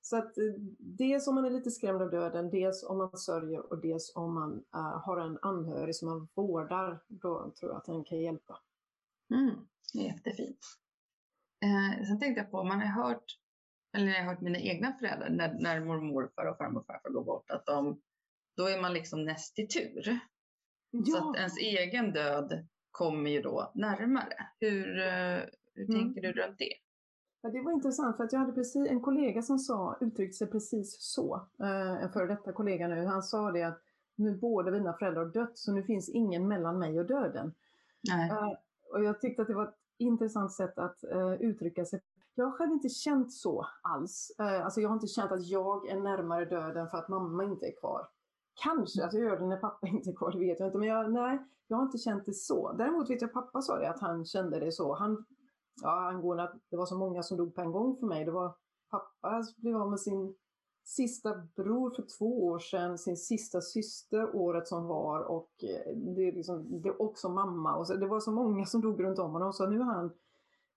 Så 0.00 0.16
att 0.16 0.38
eh, 0.38 0.44
dels 0.78 1.28
om 1.28 1.34
man 1.34 1.44
är 1.44 1.50
lite 1.50 1.70
skrämd 1.70 2.02
av 2.02 2.10
döden, 2.10 2.50
dels 2.50 2.84
om 2.84 2.98
man 2.98 3.16
sörjer 3.18 3.72
och 3.72 3.78
dels 3.78 4.12
om 4.16 4.34
man 4.34 4.64
eh, 4.74 4.80
har 4.80 5.16
en 5.20 5.38
anhörig 5.42 5.96
som 5.96 6.08
man 6.08 6.28
vårdar, 6.34 6.98
då 7.08 7.50
tror 7.60 7.70
jag 7.72 7.76
att 7.78 7.84
den 7.84 8.04
kan 8.04 8.20
hjälpa. 8.20 8.58
Mm, 9.30 9.56
jättefint. 9.94 10.58
Eh, 11.64 12.04
sen 12.06 12.20
tänkte 12.20 12.40
jag 12.40 12.50
på, 12.50 12.64
man 12.64 12.80
har 12.80 13.04
hört, 13.04 13.24
eller 13.96 14.06
jag 14.06 14.24
har 14.24 14.30
hört 14.34 14.40
mina 14.40 14.58
egna 14.58 14.92
föräldrar 14.92 15.30
när, 15.30 15.54
när 15.54 15.80
mormor, 15.80 16.24
och 16.24 16.56
farmor 16.56 16.80
och 16.80 16.86
farfar 16.86 17.10
går 17.10 17.24
bort, 17.24 17.50
att 17.50 17.66
de, 17.66 18.00
då 18.56 18.66
är 18.66 18.80
man 18.82 18.92
liksom 18.92 19.24
näst 19.24 19.58
i 19.58 19.66
tur. 19.66 20.18
Så 21.06 21.30
att 21.30 21.36
ens 21.36 21.58
egen 21.58 22.12
död 22.12 22.66
kommer 22.90 23.30
ju 23.30 23.42
då 23.42 23.72
närmare. 23.74 24.34
Hur, 24.60 24.98
eh, 24.98 25.40
hur 25.74 25.90
Mm. 25.90 26.00
tänker 26.00 26.20
du 26.22 26.32
runt 26.32 26.58
det? 26.58 26.72
Ja, 27.42 27.50
det 27.50 27.62
var 27.62 27.72
intressant 27.72 28.16
för 28.16 28.24
att 28.24 28.32
jag 28.32 28.40
hade 28.40 28.52
precis, 28.52 28.88
en 28.90 29.00
kollega 29.00 29.42
som 29.42 29.58
sa, 29.58 29.98
uttryckte 30.00 30.36
sig 30.36 30.46
precis 30.46 30.96
så. 31.00 31.48
Eh, 31.62 32.02
en 32.02 32.12
före 32.12 32.26
detta 32.26 32.52
kollega 32.52 32.88
nu. 32.88 33.04
Han 33.06 33.22
sa 33.22 33.52
det 33.52 33.62
att 33.62 33.82
nu 34.16 34.36
båda 34.36 34.70
mina 34.70 34.92
föräldrar 34.92 35.24
har 35.24 35.32
dött 35.32 35.58
så 35.58 35.72
nu 35.72 35.82
finns 35.82 36.08
ingen 36.08 36.48
mellan 36.48 36.78
mig 36.78 37.00
och 37.00 37.06
döden. 37.06 37.54
Nej. 38.08 38.30
Och 38.90 39.04
jag 39.04 39.20
tyckte 39.20 39.42
att 39.42 39.48
det 39.48 39.54
var 39.54 39.68
ett 39.68 39.78
intressant 39.98 40.52
sätt 40.52 40.78
att 40.78 41.04
eh, 41.04 41.32
uttrycka 41.32 41.84
sig. 41.84 42.00
Jag 42.34 42.44
har 42.44 42.52
själv 42.52 42.72
inte 42.72 42.88
känt 42.88 43.32
så 43.32 43.66
alls. 43.82 44.32
Eh, 44.38 44.64
alltså 44.64 44.80
jag 44.80 44.88
har 44.88 44.94
inte 44.94 45.06
känt 45.06 45.32
att 45.32 45.46
jag 45.46 45.88
är 45.88 46.00
närmare 46.00 46.44
döden 46.44 46.88
för 46.88 46.98
att 46.98 47.08
mamma 47.08 47.44
inte 47.44 47.66
är 47.66 47.80
kvar. 47.80 48.08
Kanske 48.54 49.04
att 49.04 49.12
jag 49.12 49.22
gör 49.22 49.38
det 49.38 49.46
när 49.46 49.56
pappa 49.56 49.86
inte 49.86 50.10
är 50.10 50.14
kvar, 50.14 50.32
det 50.32 50.38
vet 50.38 50.60
jag 50.60 50.68
inte. 50.68 50.78
Men 50.78 50.88
jag, 50.88 51.12
nej, 51.12 51.38
jag 51.68 51.76
har 51.76 51.84
inte 51.84 51.98
känt 51.98 52.26
det 52.26 52.34
så. 52.34 52.72
Däremot 52.72 53.10
vet 53.10 53.22
jag 53.22 53.32
pappa 53.32 53.62
sa 53.62 53.78
det, 53.78 53.90
att 53.90 54.00
han 54.00 54.24
kände 54.24 54.60
det 54.60 54.72
så. 54.72 54.94
Han, 54.94 55.24
ja, 55.82 56.08
angående 56.08 56.42
att 56.42 56.54
det 56.70 56.76
var 56.76 56.86
så 56.86 56.98
många 56.98 57.22
som 57.22 57.36
dog 57.36 57.54
på 57.54 57.60
en 57.60 57.72
gång 57.72 57.96
för 57.96 58.06
mig. 58.06 58.24
Det 58.24 58.30
var 58.30 58.54
pappa 58.90 59.42
som 59.42 59.62
blev 59.62 59.76
av 59.76 59.90
med 59.90 60.00
sin 60.00 60.34
sista 60.88 61.34
bror 61.56 61.90
för 61.90 62.06
två 62.18 62.44
år 62.46 62.58
sedan, 62.58 62.98
sin 62.98 63.16
sista 63.16 63.60
syster 63.60 64.36
året 64.36 64.68
som 64.68 64.86
var 64.86 65.20
och 65.20 65.50
eh, 65.64 65.92
det 65.96 66.28
är 66.28 66.32
liksom, 66.32 66.80
det 66.82 66.88
är 66.88 67.02
också 67.02 67.28
mamma. 67.28 67.76
Och 67.76 67.86
så, 67.86 67.94
det 67.94 68.06
var 68.06 68.20
så 68.20 68.30
många 68.32 68.66
som 68.66 68.80
dog 68.80 69.04
runt 69.04 69.18
om 69.18 69.30
honom 69.32 69.52
så 69.52 69.66
nu 69.66 69.80
är 69.80 69.84
han 69.84 70.12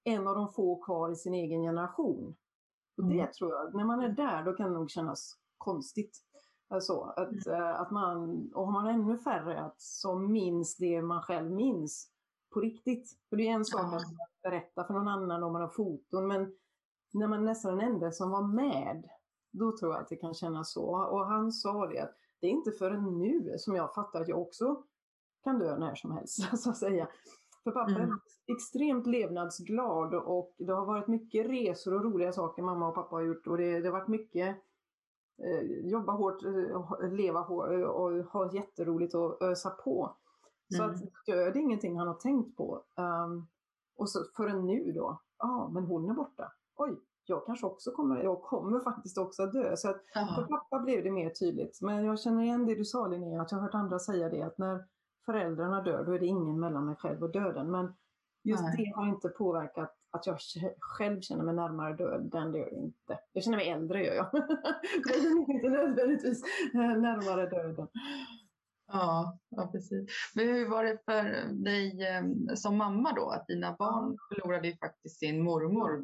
en 0.04 0.28
av 0.28 0.36
de 0.36 0.54
få 0.54 0.76
kvar 0.82 1.12
i 1.12 1.16
sin 1.16 1.34
egen 1.34 1.62
generation. 1.62 2.36
Och 2.98 3.04
det 3.04 3.14
Mm. 3.20 3.32
tror 3.38 3.52
jag, 3.54 3.76
när 3.76 3.84
man 3.86 4.00
är 4.00 4.10
där 4.10 4.44
då 4.44 4.54
kan 4.54 4.70
det 4.72 4.78
nog 4.78 4.90
kännas 4.90 5.38
konstigt. 5.58 6.18
Alltså, 6.70 7.02
att, 7.02 7.48
eh, 7.48 7.82
att 7.82 7.92
man, 7.92 8.52
och 8.56 8.66
har 8.66 8.72
man 8.72 8.88
ännu 8.88 9.18
färre 9.18 9.60
att, 9.62 9.82
som 9.82 10.32
minns 10.32 10.78
det 10.78 11.02
man 11.02 11.22
själv 11.22 11.52
minns 11.52 12.08
på 12.54 12.60
riktigt. 12.60 13.10
För 13.30 13.38
det 13.38 13.48
är 13.48 13.52
en 13.54 13.66
sak 13.66 13.82
Ja. 13.82 13.96
att 13.98 14.42
berätta 14.44 14.84
för 14.84 14.94
någon 14.94 15.08
annan 15.08 15.44
om 15.44 15.54
man 15.54 15.62
har 15.62 15.70
foton 15.70 16.28
men 16.28 16.56
när 17.14 17.28
man 17.28 17.46
nästan 17.46 17.78
den 17.78 17.88
enda 17.94 18.12
som 18.12 18.30
var 18.32 18.42
med 18.48 19.10
då 19.52 19.78
tror 19.78 19.94
jag 19.94 20.02
att 20.02 20.10
det 20.10 20.16
kan 20.16 20.34
kännas 20.34 20.74
så. 20.74 20.86
Och 20.86 21.26
han 21.26 21.52
sa 21.52 21.88
det 21.88 22.00
att 22.00 22.16
det 22.40 22.48
är 22.48 22.52
inte 22.52 22.72
förrän 22.72 23.18
nu 23.20 23.56
som 23.58 23.76
jag 23.76 23.94
fattar 23.94 24.22
att 24.22 24.28
jag 24.28 24.42
också 24.42 24.84
kan 25.44 25.60
dö 25.60 25.78
när 25.78 25.96
som 25.96 26.12
helst, 26.12 26.58
så 26.64 26.70
att 26.70 26.78
säga. 26.78 27.08
För 27.64 27.72
pappa 27.72 27.92
Mm. 27.92 28.10
är 28.10 28.18
extremt 28.56 29.08
levnadsglad 29.08 30.14
och 30.16 30.56
det 30.58 30.74
har 30.74 30.86
varit 30.86 31.08
mycket 31.08 31.46
resor 31.46 31.94
och 31.94 32.04
roliga 32.04 32.32
saker 32.32 32.64
mamma 32.64 32.88
och 32.88 32.96
pappa 32.96 33.16
har 33.16 33.22
gjort 33.24 33.48
och 33.48 33.58
det, 33.58 33.80
det 33.80 33.88
har 33.88 33.94
varit 34.00 34.08
mycket 34.08 34.58
eh, 35.44 35.62
jobba 35.90 36.12
hårt, 36.12 36.44
eh, 36.44 37.12
leva 37.12 37.40
hårt 37.40 37.70
eh, 37.70 37.82
och 37.82 38.12
ha 38.12 38.54
jätteroligt 38.54 39.16
och 39.16 39.42
ösa 39.42 39.70
på. 39.70 40.16
Så 40.78 40.84
Mm. 40.84 40.96
att 40.96 41.02
död 41.26 41.56
är 41.56 41.58
ingenting 41.58 41.98
han 41.98 42.08
har 42.08 42.14
tänkt 42.16 42.58
på. 42.58 42.84
Um, 42.98 43.48
och 43.98 44.10
så 44.10 44.20
förrän 44.36 44.66
nu 44.66 44.92
då, 44.92 45.22
ja 45.38 45.48
ah, 45.48 45.70
men 45.70 45.86
hon 45.86 46.10
är 46.10 46.14
borta. 46.14 46.52
Oj, 46.76 47.00
jag 47.26 47.46
kanske 47.46 47.66
också 47.66 47.92
kommer, 47.92 48.24
jag 48.24 48.42
kommer 48.42 48.80
faktiskt 48.80 49.18
också 49.18 49.44
att 49.44 49.54
dö. 49.54 49.78
Så 49.78 49.90
att 49.90 50.02
för 50.14 50.44
pappa 50.44 50.80
blev 50.80 51.04
det 51.04 51.12
mer 51.12 51.30
tydligt. 51.30 51.82
Men 51.82 52.06
jag 52.06 52.20
känner 52.20 52.44
igen 52.44 52.66
det 52.66 52.76
du 52.76 52.86
sa 52.86 53.08
Linnea, 53.08 53.42
att 53.42 53.52
jag 53.52 53.58
har 53.58 53.64
hört 53.64 53.76
andra 53.76 54.00
säga 54.00 54.30
det, 54.30 54.42
att 54.42 54.58
när 54.58 54.86
föräldrarna 55.26 55.82
dör, 55.82 56.04
då 56.06 56.14
är 56.14 56.20
det 56.20 56.26
ingen 56.26 56.60
mellan 56.60 56.86
mig 56.86 56.96
själv 56.96 57.24
och 57.24 57.32
döden. 57.32 57.72
Men 57.72 57.94
just 58.44 58.64
Nej. 58.64 58.76
det 58.78 58.96
har 58.96 59.08
inte 59.08 59.30
påverkat 59.30 59.98
att 60.12 60.28
jag 60.28 60.38
själv 60.80 61.22
känner 61.22 61.44
mig 61.44 61.56
närmare 61.56 61.96
döden, 61.96 62.52
det 62.52 62.60
gör 62.60 62.70
det 62.70 62.76
inte. 62.76 63.20
Jag 63.34 63.44
känner 63.44 63.58
mig 63.58 63.70
äldre, 63.70 64.06
gör 64.06 64.14
jag. 64.14 64.30
jag 65.06 65.16
känner 65.22 65.48
mig 65.48 65.56
inte 65.56 65.70
nödvändigtvis 65.70 66.44
eh, 66.74 66.80
närmare 66.80 67.50
döden. 67.50 67.88
Ja, 68.88 69.38
ja, 69.50 69.70
precis. 69.72 70.10
Men 70.36 70.48
hur 70.48 70.70
var 70.70 70.84
det 70.84 70.98
för 71.06 71.54
dig 71.64 72.08
eh, 72.08 72.56
som 72.56 72.78
mamma 72.78 73.14
då? 73.14 73.30
Att 73.30 73.48
dina 73.48 73.76
barn 73.80 74.18
förlorade 74.30 74.68
ju 74.68 74.78
faktiskt 74.78 75.20
sin 75.20 75.44
mormor. 75.44 75.98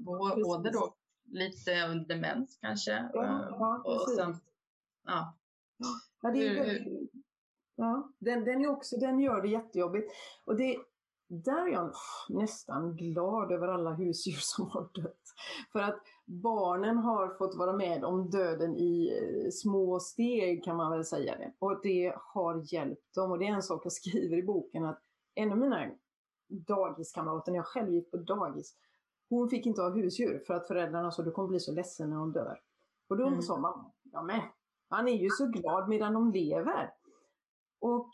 Både 0.43 0.71
då 0.71 0.95
lite 1.27 1.93
demens 2.07 2.57
kanske. 2.61 3.09
Ja, 3.13 3.47
ja, 3.49 3.81
och 3.85 3.99
precis. 3.99 4.15
sen, 4.15 4.35
ja. 5.05 5.33
Ja, 6.21 6.31
det 6.31 6.47
är, 6.47 6.87
ja 7.75 8.11
den, 8.19 8.43
den, 8.45 8.65
är 8.65 8.67
också, 8.67 8.97
den 8.97 9.19
gör 9.19 9.41
det 9.41 9.47
jättejobbigt. 9.47 10.11
Och 10.45 10.55
det, 10.55 10.77
där 11.27 11.67
är 11.67 11.71
jag 11.71 11.91
nästan 12.29 12.95
glad 12.95 13.51
över 13.51 13.67
alla 13.67 13.93
husdjur 13.93 14.39
som 14.39 14.69
har 14.69 14.89
dött. 14.93 15.21
För 15.71 15.79
att 15.79 15.99
barnen 16.25 16.97
har 16.97 17.37
fått 17.37 17.55
vara 17.55 17.73
med 17.73 18.03
om 18.03 18.29
döden 18.29 18.75
i 18.75 19.19
eh, 19.21 19.49
små 19.51 19.99
steg 19.99 20.63
kan 20.63 20.75
man 20.77 20.91
väl 20.91 21.05
säga 21.05 21.37
det. 21.37 21.53
Och 21.59 21.81
det 21.83 22.13
har 22.17 22.73
hjälpt 22.73 23.15
dem. 23.15 23.31
Och 23.31 23.39
det 23.39 23.47
är 23.47 23.53
en 23.53 23.63
sak 23.63 23.85
jag 23.85 23.93
skriver 23.93 24.37
i 24.37 24.43
boken 24.43 24.85
att 24.85 25.01
en 25.35 25.51
av 25.51 25.57
mina 25.57 25.91
dagiskamrater, 26.49 27.51
när 27.51 27.59
jag 27.59 27.65
själv 27.65 27.93
gick 27.93 28.11
på 28.11 28.17
dagis, 28.17 28.75
hon 29.29 29.49
fick 29.49 29.65
inte 29.65 29.81
ha 29.81 29.89
husdjur 29.89 30.39
för 30.47 30.53
att 30.53 30.67
föräldrarna 30.67 31.11
sa 31.11 31.23
du 31.23 31.31
kommer 31.31 31.49
bli 31.49 31.59
så 31.59 31.71
ledsen 31.71 32.09
när 32.09 32.17
hon 32.17 32.31
dör. 32.31 32.59
Och 33.09 33.17
då 33.17 33.27
Mm. 33.27 33.41
sa 33.41 33.57
mamma, 33.57 33.91
ja 34.03 34.23
men 34.23 34.41
han 34.89 35.07
är 35.07 35.13
ju 35.13 35.29
så 35.29 35.47
glad 35.47 35.89
medan 35.89 36.13
de 36.13 36.31
lever. 36.31 36.93
Och 37.79 38.09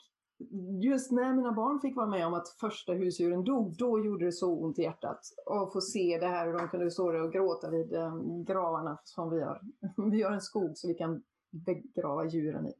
just 0.81 1.11
när 1.11 1.33
mina 1.33 1.51
barn 1.51 1.79
fick 1.79 1.95
vara 1.95 2.07
med 2.07 2.27
om 2.27 2.33
att 2.33 2.49
första 2.49 2.93
husdjuren 2.93 3.43
dog, 3.43 3.77
då 3.77 4.05
gjorde 4.05 4.25
det 4.25 4.31
så 4.31 4.57
ont 4.59 4.79
i 4.79 4.81
hjärtat. 4.81 5.19
Och 5.45 5.73
få 5.73 5.81
se 5.81 6.17
det 6.21 6.27
här 6.27 6.45
hur 6.45 6.53
de 6.53 6.67
kunde 6.67 6.91
stå 6.91 7.11
där 7.11 7.21
och 7.21 7.31
gråta 7.33 7.69
vid 7.69 7.93
eh, 7.93 8.15
gravarna 8.47 8.97
som 9.03 9.29
vi 9.29 9.41
har. 9.41 9.61
Vi 10.11 10.21
har 10.23 10.31
en 10.31 10.41
skog 10.41 10.77
så 10.77 10.87
vi 10.87 10.93
kan 10.93 11.23
begrava 11.51 12.25
djuren 12.25 12.67
i. 12.67 12.73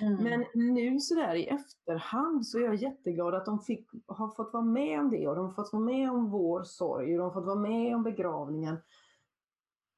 Mm. 0.00 0.24
Men 0.24 0.44
nu 0.74 1.00
sådär 1.00 1.34
i 1.34 1.46
efterhand 1.46 2.46
så 2.46 2.58
är 2.58 2.62
jag 2.62 2.74
jätteglad 2.74 3.34
att 3.34 3.44
de 3.46 3.60
fick, 3.60 3.88
har 4.06 4.28
fått 4.28 4.52
vara 4.52 4.64
med 4.64 5.00
om 5.00 5.10
det 5.10 5.28
och 5.28 5.36
de 5.36 5.46
har 5.46 5.52
fått 5.52 5.72
vara 5.72 5.82
med 5.82 6.10
om 6.10 6.30
vår 6.30 6.62
sorg 6.62 7.12
och 7.12 7.18
de 7.18 7.24
har 7.24 7.30
fått 7.30 7.46
vara 7.46 7.58
med 7.60 7.96
om 7.96 8.02
begravningen. 8.02 8.76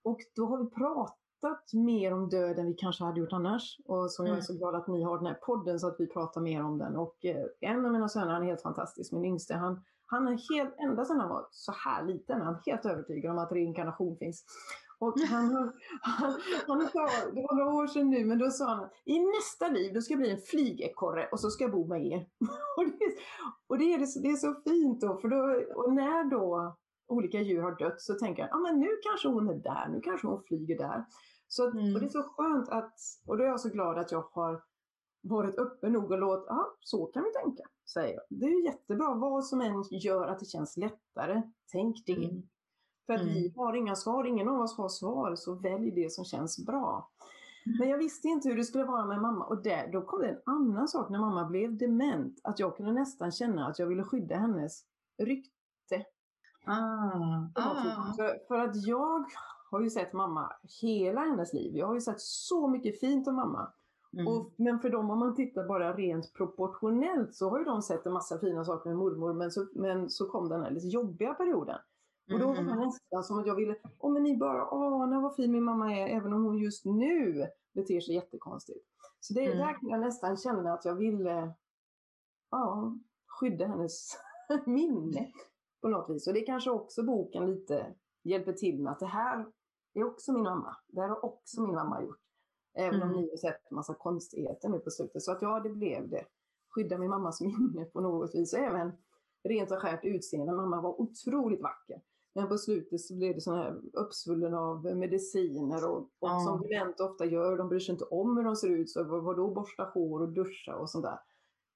Och 0.05 0.18
då 0.36 0.47
har 0.47 0.59
vi 0.64 0.70
pratat 0.70 1.72
mer 1.72 2.12
om 2.12 2.28
döden 2.28 2.59
än 2.59 2.66
vi 2.66 2.74
kanske 2.74 3.05
hade 3.05 3.20
gjort 3.20 3.32
annars. 3.32 3.78
Och 3.84 4.11
så 4.11 4.22
jag 4.22 4.28
är 4.28 4.32
Mm. 4.32 4.42
så 4.42 4.55
glad 4.55 4.74
att 4.74 4.86
ni 4.88 5.03
har 5.03 5.16
den 5.18 5.26
här 5.26 5.34
podden 5.34 5.80
så 5.80 5.88
att 5.88 5.97
vi 5.99 6.07
pratar 6.07 6.40
mer 6.40 6.62
om 6.64 6.78
den. 6.78 6.97
Och 6.97 7.24
eh, 7.24 7.47
en 7.61 7.86
av 7.86 7.92
mina 7.92 8.09
söner, 8.09 8.32
han 8.32 8.42
är 8.42 8.47
helt 8.47 8.62
fantastisk, 8.62 9.12
min 9.12 9.24
yngste, 9.24 9.55
han, 9.55 9.84
han 10.07 10.28
är 10.28 10.55
helt, 10.55 10.74
ända 10.78 11.05
sedan 11.05 11.20
han 11.20 11.28
var 11.28 11.47
så 11.51 11.72
här 11.72 12.05
liten, 12.05 12.40
han 12.40 12.55
är 12.55 12.61
helt 12.66 12.86
övertygad 12.86 13.30
om 13.32 13.38
att 13.38 13.53
reinkarnation 13.53 14.16
finns. 14.16 14.45
Och 15.05 15.20
han, 15.20 15.72
han, 16.00 16.32
han 16.66 16.88
sa, 16.88 17.07
det 17.34 17.42
var 17.42 17.57
några 17.57 17.74
år 17.74 17.86
sedan 17.86 18.11
nu, 18.11 18.24
men 18.24 18.38
då 18.38 18.50
sa 18.50 18.66
han 18.66 18.88
i 19.05 19.18
nästa 19.18 19.68
liv 19.68 19.94
då 19.94 20.00
ska 20.00 20.12
jag 20.12 20.20
bli 20.20 20.30
en 20.30 20.38
flygekorre 20.38 21.28
och 21.32 21.40
så 21.40 21.50
ska 21.50 21.64
jag 21.64 21.72
bo 21.72 21.86
med 21.86 22.07
er. 22.07 22.28
och 22.76 22.84
det, 22.84 23.16
och 23.66 23.78
det, 23.78 23.94
är, 23.94 24.22
det, 24.22 24.28
är 24.28 24.36
så 24.36 24.55
fint 24.55 25.00
då, 25.00 25.16
för 25.16 25.28
då, 25.28 25.64
och 25.74 25.92
när 25.92 26.30
då 26.30 26.76
olika 27.09 27.40
djur 27.40 27.62
har 27.62 27.78
dött 27.78 28.00
så 28.00 28.14
tänker 28.14 28.42
jag, 28.42 28.50
ja 28.50 28.57
ah, 28.57 28.61
men 28.61 28.80
nu 28.80 28.88
kanske 29.02 29.28
hon 29.28 29.48
är 29.48 29.55
där, 29.55 29.88
nu 29.88 30.00
kanske 30.00 30.26
hon 30.26 30.42
flyger 30.42 30.78
där. 30.78 31.05
Så 31.48 31.68
att, 31.68 31.74
Mm. 31.74 31.94
Och 31.94 32.00
det 32.00 32.07
är 32.07 32.11
så 32.11 32.22
skönt 32.22 32.68
att, 32.68 32.94
och 33.26 33.38
då 33.38 33.44
är 33.44 33.48
jag 33.48 33.61
så 33.61 33.68
glad 33.68 33.98
att 33.98 34.12
jag 34.12 34.24
har 34.32 34.62
varit 35.22 35.59
öppen 35.59 35.92
nog 35.92 36.11
och 36.11 36.18
låtit, 36.18 36.46
ja 36.48 36.76
så 36.80 37.07
kan 37.07 37.24
vi 37.24 37.32
tänka, 37.32 37.62
säger 37.94 38.14
jag. 38.14 38.22
Det 38.28 38.46
är 38.46 38.50
ju 38.50 38.64
jättebra, 38.64 39.14
vad 39.14 39.46
som 39.46 39.61
än 39.61 39.82
gör 39.90 40.26
att 40.26 40.38
det 40.38 40.46
känns 40.46 40.76
lättare, 40.76 41.42
tänk 41.72 42.07
det. 42.07 42.24
Mm. 42.24 42.42
För 43.07 43.14
att 43.14 43.20
Mm. 43.20 43.34
vi 43.34 43.52
har 43.57 43.74
inga 43.74 43.96
svar, 43.96 44.24
ingen 44.24 44.48
av 44.48 44.61
oss 44.61 44.76
har 44.76 44.88
svar, 44.88 45.34
så 45.36 45.55
välj 45.55 45.90
det 45.90 46.12
som 46.12 46.24
känns 46.24 46.66
bra. 46.66 47.11
Mm. 47.66 47.78
Men 47.78 47.88
jag 47.88 47.98
visste 47.98 48.28
inte 48.28 48.48
hur 48.48 48.57
det 48.57 48.64
skulle 48.64 48.84
vara 48.84 49.05
med 49.07 49.20
mamma 49.20 49.44
och 49.44 49.62
där, 49.62 49.88
då 49.92 50.02
kom 50.02 50.20
det 50.20 50.28
en 50.28 50.40
annan 50.46 50.88
sak 50.88 51.11
när 51.11 51.18
mamma 51.18 51.44
blev 51.44 51.76
dement, 51.76 52.40
att 52.44 52.59
jag 52.59 52.76
kunde 52.76 52.92
nästan 52.92 53.32
känna 53.32 53.66
att 53.66 53.78
jag 53.78 53.86
ville 53.86 54.05
skydda 54.05 54.36
hennes 54.36 54.84
rykte. 55.22 56.05
Ah, 56.66 57.46
ah. 57.55 58.12
För, 58.16 58.46
för 58.48 58.59
att 58.59 58.86
jag 58.86 59.24
har 59.70 59.80
ju 59.80 59.90
sett 59.90 60.12
mamma 60.12 60.52
hela 60.82 61.20
hennes 61.20 61.52
liv. 61.52 61.76
Jag 61.76 61.86
har 61.86 61.94
ju 61.94 62.00
sett 62.00 62.20
så 62.20 62.68
mycket 62.68 63.00
fint 63.00 63.28
om 63.28 63.34
mamma. 63.36 63.72
Mm. 64.12 64.28
Och, 64.28 64.52
men 64.57 64.80
för 64.80 64.90
dem 64.90 65.11
om 65.11 65.18
man 65.18 65.34
tittar 65.34 65.68
bara 65.68 65.92
rent 65.96 66.32
proportionellt 66.34 67.34
så 67.34 67.50
har 67.50 67.59
ju 67.59 67.64
de 67.64 67.82
sett 67.82 68.07
en 68.07 68.12
massa 68.12 68.38
fina 68.38 68.64
saker 68.64 68.90
med 68.90 68.98
mormor 68.98 69.32
men 69.32 69.50
så, 69.50 69.66
men 69.74 70.11
så 70.11 70.28
kom 70.28 70.48
den 70.48 70.62
här 70.62 70.70
lite 70.70 70.86
jobbiga 70.86 71.34
perioden. 71.34 71.78
Och 72.33 72.39
då 72.39 72.47
var 72.47 72.55
det 72.55 72.61
mm. 72.61 72.79
nästan 72.79 73.25
som 73.25 73.39
att 73.39 73.47
jag 73.47 73.55
ville, 73.55 73.77
åh 73.99 74.12
men 74.12 74.22
ni 74.22 74.37
bara 74.37 74.62
anar 74.62 75.20
vad 75.20 75.37
fin 75.37 75.53
min 75.53 75.64
mamma 75.64 75.97
är 75.97 76.07
även 76.07 76.33
om 76.33 76.45
hon 76.45 76.59
just 76.59 76.85
nu 76.85 77.47
beter 77.75 78.01
sig 78.01 78.14
jättekonstigt. 78.14 78.87
Så 79.20 79.35
det, 79.35 79.47
mm. 79.47 79.59
där 79.59 79.81
kan 79.81 79.89
jag 79.89 80.01
nästan 80.01 80.37
känna 80.37 80.72
att 80.72 80.85
jag 80.85 80.95
ville 80.95 81.55
ja, 82.51 82.95
skydda 83.27 83.66
hennes 83.66 84.16
minne 84.66 85.33
på 85.81 85.89
något 85.89 86.11
vis. 86.11 86.27
Och 86.27 86.35
det 86.35 86.41
kanske 86.41 86.70
också 86.70 87.03
boken 87.03 87.47
lite 87.47 87.95
hjälper 88.22 88.53
till 88.53 88.83
med 88.83 88.93
att 88.93 89.01
det 89.01 89.07
här 89.07 89.47
är 89.95 90.05
också 90.05 90.33
min 90.33 90.43
mamma. 90.43 90.77
Det 90.89 91.01
här 91.01 91.09
har 91.09 91.25
också 91.25 91.61
min 91.61 91.75
mamma 91.75 92.03
gjort. 92.03 92.20
Även 92.75 93.03
mm. 93.03 93.09
om 93.09 93.20
ni 93.20 93.31
har 93.31 93.37
sett 93.37 93.70
en 93.70 93.75
massa 93.75 93.95
konstigheter 93.95 94.68
nu 94.68 94.79
på 94.79 94.91
slutet. 94.91 95.22
Så 95.22 95.33
att 95.33 95.43
ja, 95.43 95.61
det 95.61 95.70
blev 95.70 96.09
det. 96.09 96.25
Skydda 96.68 96.99
min 96.99 97.11
mammas 97.11 97.41
minne 97.41 97.85
på 97.85 98.01
något 98.01 98.35
vis. 98.35 98.53
Och 98.53 98.59
även 98.59 98.93
rent 99.45 99.70
och 99.70 99.79
skärt 99.79 100.05
utseende. 100.05 100.53
Mamma 100.53 100.81
var 100.81 101.01
otroligt 101.01 101.62
vacker. 101.62 102.03
Men 102.35 102.49
på 102.49 102.59
slutet 102.59 103.01
så 103.01 103.14
blev 103.14 103.35
det 103.35 103.41
sån 103.41 103.59
här 103.59 103.80
uppsvullen 103.93 104.55
av 104.55 104.97
mediciner 104.97 105.91
och, 105.91 106.09
och 106.18 106.30
mm. 106.30 106.41
som 106.41 106.62
dementa 106.62 107.05
ofta 107.05 107.24
gör, 107.24 107.59
de 107.59 107.68
bryr 107.68 107.80
sig 107.80 107.93
inte 107.93 108.05
om 108.05 108.37
hur 108.37 108.45
de 108.45 108.57
ser 108.57 108.68
ut. 108.68 108.91
Så 108.91 109.05
vadå 109.05 109.55
borsta 109.55 109.85
hår 109.95 110.22
och 110.22 110.32
duscha 110.32 110.76
och 110.76 110.91
sånt 110.91 111.05
där. 111.05 111.18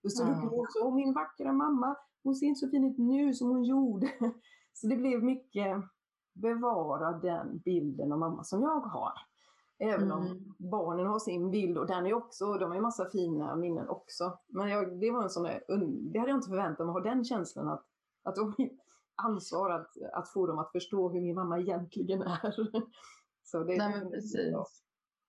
Och 0.05 0.13
så 0.13 0.25
mm. 0.25 0.49
också, 0.53 0.79
åh 0.83 0.95
min 0.95 1.13
vackra 1.13 1.53
mamma, 1.53 1.97
hon 2.23 2.35
ser 2.35 2.47
inte 2.47 2.61
så 2.61 2.69
fin 2.69 2.85
ut 2.85 2.99
nu 2.99 3.35
som 3.35 3.49
hon 3.49 3.65
gjorde. 3.65 4.11
Så 4.73 4.87
det 4.87 4.97
blev 4.97 5.23
mycket 5.23 5.85
bevara 6.35 7.13
den 7.13 7.59
bilden 7.59 8.13
av 8.13 8.19
mamma 8.19 8.45
som 8.45 8.63
jag 8.63 8.81
har. 8.81 9.13
Även 9.79 10.13
om 10.13 10.27
mm. 10.27 10.55
barnen 10.59 11.07
har 11.07 11.19
sin 11.19 11.51
bild 11.51 11.79
och 11.79 11.87
den 11.87 12.07
är 12.07 12.15
också, 12.15 12.55
de 12.55 12.65
har 12.65 12.75
ju 12.75 12.81
massa 12.81 13.11
fina 13.11 13.57
minnen 13.57 13.89
också. 13.89 14.39
Men 14.47 14.69
jag, 14.69 15.01
det 15.01 15.11
var 15.11 15.23
en 15.23 15.31
sån 15.31 15.43
där, 15.43 15.65
det 16.13 16.19
hade 16.19 16.31
jag 16.31 16.39
inte 16.39 16.49
förväntat 16.49 16.87
mig, 16.87 16.97
att 16.97 17.05
ha 17.05 17.11
den 17.11 17.25
känslan 17.25 17.69
att, 17.69 17.85
att 18.23 18.39
ansvar 19.19 19.71
att, 19.71 19.91
att 20.13 20.33
få 20.33 20.47
dem 20.47 20.59
att 20.59 20.73
förstå 20.73 21.09
hur 21.09 21.21
min 21.21 21.35
mamma 21.35 21.59
egentligen 21.59 22.23
är. 22.23 22.55
Så 23.45 23.65
det, 23.65 23.77
nej, 23.77 23.91
men 23.91 24.11
precis. 24.11 24.49
Ja, 24.53 24.67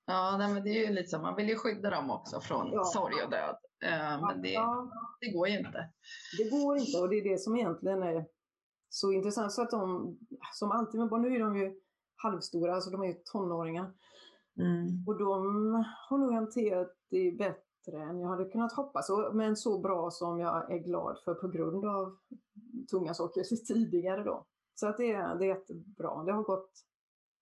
ja 0.05 0.37
nej, 0.37 0.53
men 0.53 0.63
det 0.63 0.69
är 0.69 0.87
ju 0.87 0.93
lite 0.93 1.09
så, 1.09 1.19
man 1.19 1.35
vill 1.35 1.49
ju 1.49 1.55
skydda 1.55 1.89
dem 1.89 2.11
också 2.11 2.39
från 2.41 2.71
ja. 2.71 2.83
sorg 2.83 3.23
och 3.23 3.31
död. 3.31 3.55
Uh, 3.85 4.27
men 4.27 4.41
det, 4.41 4.49
ja. 4.49 4.91
det 5.21 5.31
går 5.31 5.47
ju 5.47 5.57
inte. 5.57 5.89
Det 6.37 6.49
går 6.49 6.77
inte 6.77 6.97
och 6.97 7.09
det 7.09 7.15
är 7.15 7.23
det 7.31 7.37
som 7.37 7.55
egentligen 7.55 8.03
är 8.03 8.25
så 8.89 9.11
intressant. 9.11 9.51
Så 9.51 9.61
att 9.61 9.71
de, 9.71 10.17
som 10.53 10.71
alltid 10.71 10.99
med 10.99 11.09
barn, 11.09 11.21
nu 11.21 11.35
är 11.35 11.39
de 11.39 11.57
ju 11.57 11.79
halvstora, 12.15 12.75
alltså 12.75 12.89
de 12.89 13.01
är 13.01 13.07
ju 13.07 13.13
tonåringar. 13.13 13.93
Mm. 14.59 15.07
Och 15.07 15.17
de 15.17 15.73
har 16.09 16.17
nog 16.17 16.33
hanterat 16.33 16.95
det 17.09 17.37
bättre 17.37 17.68
än 17.97 18.19
jag 18.19 18.29
hade 18.29 18.45
kunnat 18.45 18.73
hoppas. 18.73 19.09
Men 19.33 19.55
så 19.55 19.79
bra 19.79 20.11
som 20.11 20.39
jag 20.39 20.71
är 20.71 20.77
glad 20.77 21.17
för 21.25 21.33
på 21.33 21.47
grund 21.47 21.85
av 21.85 22.17
tunga 22.91 23.13
saker 23.13 23.43
tidigare 23.67 24.23
då. 24.23 24.45
Så 24.75 24.87
att 24.87 24.97
det, 24.97 25.11
är, 25.11 25.35
det 25.35 25.45
är 25.45 25.47
jättebra. 25.47 26.23
Det 26.23 26.31
har 26.31 26.43
gått 26.43 26.71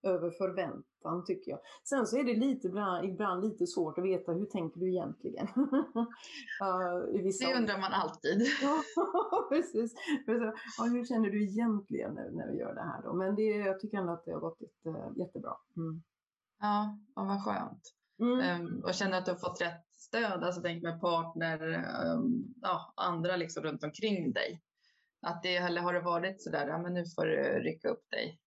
över 0.03 0.31
förväntan 0.31 1.25
tycker 1.25 1.51
jag. 1.51 1.59
Sen 1.83 2.07
så 2.07 2.17
är 2.17 2.23
det 2.23 2.33
lite, 2.33 2.67
ibland, 2.67 3.05
ibland 3.05 3.43
lite 3.43 3.67
svårt 3.67 3.97
att 3.97 4.03
veta 4.03 4.31
hur 4.31 4.45
tänker 4.45 4.79
du 4.79 4.89
egentligen? 4.89 5.47
uh, 5.55 5.65
det 7.39 7.55
undrar 7.57 7.81
man 7.81 7.93
alltid. 7.93 8.41
ja, 8.61 9.47
precis. 9.49 9.95
Ja, 10.25 10.83
hur 10.83 11.05
känner 11.05 11.29
du 11.29 11.43
egentligen 11.43 12.13
när, 12.13 12.29
när 12.29 12.51
vi 12.51 12.57
gör 12.57 12.73
det 12.73 12.81
här 12.81 13.01
då? 13.03 13.13
Men 13.13 13.35
det, 13.35 13.43
jag 13.43 13.79
tycker 13.79 13.97
ändå 13.97 14.13
att 14.13 14.25
det 14.25 14.31
har 14.31 14.39
gått 14.39 14.61
jätte, 14.61 15.13
jättebra. 15.15 15.53
Mm. 15.77 16.03
Ja, 16.59 16.97
ja, 17.15 17.23
vad 17.23 17.45
skönt. 17.45 17.93
Mm. 18.19 18.61
Um, 18.61 18.83
och 18.83 18.93
känner 18.93 19.17
att 19.17 19.25
du 19.25 19.31
har 19.31 19.37
fått 19.37 19.61
rätt 19.61 19.86
stöd, 20.07 20.43
alltså 20.43 20.61
tänk 20.61 20.83
med 20.83 21.01
partner, 21.01 21.85
um, 22.13 22.53
ja, 22.61 22.93
andra 22.95 23.35
liksom 23.35 23.63
runt 23.63 23.83
omkring 23.83 24.31
dig. 24.31 24.61
Att 25.21 25.43
det, 25.43 25.55
eller 25.55 25.81
har 25.81 25.93
det 25.93 26.01
varit 26.01 26.41
sådär, 26.41 26.67
ja 26.67 26.77
men 26.77 26.93
nu 26.93 27.05
får 27.05 27.25
du 27.25 27.59
rycka 27.59 27.89
upp 27.89 28.09
dig? 28.09 28.39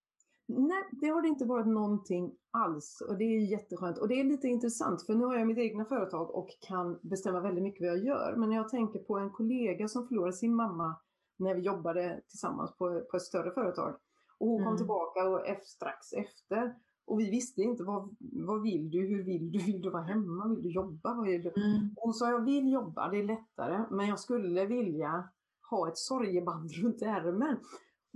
Nej, 0.46 0.82
det 0.92 1.08
har 1.08 1.22
det 1.22 1.28
inte 1.28 1.44
varit 1.44 1.66
någonting 1.66 2.32
alls 2.50 3.02
och 3.08 3.18
det 3.18 3.24
är 3.24 3.40
jätteskönt. 3.40 3.98
Och 3.98 4.08
det 4.08 4.20
är 4.20 4.24
lite 4.24 4.48
intressant 4.48 5.06
för 5.06 5.14
nu 5.14 5.24
har 5.24 5.36
jag 5.36 5.46
mitt 5.46 5.58
egna 5.58 5.84
företag 5.84 6.34
och 6.34 6.48
kan 6.60 6.98
bestämma 7.02 7.40
väldigt 7.40 7.64
mycket 7.64 7.80
vad 7.80 7.96
jag 7.96 8.04
gör. 8.04 8.34
Men 8.36 8.48
när 8.48 8.56
jag 8.56 8.68
tänker 8.68 8.98
på 8.98 9.18
en 9.18 9.30
kollega 9.30 9.88
som 9.88 10.08
förlorade 10.08 10.32
sin 10.32 10.54
mamma 10.54 10.96
när 11.36 11.54
vi 11.54 11.60
jobbade 11.60 12.20
tillsammans 12.28 12.76
på, 12.76 13.00
på 13.10 13.16
ett 13.16 13.22
större 13.22 13.50
företag. 13.50 13.96
Och 14.38 14.48
hon 14.48 14.60
mm. 14.60 14.68
kom 14.68 14.76
tillbaka 14.76 15.28
och 15.28 15.46
strax 15.62 16.12
efter 16.12 16.74
och 17.10 17.20
vi 17.20 17.30
visste 17.30 17.62
inte 17.62 17.84
vad, 17.84 18.16
vad 18.20 18.62
vill 18.62 18.90
du, 18.90 19.06
hur 19.06 19.24
vill 19.24 19.52
du, 19.52 19.58
vill 19.58 19.82
du 19.82 19.90
vara 19.90 20.02
hemma, 20.02 20.48
vill 20.48 20.62
du 20.62 20.70
jobba? 20.70 21.14
Vad 21.14 21.26
vill 21.26 21.42
du? 21.42 21.52
Mm. 21.56 21.94
Hon 21.96 22.14
sa 22.14 22.30
jag 22.30 22.44
vill 22.44 22.72
jobba, 22.72 23.08
det 23.08 23.18
är 23.18 23.24
lättare, 23.24 23.84
men 23.90 24.08
jag 24.08 24.18
skulle 24.18 24.66
vilja 24.66 25.28
ha 25.70 25.88
ett 25.88 25.98
sorgeband 25.98 26.70
runt 26.82 27.02
ärmen. 27.02 27.56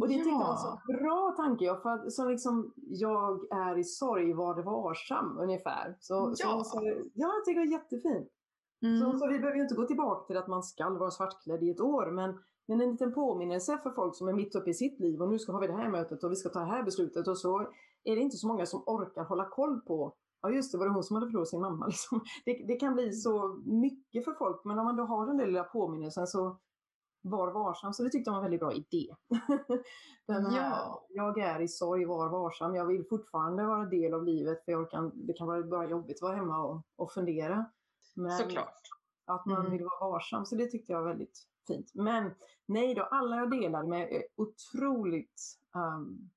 Och 0.00 0.08
det 0.08 0.14
ja. 0.14 0.18
tyckte 0.18 0.30
jag 0.30 0.38
var 0.38 0.52
en 0.52 0.58
så 0.58 0.80
bra 0.86 1.34
tanke. 1.36 1.64
Jag, 1.64 1.82
för 1.82 1.90
att, 1.90 2.12
så 2.12 2.28
liksom, 2.28 2.72
jag 2.76 3.52
är 3.52 3.78
i 3.78 3.84
sorg, 3.84 4.32
var 4.32 4.56
det 4.56 4.62
varsam 4.62 5.38
ungefär. 5.38 5.96
Så, 6.00 6.34
ja. 6.38 6.64
Så, 6.64 6.64
så, 6.64 6.84
ja, 7.14 7.32
jag 7.34 7.44
tycker 7.44 7.60
det 7.60 7.66
är 7.66 7.72
jättefint. 7.72 8.28
Mm. 8.82 9.00
Så, 9.00 9.18
så 9.18 9.28
vi 9.28 9.38
behöver 9.38 9.56
ju 9.56 9.62
inte 9.62 9.74
gå 9.74 9.86
tillbaka 9.86 10.26
till 10.26 10.36
att 10.36 10.48
man 10.48 10.62
ska 10.62 10.90
vara 10.90 11.10
svartklädd 11.10 11.62
i 11.62 11.70
ett 11.70 11.80
år. 11.80 12.10
Men, 12.10 12.38
men 12.68 12.80
en 12.80 12.90
liten 12.90 13.14
påminnelse 13.14 13.78
för 13.82 13.90
folk 13.90 14.16
som 14.16 14.28
är 14.28 14.32
mitt 14.32 14.54
uppe 14.54 14.70
i 14.70 14.74
sitt 14.74 15.00
liv 15.00 15.22
och 15.22 15.28
nu 15.28 15.38
ska 15.38 15.52
ha 15.52 15.60
vi 15.60 15.66
det 15.66 15.76
här 15.76 15.90
mötet 15.90 16.24
och 16.24 16.32
vi 16.32 16.36
ska 16.36 16.48
ta 16.48 16.60
det 16.60 16.66
här 16.66 16.82
beslutet 16.82 17.28
och 17.28 17.38
så 17.38 17.68
är 18.04 18.16
det 18.16 18.22
inte 18.22 18.36
så 18.36 18.46
många 18.48 18.66
som 18.66 18.82
orkar 18.86 19.24
hålla 19.24 19.48
koll 19.48 19.80
på 19.80 20.14
Ja 20.44 20.50
just 20.50 20.72
det, 20.72 20.78
var 20.78 20.86
det 20.86 20.92
hon 20.92 21.04
som 21.04 21.16
hade 21.16 21.26
förlorat 21.26 21.48
sin 21.48 21.60
mamma? 21.60 21.86
Liksom. 21.90 22.20
Det, 22.44 22.64
det, 22.68 22.76
kan 22.76 22.94
bli 22.94 23.12
så 23.12 23.62
mycket 23.64 24.24
för 24.24 24.32
folk 24.32 24.64
men 24.64 24.78
om 24.78 24.84
man 24.84 24.96
då 24.96 25.04
har 25.04 25.26
den 25.26 25.36
där 25.36 25.46
lilla 25.46 25.64
påminnelsen 25.64 26.26
så 26.26 26.58
var 27.24 27.52
varsam. 27.52 27.92
Så 27.92 28.02
det 28.02 28.10
tyckte 28.10 28.28
jag 28.28 28.32
var 28.32 28.38
en 28.38 28.42
väldigt 28.42 28.60
bra 28.60 28.72
idé. 28.72 29.14
den 30.26 30.46
här, 30.46 30.70
ja. 30.70 31.06
Jag 31.08 31.38
är 31.38 31.60
i 31.60 31.68
sorg, 31.68 32.04
var 32.04 32.28
varsam. 32.28 32.74
Jag 32.74 32.86
vill 32.86 33.04
fortfarande 33.08 33.66
vara 33.66 33.84
del 33.84 34.14
av 34.14 34.24
livet 34.24 34.64
för 34.64 34.72
jag 34.72 34.90
kan, 34.90 35.26
det 35.26 35.32
kan 35.32 35.46
vara 35.46 35.62
bara 35.62 35.90
jobbigt 35.90 36.16
att 36.16 36.22
vara 36.22 36.36
hemma 36.36 36.64
och, 36.64 36.82
och 36.96 37.12
fundera. 37.12 37.66
Men 38.14 38.38
Såklart. 38.38 38.80
Att 39.26 39.46
man 39.46 39.60
mm. 39.60 39.72
vill 39.72 39.84
vara 39.84 40.10
varsam. 40.10 40.46
Så 40.46 40.56
det 40.56 40.66
tyckte 40.66 40.92
jag 40.92 41.02
var 41.02 41.08
väldigt 41.08 41.46
fint. 41.66 41.90
Men 41.94 42.30
nej 42.66 42.94
då, 42.94 43.02
alla 43.02 43.36
jag 43.36 43.50
delar 43.50 43.82
med 43.82 44.12
är 44.12 44.22
otroligt 44.36 45.42
um, 45.74 46.30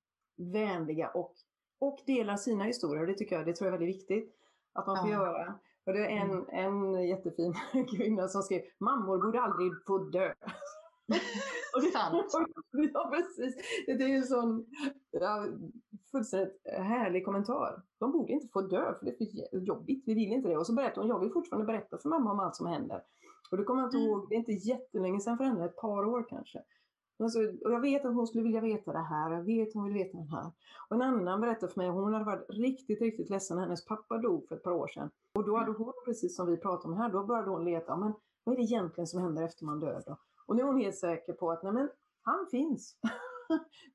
vänliga 0.52 1.10
och, 1.10 1.34
och 1.78 1.98
delar 2.06 2.36
sina 2.36 2.64
historier. 2.64 3.06
Det 3.06 3.14
tycker 3.14 3.36
jag, 3.36 3.46
det 3.46 3.52
tror 3.52 3.66
jag 3.66 3.74
är 3.74 3.78
väldigt 3.78 3.96
viktigt 3.96 4.34
att 4.72 4.86
man 4.86 4.96
får 4.96 5.10
ja. 5.10 5.14
göra. 5.14 5.54
Och 5.86 5.92
det 5.92 5.98
är 5.98 6.10
en, 6.10 6.30
mm. 6.30 6.46
en 6.50 7.08
jättefin 7.08 7.54
kvinna 7.96 8.28
som 8.28 8.42
skrev, 8.42 8.62
mammor 8.80 9.18
borde 9.18 9.40
aldrig 9.40 9.72
få 9.86 9.98
dö. 9.98 10.34
Sant. 11.92 12.32
ja, 12.94 13.10
precis. 13.14 13.56
Det 13.86 13.92
är 13.92 14.08
ju 14.08 14.16
en 14.16 14.26
sån 14.26 14.66
ja, 15.10 15.46
fullständigt 16.10 16.60
härlig 16.64 17.24
kommentar. 17.24 17.82
De 17.98 18.12
borde 18.12 18.32
inte 18.32 18.48
få 18.52 18.60
dö 18.60 18.94
för 18.98 19.04
det 19.04 19.10
är 19.10 19.50
för 19.50 19.58
jobbigt, 19.58 20.02
vi 20.06 20.14
vill 20.14 20.32
inte 20.32 20.48
det. 20.48 20.56
Och 20.56 20.66
så 20.66 20.74
berättar 20.74 21.00
hon, 21.00 21.08
jag 21.08 21.20
vill 21.20 21.32
fortfarande 21.32 21.66
berätta 21.66 21.98
för 21.98 22.08
mamma 22.08 22.32
om 22.32 22.40
allt 22.40 22.56
som 22.56 22.66
händer. 22.66 23.02
Och 23.50 23.56
det 23.56 23.64
kommer 23.64 23.82
jag 23.82 23.86
inte 23.86 23.96
mm. 23.96 24.08
ihåg, 24.08 24.26
det 24.28 24.34
är 24.34 24.38
inte 24.38 24.52
jättelänge 24.52 25.20
sedan 25.20 25.36
för 25.36 25.44
henne, 25.44 25.64
ett 25.64 25.76
par 25.76 26.04
år 26.04 26.26
kanske. 26.28 26.62
Alltså, 27.18 27.38
och 27.38 27.72
jag 27.72 27.80
vet 27.80 28.04
att 28.04 28.14
hon 28.14 28.26
skulle 28.26 28.44
vilja 28.44 28.60
veta 28.60 28.92
det 28.92 28.98
här, 28.98 29.32
jag 29.32 29.42
vet 29.42 29.68
att 29.68 29.74
hon 29.74 29.84
vill 29.84 29.94
veta 29.94 30.18
det 30.18 30.30
här. 30.30 30.52
Och 30.88 30.96
en 30.96 31.02
annan 31.02 31.40
berättade 31.40 31.72
för 31.72 31.80
mig, 31.80 31.88
hon 31.88 32.12
hade 32.12 32.24
varit 32.24 32.46
riktigt, 32.48 33.00
riktigt 33.00 33.30
ledsen 33.30 33.56
när 33.56 33.64
hennes 33.64 33.84
pappa 33.84 34.18
dog 34.18 34.48
för 34.48 34.56
ett 34.56 34.62
par 34.62 34.72
år 34.72 34.88
sedan. 34.88 35.10
Och 35.34 35.44
då 35.44 35.56
hade 35.56 35.72
hon, 35.72 35.92
precis 36.04 36.36
som 36.36 36.46
vi 36.46 36.56
pratade 36.56 36.94
om 36.94 37.00
här, 37.00 37.08
då 37.08 37.24
började 37.24 37.50
hon 37.50 37.64
leta, 37.64 37.96
men 37.96 38.12
vad 38.44 38.52
är 38.52 38.56
det 38.56 38.64
egentligen 38.64 39.06
som 39.06 39.22
händer 39.22 39.42
efter 39.42 39.64
man 39.64 39.80
dör 39.80 40.02
då? 40.06 40.16
Och 40.46 40.56
nu 40.56 40.62
är 40.62 40.66
hon 40.66 40.80
helt 40.80 40.96
säker 40.96 41.32
på 41.32 41.50
att, 41.50 41.62
nej 41.62 41.72
men, 41.72 41.88
han 42.22 42.46
finns. 42.50 42.96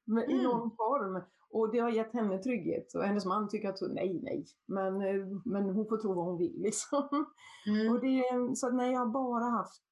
I 0.27 0.33
mm. 0.33 0.43
någon 0.43 0.71
form. 0.71 1.21
Och 1.49 1.71
det 1.71 1.79
har 1.79 1.89
gett 1.89 2.13
henne 2.13 2.37
trygghet. 2.37 2.93
Och 2.95 3.03
hennes 3.03 3.25
man 3.25 3.49
tycker 3.49 3.69
att, 3.69 3.81
nej, 3.81 4.19
nej. 4.23 4.45
Men, 4.65 5.01
eh, 5.01 5.27
men 5.45 5.69
hon 5.69 5.87
får 5.87 5.97
tro 5.97 6.13
vad 6.13 6.25
hon 6.25 6.37
vill 6.37 6.55
liksom. 6.61 7.25
Mm. 7.67 7.93
Och 7.93 7.99
det, 8.01 8.23
så 8.55 8.67
att 8.67 8.75
nej, 8.75 8.91
jag 8.91 8.99
har 8.99 9.07
bara 9.07 9.43
haft 9.43 9.83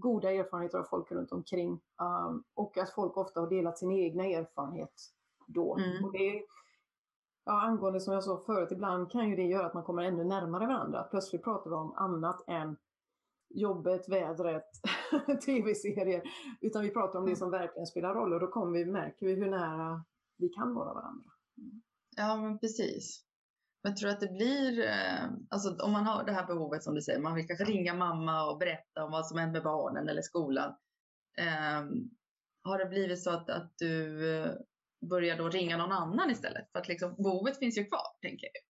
goda 0.00 0.32
erfarenheter 0.32 0.78
av 0.78 0.84
folk 0.84 1.12
runt 1.12 1.32
omkring. 1.32 1.80
Um, 2.00 2.44
och 2.54 2.78
att 2.78 2.90
folk 2.90 3.16
ofta 3.16 3.40
har 3.40 3.50
delat 3.50 3.78
sin 3.78 3.92
egna 3.92 4.26
erfarenhet 4.26 4.94
då. 5.46 5.76
Mm. 5.76 6.04
Och 6.04 6.12
det, 6.12 6.42
ja, 7.44 7.62
angående 7.62 8.00
som 8.00 8.14
jag 8.14 8.24
sa 8.24 8.42
förut, 8.46 8.72
ibland 8.72 9.10
kan 9.10 9.30
ju 9.30 9.36
det 9.36 9.46
göra 9.46 9.66
att 9.66 9.74
man 9.74 9.84
kommer 9.84 10.02
ännu 10.02 10.24
närmare 10.24 10.66
varandra. 10.66 11.02
Plötsligt 11.02 11.44
pratar 11.44 11.70
vi 11.70 11.76
om 11.76 11.92
annat 11.96 12.44
än 12.48 12.76
jobbet, 13.54 14.08
vädret, 14.08 14.70
tv-serier. 15.46 16.22
Utan 16.60 16.82
vi 16.82 16.90
pratar 16.90 17.18
om 17.18 17.26
det 17.26 17.36
som 17.36 17.50
verkligen 17.50 17.86
spelar 17.86 18.14
roll 18.14 18.32
och 18.32 18.40
då 18.40 18.46
kommer 18.46 18.78
vi, 18.78 18.84
märker 18.84 19.26
vi 19.26 19.34
hur 19.34 19.50
nära 19.50 20.04
vi 20.36 20.48
kan 20.48 20.74
vara 20.74 20.94
varandra. 20.94 21.30
Ja, 22.16 22.36
men 22.36 22.58
precis. 22.58 23.29
Men 23.82 23.96
tror 23.96 24.10
att 24.10 24.20
det 24.20 24.32
blir, 24.32 24.80
eh, 24.80 25.24
alltså 25.48 25.76
om 25.84 25.92
man 25.92 26.06
har 26.06 26.24
det 26.24 26.32
här 26.32 26.46
behovet 26.46 26.82
som 26.82 26.94
du 26.94 27.02
säger, 27.02 27.20
man 27.20 27.34
vill 27.34 27.46
kanske 27.46 27.64
ringa 27.64 27.94
mamma 27.94 28.50
och 28.50 28.58
berätta 28.58 29.04
om 29.04 29.10
vad 29.10 29.26
som 29.26 29.38
händer 29.38 29.52
med 29.52 29.62
barnen 29.64 30.08
eller 30.08 30.22
skolan. 30.22 30.74
Eh, 31.38 31.84
har 32.64 32.78
det 32.78 32.86
blivit 32.86 33.22
så 33.22 33.30
att, 33.30 33.50
att 33.50 33.72
du 33.78 34.28
eh, 34.36 34.52
börjar 35.10 35.36
då 35.36 35.48
ringa 35.48 35.76
någon 35.76 35.92
annan 35.92 36.30
istället? 36.30 36.72
För 36.72 36.78
att 36.78 36.88
liksom, 36.88 37.14
behovet 37.14 37.58
finns 37.58 37.78
ju 37.78 37.84
kvar, 37.84 38.20
tänker 38.22 38.46
jag. 38.46 38.62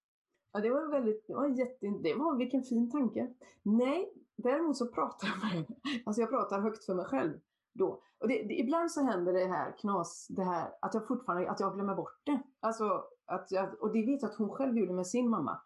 Ja, 0.52 0.60
det 0.60 0.70
var 0.70 0.90
väldigt, 0.92 1.26
det 1.26 1.34
var 1.34 1.48
jätte, 1.48 1.86
det 2.02 2.14
var 2.14 2.36
vilken 2.36 2.62
fin 2.62 2.90
tanke. 2.90 3.34
Nej, 3.62 4.12
däremot 4.36 4.76
så 4.76 4.86
pratar 4.86 5.28
jag 5.28 5.54
med 5.54 5.66
Alltså 6.06 6.20
jag 6.22 6.30
pratar 6.30 6.60
högt 6.60 6.84
för 6.84 6.94
mig 6.94 7.04
själv 7.04 7.38
då. 7.74 8.02
Och 8.18 8.28
det, 8.28 8.42
det, 8.42 8.54
ibland 8.54 8.92
så 8.92 9.04
händer 9.04 9.32
det 9.32 9.46
här 9.46 9.78
knas, 9.78 10.26
det 10.28 10.44
här 10.44 10.72
att 10.80 10.94
jag 10.94 11.08
fortfarande, 11.08 11.50
att 11.50 11.60
jag 11.60 11.74
glömmer 11.74 11.94
bort 11.94 12.20
det. 12.24 12.42
Alltså, 12.60 13.04
att 13.30 13.50
jag, 13.50 13.82
och 13.82 13.92
det 13.92 14.06
vet 14.06 14.22
jag 14.22 14.30
att 14.30 14.38
hon 14.38 14.50
själv 14.50 14.78
gjorde 14.78 14.92
med 14.92 15.06
sin 15.06 15.30
mamma. 15.30 15.60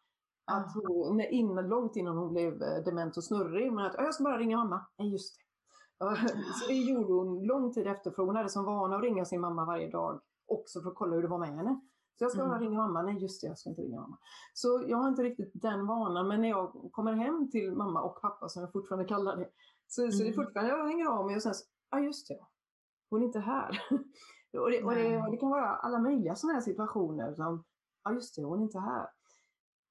Att 0.46 0.74
hon, 0.74 1.20
innan, 1.20 1.68
långt 1.68 1.96
innan 1.96 2.16
hon 2.16 2.32
blev 2.32 2.62
eh, 2.62 2.84
dement 2.84 3.16
och 3.16 3.24
snurrig, 3.24 3.72
men 3.72 3.86
att 3.86 3.94
jag 3.98 4.14
ska 4.14 4.24
bara 4.24 4.38
ringa 4.38 4.56
mamma. 4.56 4.86
Nej, 4.98 5.12
just 5.12 5.36
det. 5.36 5.44
Så 6.60 6.68
det 6.68 6.74
gjorde 6.74 7.12
hon 7.12 7.46
lång 7.46 7.72
tid 7.72 7.86
efter, 7.86 8.10
för 8.10 8.22
hon 8.22 8.36
hade 8.36 8.48
som 8.48 8.64
vana 8.64 8.96
att 8.96 9.02
ringa 9.02 9.24
sin 9.24 9.40
mamma 9.40 9.64
varje 9.64 9.90
dag 9.90 10.20
också 10.46 10.80
för 10.80 10.88
att 10.88 10.94
kolla 10.94 11.14
hur 11.14 11.22
det 11.22 11.28
var 11.28 11.38
med 11.38 11.54
henne. 11.54 11.80
Så 12.18 12.24
jag 12.24 12.30
ska 12.30 12.40
bara 12.40 12.56
mm. 12.56 12.68
ringa 12.68 12.78
mamma. 12.78 13.02
Nej, 13.02 13.22
just 13.22 13.40
det, 13.40 13.46
jag 13.46 13.58
ska 13.58 13.70
inte 13.70 13.82
ringa 13.82 14.00
mamma. 14.00 14.18
Så 14.54 14.84
jag 14.88 14.96
har 14.96 15.08
inte 15.08 15.22
riktigt 15.22 15.50
den 15.54 15.86
vanan, 15.86 16.28
men 16.28 16.40
när 16.40 16.48
jag 16.48 16.90
kommer 16.92 17.12
hem 17.12 17.50
till 17.50 17.72
mamma 17.72 18.02
och 18.02 18.20
pappa, 18.20 18.48
som 18.48 18.62
jag 18.62 18.72
fortfarande 18.72 19.08
kallar 19.08 19.36
det, 19.36 19.48
så, 19.86 20.02
mm. 20.02 20.12
så 20.12 20.18
det 20.18 20.28
är 20.28 20.32
mm. 20.32 20.44
fortfarande, 20.44 20.72
jag 20.72 20.86
hänger 20.86 21.06
av 21.06 21.26
mig 21.26 21.36
och 21.36 21.42
sen, 21.42 21.54
ja 21.90 22.00
just 22.00 22.28
det, 22.28 22.38
hon 23.10 23.22
är 23.22 23.26
inte 23.26 23.40
här. 23.40 23.82
och, 24.58 24.70
det, 24.70 24.82
och, 24.82 24.94
det, 24.94 25.16
och, 25.16 25.30
det, 25.30 25.36
kan 25.36 25.50
vara 25.50 25.76
alla 25.76 25.98
möjliga 25.98 26.34
sådana 26.34 26.54
här 26.54 26.60
situationer 26.60 27.34
som, 27.34 27.64
ja 28.04 28.12
just 28.12 28.36
det, 28.36 28.42
hon 28.42 28.58
är 28.58 28.62
inte 28.62 28.78
här. 28.78 29.06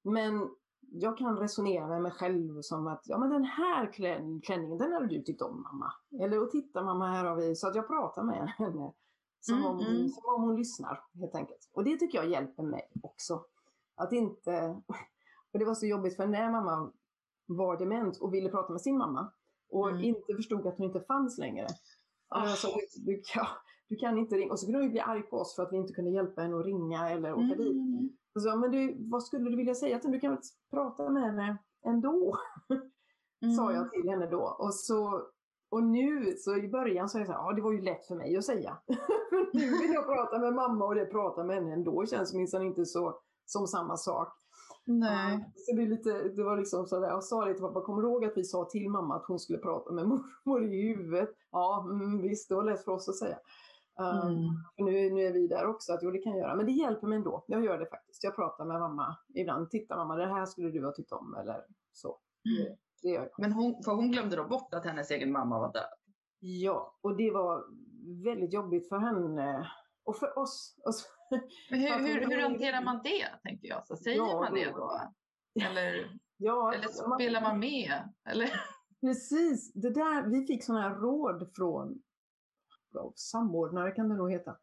Men 0.03 0.49
jag 0.91 1.17
kan 1.17 1.37
resonera 1.37 1.87
med 1.87 2.01
mig 2.01 2.11
själv 2.11 2.61
som 2.61 2.87
att 2.87 3.01
ja, 3.03 3.17
men 3.17 3.29
den 3.29 3.43
här 3.43 3.93
klänningen, 3.93 4.77
den 4.77 4.93
hade 4.93 5.07
du 5.07 5.21
tyckt 5.21 5.41
om 5.41 5.61
mamma. 5.61 5.93
Eller 6.23 6.43
och 6.43 6.51
titta 6.51 6.83
mamma, 6.83 7.11
här 7.11 7.25
har 7.25 7.35
vi. 7.35 7.55
Så 7.55 7.67
att 7.67 7.75
jag 7.75 7.87
pratar 7.87 8.23
med 8.23 8.47
henne 8.57 8.93
som, 9.39 9.57
mm, 9.57 9.65
om, 9.65 9.79
mm. 9.79 10.09
som 10.09 10.35
om 10.35 10.41
hon 10.41 10.55
lyssnar 10.55 11.03
helt 11.19 11.35
enkelt. 11.35 11.69
Och 11.73 11.83
det 11.83 11.97
tycker 11.97 12.17
jag 12.17 12.29
hjälper 12.29 12.63
mig 12.63 12.91
också. 13.03 13.45
Att 13.95 14.11
inte... 14.11 14.81
Och 15.53 15.59
det 15.59 15.65
var 15.65 15.75
så 15.75 15.85
jobbigt 15.85 16.15
för 16.15 16.27
när 16.27 16.51
mamma 16.51 16.91
var 17.45 17.77
dement 17.77 18.17
och 18.17 18.33
ville 18.33 18.49
prata 18.49 18.71
med 18.71 18.81
sin 18.81 18.97
mamma 18.97 19.31
och 19.69 19.89
mm. 19.89 20.03
inte 20.03 20.35
förstod 20.35 20.67
att 20.67 20.77
hon 20.77 20.85
inte 20.85 21.01
fanns 21.01 21.37
längre. 21.37 21.67
Alltså, 22.29 22.67
du, 22.67 23.05
du, 23.05 23.21
ja, 23.35 23.47
du, 23.93 23.99
kan 23.99 24.17
inte 24.17 24.35
ringa. 24.35 24.51
Och 24.51 24.59
så 24.59 24.65
kunde 24.65 24.79
hon 24.79 24.89
bli 24.89 24.99
arg 24.99 25.21
på 25.21 25.37
oss 25.37 25.55
för 25.55 25.63
att 25.63 25.73
vi 25.73 25.77
inte 25.77 25.93
kunde 25.93 26.11
hjälpa 26.11 26.41
henne 26.41 26.59
att 26.59 26.65
ringa 26.65 27.09
eller 27.09 27.33
åka 27.33 27.41
mm. 27.41 27.57
dit. 27.57 28.13
Så, 28.39 28.55
men 28.57 28.71
du, 28.71 29.09
vad 29.11 29.23
skulle 29.23 29.49
du 29.49 29.55
vilja 29.55 29.75
säga 29.75 29.99
till 29.99 30.11
Du 30.11 30.19
kan 30.19 30.31
väl 30.31 30.41
prata 30.71 31.09
med 31.09 31.23
henne 31.23 31.57
ändå? 31.85 32.37
Mm. 33.41 33.53
Sa 33.57 33.73
jag 33.73 33.91
till 33.91 34.09
henne 34.09 34.27
då. 34.27 34.55
Och, 34.59 34.73
så, 34.73 35.21
och 35.69 35.83
nu, 35.83 36.35
så 36.37 36.57
i 36.57 36.67
början 36.69 37.09
så 37.09 37.17
är 37.17 37.19
jag 37.19 37.27
så 37.27 37.33
här, 37.33 37.39
ja 37.39 37.53
det 37.53 37.61
var 37.61 37.71
ju 37.71 37.81
lätt 37.81 38.05
för 38.07 38.15
mig 38.15 38.37
att 38.37 38.45
säga. 38.45 38.77
nu 39.53 39.69
vill 39.69 39.93
jag 39.93 40.05
prata 40.05 40.39
med 40.39 40.53
mamma 40.53 40.85
och 40.85 40.95
det 40.95 41.05
prata 41.05 41.43
med 41.43 41.55
henne 41.55 41.73
ändå. 41.73 42.05
Känns 42.05 42.33
minsann 42.33 42.63
inte 42.63 42.85
så 42.85 43.19
som 43.45 43.67
samma 43.67 43.97
sak. 43.97 44.33
Nej. 44.85 45.53
Så 45.55 45.75
det, 45.75 45.85
lite, 45.85 46.23
det 46.23 46.43
var 46.43 46.57
liksom 46.57 46.87
så 46.87 46.99
där, 46.99 47.07
jag 47.07 47.23
sa 47.23 47.45
det 47.45 47.53
till 47.53 47.63
pappa, 47.63 47.81
kommer 47.81 48.01
du 48.01 48.07
ihåg 48.07 48.25
att 48.25 48.37
vi 48.37 48.43
sa 48.43 48.65
till 48.65 48.89
mamma 48.89 49.15
att 49.15 49.25
hon 49.27 49.39
skulle 49.39 49.59
prata 49.59 49.91
med 49.91 50.07
mormor 50.07 50.73
i 50.73 50.81
huvudet? 50.81 51.29
Ja, 51.51 51.87
mm, 51.89 52.21
visst, 52.21 52.49
det 52.49 52.55
var 52.55 52.63
lätt 52.63 52.83
för 52.83 52.91
oss 52.91 53.09
att 53.09 53.15
säga. 53.15 53.37
Um, 53.99 54.63
nu, 54.77 55.09
nu 55.09 55.21
är 55.21 55.33
vi 55.33 55.47
där 55.47 55.65
också, 55.65 55.93
att 55.93 56.03
jo 56.03 56.11
det 56.11 56.17
kan 56.17 56.31
jag 56.31 56.41
göra. 56.41 56.55
Men 56.55 56.65
det 56.65 56.71
hjälper 56.71 57.07
mig 57.07 57.15
ändå. 57.15 57.43
Jag 57.47 57.65
gör 57.65 57.79
det 57.79 57.85
faktiskt. 57.85 58.23
Jag 58.23 58.35
pratar 58.35 58.65
med 58.65 58.79
mamma 58.79 59.17
ibland. 59.33 59.69
Titta 59.69 59.95
mamma, 59.95 60.15
det 60.15 60.25
här 60.25 60.45
skulle 60.45 60.71
du 60.71 60.85
ha 60.85 60.91
tyckt 60.91 61.11
om. 61.11 61.35
Eller 61.35 61.65
så. 61.91 62.19
Mm. 62.49 62.63
Det, 62.63 62.77
det 63.01 63.09
gör 63.09 63.21
jag. 63.21 63.29
Men 63.37 63.51
hon, 63.51 63.83
för 63.83 63.91
hon 63.91 64.11
glömde 64.11 64.35
då 64.35 64.47
bort 64.47 64.73
att 64.73 64.85
hennes 64.85 65.11
egen 65.11 65.31
mamma 65.31 65.59
var 65.59 65.73
död? 65.73 65.93
Ja, 66.39 66.97
och 67.01 67.17
det 67.17 67.31
var 67.31 67.63
väldigt 68.23 68.53
jobbigt 68.53 68.89
för 68.89 68.97
henne 68.97 69.69
och 70.03 70.15
för 70.15 70.39
oss. 70.39 70.75
Men 71.69 71.79
hur, 71.79 71.99
hur, 71.99 72.27
hur 72.27 72.41
hanterar 72.41 72.83
man 72.83 73.01
det, 73.03 73.27
tänker 73.43 73.67
jag? 73.67 73.87
Så 73.87 73.95
säger 73.95 74.17
ja, 74.17 74.39
man 74.39 74.53
det 74.53 74.71
då? 74.71 75.01
Eller, 75.69 76.19
ja, 76.37 76.73
eller 76.73 76.87
spelar 76.87 77.41
man 77.41 77.59
med? 77.59 78.09
Eller? 78.29 78.49
Precis, 79.01 79.73
det 79.73 79.89
där, 79.89 80.29
vi 80.29 80.45
fick 80.45 80.63
sådana 80.63 80.81
här 80.81 80.95
råd 80.95 81.51
från 81.55 82.01
samordnare 83.15 83.91
kan 83.91 84.09
det 84.09 84.15
nog 84.15 84.31
heta. 84.31 84.55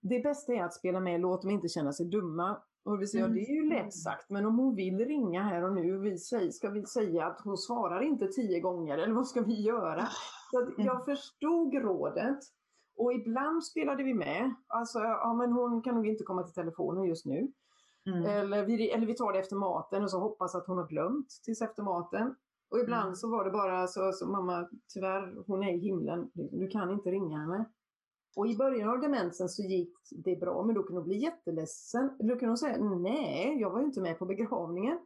Det 0.00 0.20
bästa 0.20 0.52
är 0.52 0.64
att 0.64 0.74
spela 0.74 1.00
med, 1.00 1.20
låt 1.20 1.42
dem 1.42 1.50
inte 1.50 1.68
känna 1.68 1.92
sig 1.92 2.06
dumma. 2.06 2.56
Och 2.84 3.02
vi 3.02 3.06
säger, 3.06 3.24
mm. 3.24 3.38
ja, 3.38 3.44
det 3.44 3.52
är 3.52 3.54
ju 3.54 3.68
lätt 3.68 3.94
sagt, 3.94 4.30
men 4.30 4.46
om 4.46 4.58
hon 4.58 4.74
vill 4.74 4.98
ringa 4.98 5.42
här 5.42 5.64
och 5.64 5.72
nu, 5.72 5.98
vi 5.98 6.18
säger, 6.18 6.50
ska 6.50 6.70
vi 6.70 6.86
säga 6.86 7.26
att 7.26 7.40
hon 7.40 7.56
svarar 7.56 8.00
inte 8.00 8.26
tio 8.26 8.60
gånger, 8.60 8.98
eller 8.98 9.14
vad 9.14 9.28
ska 9.28 9.40
vi 9.40 9.62
göra? 9.62 10.08
Så 10.50 10.60
mm. 10.60 10.86
jag 10.86 11.04
förstod 11.04 11.74
rådet. 11.74 12.38
Och 12.96 13.12
ibland 13.12 13.64
spelade 13.64 14.04
vi 14.04 14.14
med. 14.14 14.54
Alltså, 14.66 14.98
ja 14.98 15.34
men 15.34 15.52
hon 15.52 15.82
kan 15.82 15.94
nog 15.94 16.06
inte 16.06 16.24
komma 16.24 16.42
till 16.42 16.54
telefonen 16.54 17.04
just 17.04 17.26
nu. 17.26 17.52
Mm. 18.06 18.24
Eller, 18.24 18.66
vi, 18.66 18.90
eller 18.90 19.06
vi 19.06 19.14
tar 19.14 19.32
det 19.32 19.38
efter 19.38 19.56
maten 19.56 20.02
och 20.02 20.10
så 20.10 20.20
hoppas 20.20 20.54
att 20.54 20.66
hon 20.66 20.78
har 20.78 20.86
glömt 20.86 21.28
tills 21.44 21.62
efter 21.62 21.82
maten. 21.82 22.34
Och 22.70 22.78
ibland 22.78 23.04
mm. 23.04 23.16
så 23.16 23.30
var 23.30 23.44
det 23.44 23.50
bara 23.50 23.86
så, 23.86 24.12
så, 24.12 24.26
mamma, 24.26 24.68
tyvärr, 24.94 25.44
hon 25.46 25.62
är 25.62 25.74
i 25.74 25.78
himlen, 25.78 26.30
du 26.34 26.68
kan 26.68 26.90
inte 26.90 27.10
ringa 27.10 27.38
henne. 27.38 27.64
Och 28.36 28.46
i 28.46 28.56
början 28.56 28.90
av 28.90 29.00
demensen 29.00 29.48
så 29.48 29.62
gick 29.62 29.94
det 30.10 30.36
bra, 30.36 30.62
men 30.64 30.74
då 30.74 30.82
kunde 30.82 31.00
hon 31.00 31.08
bli 31.08 31.18
jätteledsen. 31.18 32.10
Då 32.18 32.28
kunde 32.28 32.46
hon 32.46 32.58
säga, 32.58 32.78
nej, 32.78 33.60
jag 33.60 33.70
var 33.70 33.80
ju 33.80 33.86
inte 33.86 34.00
med 34.00 34.18
på 34.18 34.26
begravningen. 34.26 34.98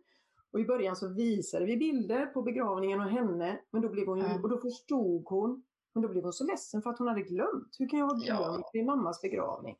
Och 0.53 0.61
i 0.61 0.65
början 0.65 0.97
så 0.97 1.09
visade 1.09 1.65
vi 1.65 1.77
bilder 1.77 2.27
på 2.27 2.43
begravningen 2.43 3.01
och 3.01 3.11
henne, 3.11 3.61
men 3.71 3.83
då 3.83 3.89
blev 3.89 4.07
hon 4.07 4.21
mm. 4.21 4.43
och 4.43 4.49
då 4.49 4.59
förstod 4.59 5.25
hon, 5.27 5.65
men 5.95 6.03
då 6.03 6.09
blev 6.09 6.23
hon 6.23 6.33
så 6.33 6.45
ledsen 6.45 6.83
för 6.83 6.91
att 6.91 6.99
hon 6.99 7.09
hade 7.09 7.23
glömt. 7.23 7.77
Hur 7.79 7.89
kan 7.89 7.99
jag 7.99 8.07
ha 8.07 8.15
glömt 8.15 8.65
ja. 8.65 8.71
min 8.75 8.87
mammas 8.87 9.21
begravning? 9.23 9.77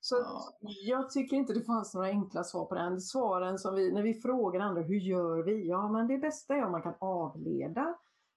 Så 0.00 0.16
ja. 0.16 0.56
jag 0.60 1.10
tycker 1.10 1.36
inte 1.36 1.52
det 1.52 1.64
fanns 1.64 1.94
några 1.94 2.08
enkla 2.08 2.44
svar 2.44 2.64
på 2.64 2.74
den. 2.74 3.00
Svaren 3.00 3.58
som 3.58 3.74
vi, 3.74 3.92
när 3.92 4.02
vi 4.02 4.14
frågar 4.14 4.60
andra, 4.60 4.82
hur 4.82 4.98
gör 4.98 5.42
vi? 5.42 5.68
Ja, 5.68 5.88
men 5.88 6.06
det 6.06 6.18
bästa 6.18 6.54
är 6.54 6.64
om 6.64 6.72
man 6.72 6.82
kan 6.82 6.94
avleda 7.00 7.94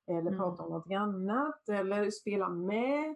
eller 0.08 0.32
mm. 0.32 0.38
prata 0.38 0.64
om 0.64 0.70
något 0.70 0.92
annat 0.92 1.70
eller 1.70 2.10
spela 2.10 2.50
med. 2.50 3.16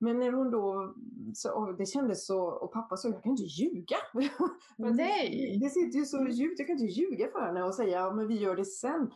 Men 0.00 0.18
när 0.18 0.32
hon 0.32 0.50
då, 0.50 0.94
så, 1.34 1.72
det 1.72 1.86
kändes 1.86 2.26
så, 2.26 2.44
och 2.44 2.72
pappa 2.72 2.96
sa, 2.96 3.08
jag 3.08 3.22
kan 3.22 3.30
inte 3.30 3.42
ljuga. 3.42 3.96
Nej! 4.76 5.58
Det, 5.60 5.66
det 5.66 5.70
sitter 5.70 5.98
ju 5.98 6.04
så 6.04 6.28
djupt, 6.28 6.58
jag 6.58 6.66
kan 6.66 6.78
inte 6.78 7.00
ljuga 7.00 7.28
för 7.32 7.40
henne 7.40 7.62
och 7.62 7.74
säga, 7.74 8.00
ja, 8.00 8.14
men 8.14 8.28
vi 8.28 8.34
gör 8.34 8.56
det 8.56 8.64
sen. 8.64 9.10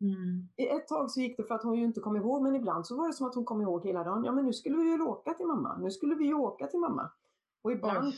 Mm. 0.00 0.48
Ett 0.56 0.88
tag 0.88 1.10
så 1.10 1.20
gick 1.20 1.36
det 1.36 1.44
för 1.44 1.54
att 1.54 1.62
hon 1.62 1.78
ju 1.78 1.84
inte 1.84 2.00
kom 2.00 2.16
ihåg, 2.16 2.42
men 2.42 2.54
ibland 2.54 2.86
så 2.86 2.96
var 2.96 3.06
det 3.06 3.14
som 3.14 3.26
att 3.26 3.34
hon 3.34 3.44
kom 3.44 3.62
ihåg 3.62 3.86
hela 3.86 4.04
dagen. 4.04 4.24
Ja, 4.24 4.32
men 4.32 4.44
nu 4.44 4.52
skulle 4.52 4.76
vi 4.76 4.90
ju 4.90 5.02
åka 5.02 5.34
till 5.34 5.46
mamma. 5.46 5.78
Nu 5.78 5.90
skulle 5.90 6.14
vi 6.14 6.26
ju 6.26 6.34
åka 6.34 6.66
till 6.66 6.80
mamma. 6.80 7.10
Och 7.62 7.72
ibland, 7.72 8.14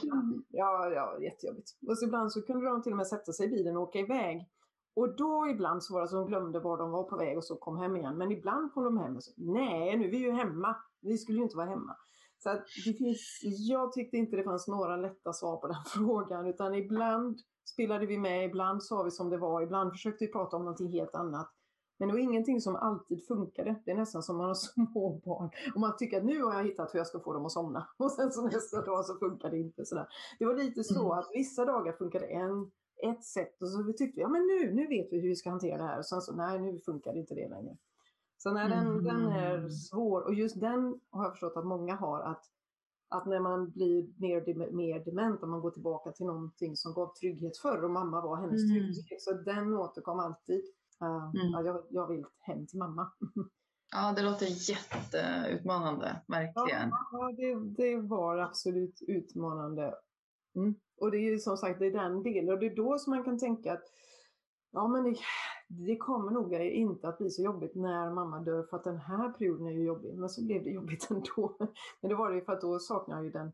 ja, 0.49 0.91
ja, 0.91 1.19
jättejobbigt. 1.21 1.71
Och 1.89 1.99
så 1.99 2.05
ibland 2.05 2.33
så 2.33 2.43
kunde 2.43 2.67
de 2.67 2.83
till 2.83 2.93
och 2.93 2.97
med 2.97 3.07
sätta 3.07 3.33
sig 3.33 3.47
i 3.47 3.51
bilen 3.51 3.77
och 3.77 3.83
åka 3.83 3.99
iväg. 3.99 4.49
Och 4.97 5.17
då 5.17 5.49
ibland 5.51 5.85
så 5.85 5.95
var 5.95 6.01
det 6.01 6.09
så 6.09 6.17
att 6.17 6.27
de 6.27 6.29
glömde 6.29 6.61
var 6.61 6.79
de 6.79 6.91
var 6.91 7.05
på 7.05 7.17
väg 7.17 7.37
och 7.37 7.45
så 7.45 7.57
kom 7.57 7.79
hem 7.79 7.97
igen. 7.97 8.19
Men 8.19 8.33
ibland 8.33 8.73
kom 8.73 8.85
de 8.85 8.99
hem 8.99 9.17
och 9.17 9.25
sa, 9.25 9.33
nej, 9.37 9.97
nu 9.97 10.05
är 10.05 10.11
vi 10.11 10.19
ju 10.19 10.31
hemma. 10.31 10.77
Vi 11.01 11.19
skulle 11.19 11.39
ju 11.39 11.45
inte 11.45 11.57
vara 11.57 11.67
hemma. 11.67 11.97
Så 12.39 12.51
att 12.51 12.65
det 12.87 12.93
finns, 12.93 13.41
jag 13.43 13.93
tyckte 13.93 14.17
inte 14.17 14.37
det 14.37 14.43
fanns 14.43 14.69
några 14.69 14.97
lätta 14.97 15.33
svar 15.33 15.57
på 15.57 15.67
den 15.67 15.77
frågan, 15.95 16.47
utan 16.47 16.75
ibland 16.75 17.39
spelade 17.73 18.07
vi 18.07 18.19
med, 18.19 18.45
ibland 18.45 18.83
sa 18.83 19.03
vi 19.03 19.11
som 19.11 19.31
det 19.31 19.39
var, 19.39 19.63
ibland 19.63 19.93
försökte 19.93 20.25
vi 20.25 20.33
prata 20.33 20.57
om 20.57 20.63
någonting 20.63 20.93
helt 20.93 21.15
annat. 21.15 21.51
Men 21.99 22.09
det 22.09 22.15
var 22.15 22.21
ingenting 22.21 22.61
som 22.61 22.77
alltid 22.77 23.27
funkade. 23.27 23.75
Det 23.85 23.91
är 23.91 23.97
nästan 23.97 24.23
som 24.23 24.37
man 24.37 24.47
har 24.47 24.55
små 24.75 25.21
barn. 25.25 25.51
Och 25.75 25.81
man 25.81 25.97
tycker 25.97 26.19
att 26.19 26.25
nu 26.25 26.43
har 26.43 26.55
jag 26.55 26.65
hittat 26.65 26.95
hur 26.95 26.99
jag 26.99 27.07
ska 27.07 27.21
få 27.21 27.33
dem 27.33 27.47
att 27.47 27.53
somna. 27.53 27.89
Och 27.97 28.11
sen 28.11 28.33
så 28.33 28.43
nästa 28.43 28.83
dag 28.83 29.05
så 29.05 29.19
funkar 29.19 29.51
det 29.51 29.59
inte. 29.59 29.85
Sådär. 29.85 30.09
Det 30.39 30.45
var 30.45 30.55
lite 30.55 30.85
så 30.85 31.01
mm. 31.01 31.19
att 31.19 31.31
vissa 31.33 31.65
dagar 31.65 31.93
funkade 31.93 32.27
en, 32.27 32.71
ett 33.03 33.25
sätt 33.25 33.63
och 33.63 33.69
så 33.69 33.83
vi 33.83 33.95
tyckte 33.95 34.17
vi, 34.17 34.23
ja 34.23 34.29
men 34.29 34.47
nu, 34.47 34.75
nu 34.75 34.87
vet 34.87 35.13
vi 35.13 35.21
hur 35.21 35.29
vi 35.29 35.37
ska 35.37 35.51
hantera 35.51 35.77
det 35.77 35.89
här. 35.89 35.99
Och 35.99 36.07
sen 36.07 36.21
så, 36.21 36.35
nej 36.35 36.61
nu 36.61 36.79
funkar 36.79 37.17
inte 37.17 37.35
det 37.35 37.49
längre. 37.49 37.77
Så 38.39 38.53
när 38.53 38.69
den, 38.69 38.87
mm. 38.87 39.05
den 39.05 39.27
är 39.27 39.69
svår, 39.69 40.23
och 40.23 40.35
just 40.35 40.61
den 40.61 41.01
har 41.11 41.25
jag 41.25 41.33
förstått 41.33 41.57
att 41.57 41.67
många 41.67 41.95
har, 41.95 42.21
att, 42.21 42.45
att 43.09 43.27
när 43.27 43.41
man 43.41 43.71
blir 43.71 44.21
mer, 44.21 44.73
mer 44.73 45.05
dement, 45.05 45.43
och 45.43 45.49
man 45.49 45.61
går 45.61 45.71
tillbaka 45.71 46.13
till 46.13 46.27
någonting 46.27 46.77
som 46.77 46.95
gav 46.95 47.15
trygghet 47.15 47.59
förr 47.59 47.85
och 47.85 47.91
mamma 47.91 48.21
var 48.21 48.37
hennes 48.37 48.63
mm. 48.65 48.75
trygghet, 48.75 49.23
så 49.23 49.33
den 49.33 49.75
återkom 49.75 50.19
alltid. 50.19 50.65
Mm. 51.01 51.51
ja, 51.53 51.63
jag, 51.63 51.85
jag 51.91 52.09
vill 52.09 52.25
hem 52.39 52.67
till 52.67 52.79
mamma. 52.79 53.13
Ja, 53.93 54.13
det 54.17 54.23
låter 54.23 54.71
jätteutmanande, 54.71 56.21
verkligen. 56.29 56.91
Ja, 57.13 57.33
det, 57.37 57.55
det 57.55 57.97
var 57.97 58.39
absolut 58.39 59.03
utmanande. 59.09 59.95
Mm. 60.57 60.75
Och 60.97 61.11
det 61.11 61.19
är 61.19 61.39
som 61.39 61.57
sagt 61.57 61.79
det 61.79 61.87
är 61.87 61.93
den 61.93 62.23
delen 62.23 62.55
och 62.55 62.61
det 62.61 62.67
är 62.67 62.77
då 62.77 62.99
som 62.99 63.11
man 63.11 63.25
kan 63.25 63.39
tänka 63.39 63.73
att 63.73 63.85
ja, 64.73 64.89
men 64.89 65.05
det, 65.05 65.17
det 65.69 65.97
kommer 65.97 66.31
nog 66.31 66.55
inte 66.55 67.09
att 67.09 67.19
bli 67.19 67.31
så 67.31 67.43
jobbigt 67.43 67.75
när 67.75 68.11
mamma 68.11 68.41
dör 68.41 68.63
för 68.63 68.77
att 68.77 68.85
den 68.85 68.99
här 68.99 69.29
perioden 69.29 69.67
är 69.67 69.73
ju 69.73 69.85
jobbig. 69.85 70.15
Men 70.19 70.29
så 70.29 70.45
blev 70.45 70.65
det 70.65 70.71
jobbigt 70.71 71.07
ändå. 71.11 71.57
Men 72.01 72.09
det 72.09 72.15
var 72.15 72.31
det 72.31 72.37
ju 72.37 72.45
för 72.45 72.53
att 72.53 72.61
då 72.61 72.79
saknar 72.79 73.17
jag 73.17 73.25
ju 73.25 73.31
den 73.31 73.53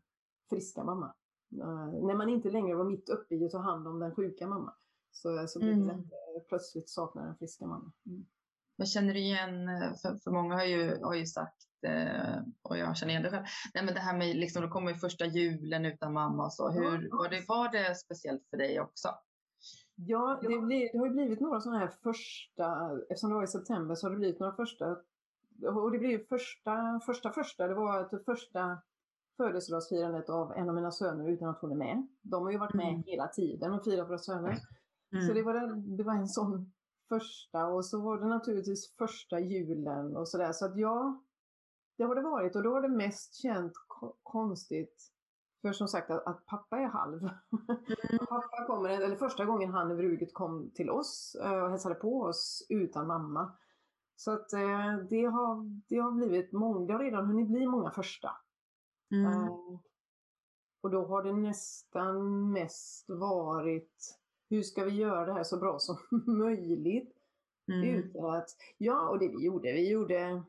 friska 0.49 0.83
mamma. 0.83 1.13
Uh, 1.53 2.05
när 2.05 2.15
man 2.15 2.29
inte 2.29 2.49
längre 2.49 2.75
var 2.75 2.83
mitt 2.83 3.09
uppe 3.09 3.35
i 3.35 3.45
att 3.45 3.51
ta 3.51 3.57
hand 3.57 3.87
om 3.87 3.99
den 3.99 4.15
sjuka 4.15 4.47
mamma. 4.47 4.73
Så, 5.11 5.47
så 5.47 5.59
blev 5.59 5.75
det 5.75 5.83
mm. 5.83 5.97
lätt, 5.97 6.47
plötsligt 6.49 6.89
saknar 6.89 7.25
den 7.25 7.35
friska 7.35 7.65
mamma. 7.65 7.91
Mm. 8.05 8.25
Jag 8.75 8.87
känner 8.87 9.15
igen, 9.15 9.67
för, 10.01 10.15
för 10.23 10.31
många 10.31 10.55
har 10.55 10.65
ju, 10.65 11.03
har 11.03 11.13
ju 11.15 11.25
sagt, 11.25 11.67
eh, 11.87 12.41
och 12.61 12.77
jag 12.77 12.97
känner 12.97 13.11
igen 13.11 13.23
det 13.23 13.29
själv, 13.29 13.43
nej 13.73 13.85
men 13.85 13.93
det 13.93 13.99
här 13.99 14.17
med, 14.17 14.35
liksom, 14.35 14.61
då 14.61 14.69
kommer 14.69 14.93
första 14.93 15.25
julen 15.25 15.85
utan 15.85 16.13
mamma 16.13 16.45
och 16.45 16.53
så. 16.53 16.69
Hur, 16.69 17.09
var, 17.11 17.29
det, 17.29 17.45
var 17.47 17.71
det 17.71 17.95
speciellt 17.95 18.49
för 18.49 18.57
dig 18.57 18.81
också? 18.81 19.09
Ja, 19.95 20.39
det, 20.41 20.47
blir, 20.47 20.91
det 20.91 20.97
har 20.97 21.05
ju 21.05 21.13
blivit 21.13 21.39
några 21.39 21.61
sådana 21.61 21.79
här 21.79 21.91
första, 22.03 22.91
eftersom 23.09 23.29
det 23.29 23.35
var 23.35 23.43
i 23.43 23.47
september 23.47 23.95
så 23.95 24.07
har 24.07 24.11
det 24.11 24.17
blivit 24.17 24.39
några 24.39 24.55
första, 24.55 24.97
och 25.65 25.91
det 25.91 25.99
blev 25.99 26.27
första, 26.27 27.01
första, 27.05 27.31
första, 27.31 27.67
det 27.67 27.73
var 27.73 28.09
det 28.11 28.23
första 28.23 28.81
födelsedagsfirandet 29.37 30.29
av 30.29 30.53
en 30.55 30.69
av 30.69 30.75
mina 30.75 30.91
söner 30.91 31.29
utan 31.29 31.49
att 31.49 31.61
hon 31.61 31.71
är 31.71 31.75
med. 31.75 32.07
De 32.21 32.43
har 32.43 32.51
ju 32.51 32.57
varit 32.57 32.73
med 32.73 32.89
Mm. 32.89 33.03
hela 33.05 33.27
tiden 33.27 33.73
och 33.73 33.83
firat 33.83 34.09
våra 34.09 34.17
söner. 34.17 34.59
Mm. 35.13 35.27
Så 35.27 35.33
det 35.33 35.43
var, 35.43 35.53
det, 35.53 35.81
det 35.97 36.03
var 36.03 36.13
en 36.13 36.27
sån 36.27 36.73
första 37.09 37.65
och 37.67 37.85
så 37.85 38.01
var 38.01 38.19
det 38.19 38.27
naturligtvis 38.27 38.95
första 38.97 39.39
julen 39.39 40.17
och 40.17 40.27
sådär. 40.27 40.51
Så 40.51 40.65
att 40.65 40.77
ja, 40.77 41.23
det 41.97 42.03
har 42.03 42.15
det 42.15 42.21
varit 42.21 42.55
och 42.55 42.63
då 42.63 42.73
har 42.73 42.81
det 42.81 42.89
mest 42.89 43.33
känt 43.35 43.73
ko- 43.87 44.15
konstigt 44.23 45.11
för 45.61 45.73
som 45.73 45.87
sagt 45.87 46.09
att, 46.11 46.25
att 46.27 46.45
pappa 46.45 46.77
är 46.79 46.85
halv. 46.87 47.21
pappa 48.29 48.65
kommer, 48.67 48.89
eller 48.89 49.15
första 49.15 49.45
gången 49.45 49.71
han 49.71 49.91
överhuvudtaget 49.91 50.33
kom 50.33 50.71
till 50.71 50.89
oss 50.89 51.35
eh, 51.43 51.63
och 51.63 51.69
hälsade 51.69 51.95
på 51.95 52.21
oss 52.21 52.65
utan 52.69 53.07
mamma. 53.07 53.57
Så 54.15 54.31
att 54.31 54.53
eh, 54.53 54.95
det 55.09 55.25
har, 55.25 55.81
det 55.87 55.97
har 55.97 56.11
blivit 56.11 56.51
många, 56.51 56.85
det 56.87 56.93
har 56.93 56.99
redan 56.99 57.25
hunnit 57.25 57.47
bli 57.47 57.67
många 57.67 57.91
första. 57.91 58.31
Mm. 59.11 59.25
Eh, 59.25 59.47
Och 60.81 60.91
då 60.91 61.05
har 61.05 61.23
det 61.23 61.33
nästan 61.33 62.51
mest 62.51 63.09
varit 63.09 64.17
hur 64.51 64.61
ska 64.63 64.83
vi 64.83 64.91
göra 64.91 65.25
det 65.25 65.33
här 65.33 65.43
så 65.43 65.57
bra 65.57 65.79
som 65.79 65.97
möjligt? 66.37 67.13
Mm. 67.71 67.83
Utan 67.89 68.25
att, 68.35 68.49
ja, 68.77 69.09
och 69.09 69.19
det 69.19 69.27
vi 69.27 69.45
gjorde, 69.45 69.71
vi 69.73 69.89
gjorde, 69.91 70.43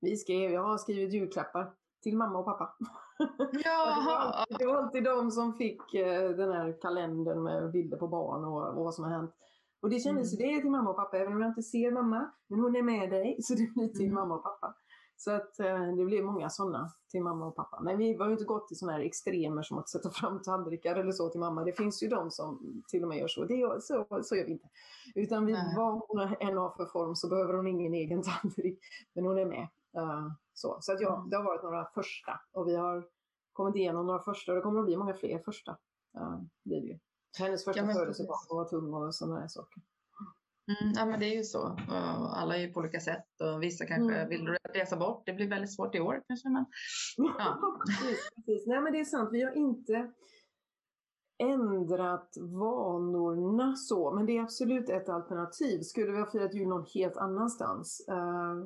vi 0.00 0.16
skrev, 0.16 0.50
jag 0.52 0.62
har 0.62 0.78
skrivit 0.78 1.12
julklappar 1.14 1.72
till 2.02 2.16
mamma 2.16 2.38
och 2.38 2.44
pappa. 2.44 2.74
Jaha. 3.64 4.04
var, 4.06 4.16
alltid- 4.16 4.56
det 4.58 4.66
var 4.66 4.74
alltid 4.76 5.04
de 5.04 5.30
som 5.30 5.54
fick 5.54 5.94
eh, 5.94 6.30
den 6.30 6.52
här 6.52 6.80
kalendern 6.80 7.42
med 7.42 7.70
bilder 7.72 7.96
på 7.96 8.08
barn 8.08 8.44
och, 8.44 8.68
och 8.78 8.84
vad 8.84 8.94
som 8.94 9.04
har 9.04 9.10
hänt. 9.10 9.30
Och 9.82 9.90
det 9.90 10.00
kändes 10.00 10.32
ju 10.32 10.36
det 10.36 10.60
till 10.60 10.70
mamma 10.70 10.90
och 10.90 10.96
pappa, 10.96 11.18
även 11.18 11.32
om 11.32 11.40
jag 11.40 11.50
inte 11.50 11.62
ser 11.62 11.90
mamma, 11.90 12.30
men 12.48 12.60
hon 12.60 12.76
är 12.76 12.82
med 12.82 13.10
dig, 13.10 13.36
så 13.42 13.54
det 13.54 13.74
blir 13.74 13.88
till 13.88 14.02
Mm. 14.02 14.14
mamma 14.14 14.34
och 14.34 14.42
pappa. 14.42 14.74
Så 15.16 15.30
att 15.30 15.60
eh, 15.60 15.94
det 15.96 16.04
blev 16.04 16.24
många 16.24 16.50
sådana 16.50 16.90
till 17.10 17.22
mamma 17.22 17.46
och 17.46 17.56
pappa. 17.56 17.80
Men 17.80 17.98
vi 17.98 18.14
har 18.14 18.26
ju 18.26 18.32
inte 18.32 18.44
gått 18.44 18.68
till 18.68 18.78
sådana 18.78 18.98
här 18.98 19.04
extremer 19.04 19.62
som 19.62 19.78
att 19.78 19.88
sätta 19.88 20.10
fram 20.10 20.42
tallrikar 20.42 20.96
eller 20.96 21.12
så 21.12 21.28
till 21.28 21.40
mamma. 21.40 21.64
Det 21.64 21.72
finns 21.72 22.02
ju 22.02 22.08
de 22.08 22.30
som 22.30 22.82
till 22.88 23.02
och 23.02 23.08
med 23.08 23.18
gör 23.18 23.28
så. 23.28 23.44
Det 23.44 23.54
gör, 23.54 23.80
så, 23.80 24.06
så 24.22 24.36
gör 24.36 24.44
vi 24.44 24.52
inte. 24.52 24.68
Utan 25.14 25.46
vi, 25.46 25.52
Nej. 25.52 25.74
vad 25.76 26.02
hon 26.08 26.20
än 26.40 26.56
har 26.56 26.70
för 26.70 26.86
form 26.86 27.14
så 27.16 27.28
behöver 27.28 27.54
hon 27.54 27.66
ingen 27.66 27.94
egen 27.94 28.22
tallrik. 28.22 28.78
Men 29.12 29.26
hon 29.26 29.38
är 29.38 29.46
med. 29.46 29.68
Eh, 29.96 30.26
så 30.54 30.78
så 30.80 30.92
att 30.92 31.00
ja, 31.00 31.16
Mm. 31.16 31.30
det 31.30 31.36
har 31.36 31.44
varit 31.44 31.62
några 31.62 31.84
första. 31.94 32.40
Och 32.52 32.68
vi 32.68 32.76
har 32.76 33.08
kommit 33.52 33.76
igenom 33.76 34.06
några 34.06 34.22
första 34.22 34.52
och 34.52 34.56
det 34.56 34.62
kommer 34.62 34.80
att 34.80 34.86
bli 34.86 34.96
många 34.96 35.14
fler 35.14 35.38
första. 35.38 35.76
Uh, 36.18 36.40
det 36.62 36.74
ju. 36.74 36.98
Hennes 37.38 37.64
första 37.64 37.82
Ja, 37.86 37.92
födelsedag 37.92 38.36
var 38.48 38.64
tung 38.64 38.94
och 38.94 39.14
sådana 39.14 39.40
här 39.40 39.48
saker. 39.48 39.82
Mm, 40.68 40.92
ja, 40.96 41.06
men 41.06 41.20
det 41.20 41.26
är 41.26 41.36
ju 41.36 41.42
så. 41.44 41.76
Alla 42.34 42.56
är 42.56 42.60
ju 42.60 42.72
på 42.72 42.80
olika 42.80 43.00
sätt 43.00 43.26
och 43.40 43.62
vissa 43.62 43.86
kanske 43.86 44.14
Mm. 44.16 44.28
vill 44.28 44.56
resa 44.74 44.96
bort. 44.96 45.22
Det 45.26 45.32
blir 45.32 45.48
väldigt 45.48 45.74
svårt 45.74 45.94
i 45.94 46.00
år 46.00 46.22
kanske. 46.28 46.48
Men... 46.48 46.64
Ja. 47.38 47.76
precis, 47.86 48.28
precis. 48.34 48.66
Nej 48.66 48.80
men 48.80 48.92
det 48.92 49.00
är 49.00 49.04
sant, 49.04 49.28
vi 49.32 49.42
har 49.42 49.52
inte 49.52 50.12
ändrat 51.38 52.34
vanorna 52.40 53.76
så, 53.76 54.14
men 54.14 54.26
det 54.26 54.36
är 54.36 54.42
absolut 54.42 54.88
ett 54.88 55.08
alternativ. 55.08 55.80
Skulle 55.80 56.12
vi 56.12 56.18
ha 56.18 56.30
firat 56.30 56.54
jul 56.54 56.68
någon 56.68 56.86
helt 56.94 57.16
annanstans? 57.16 58.06
eh, 58.08 58.56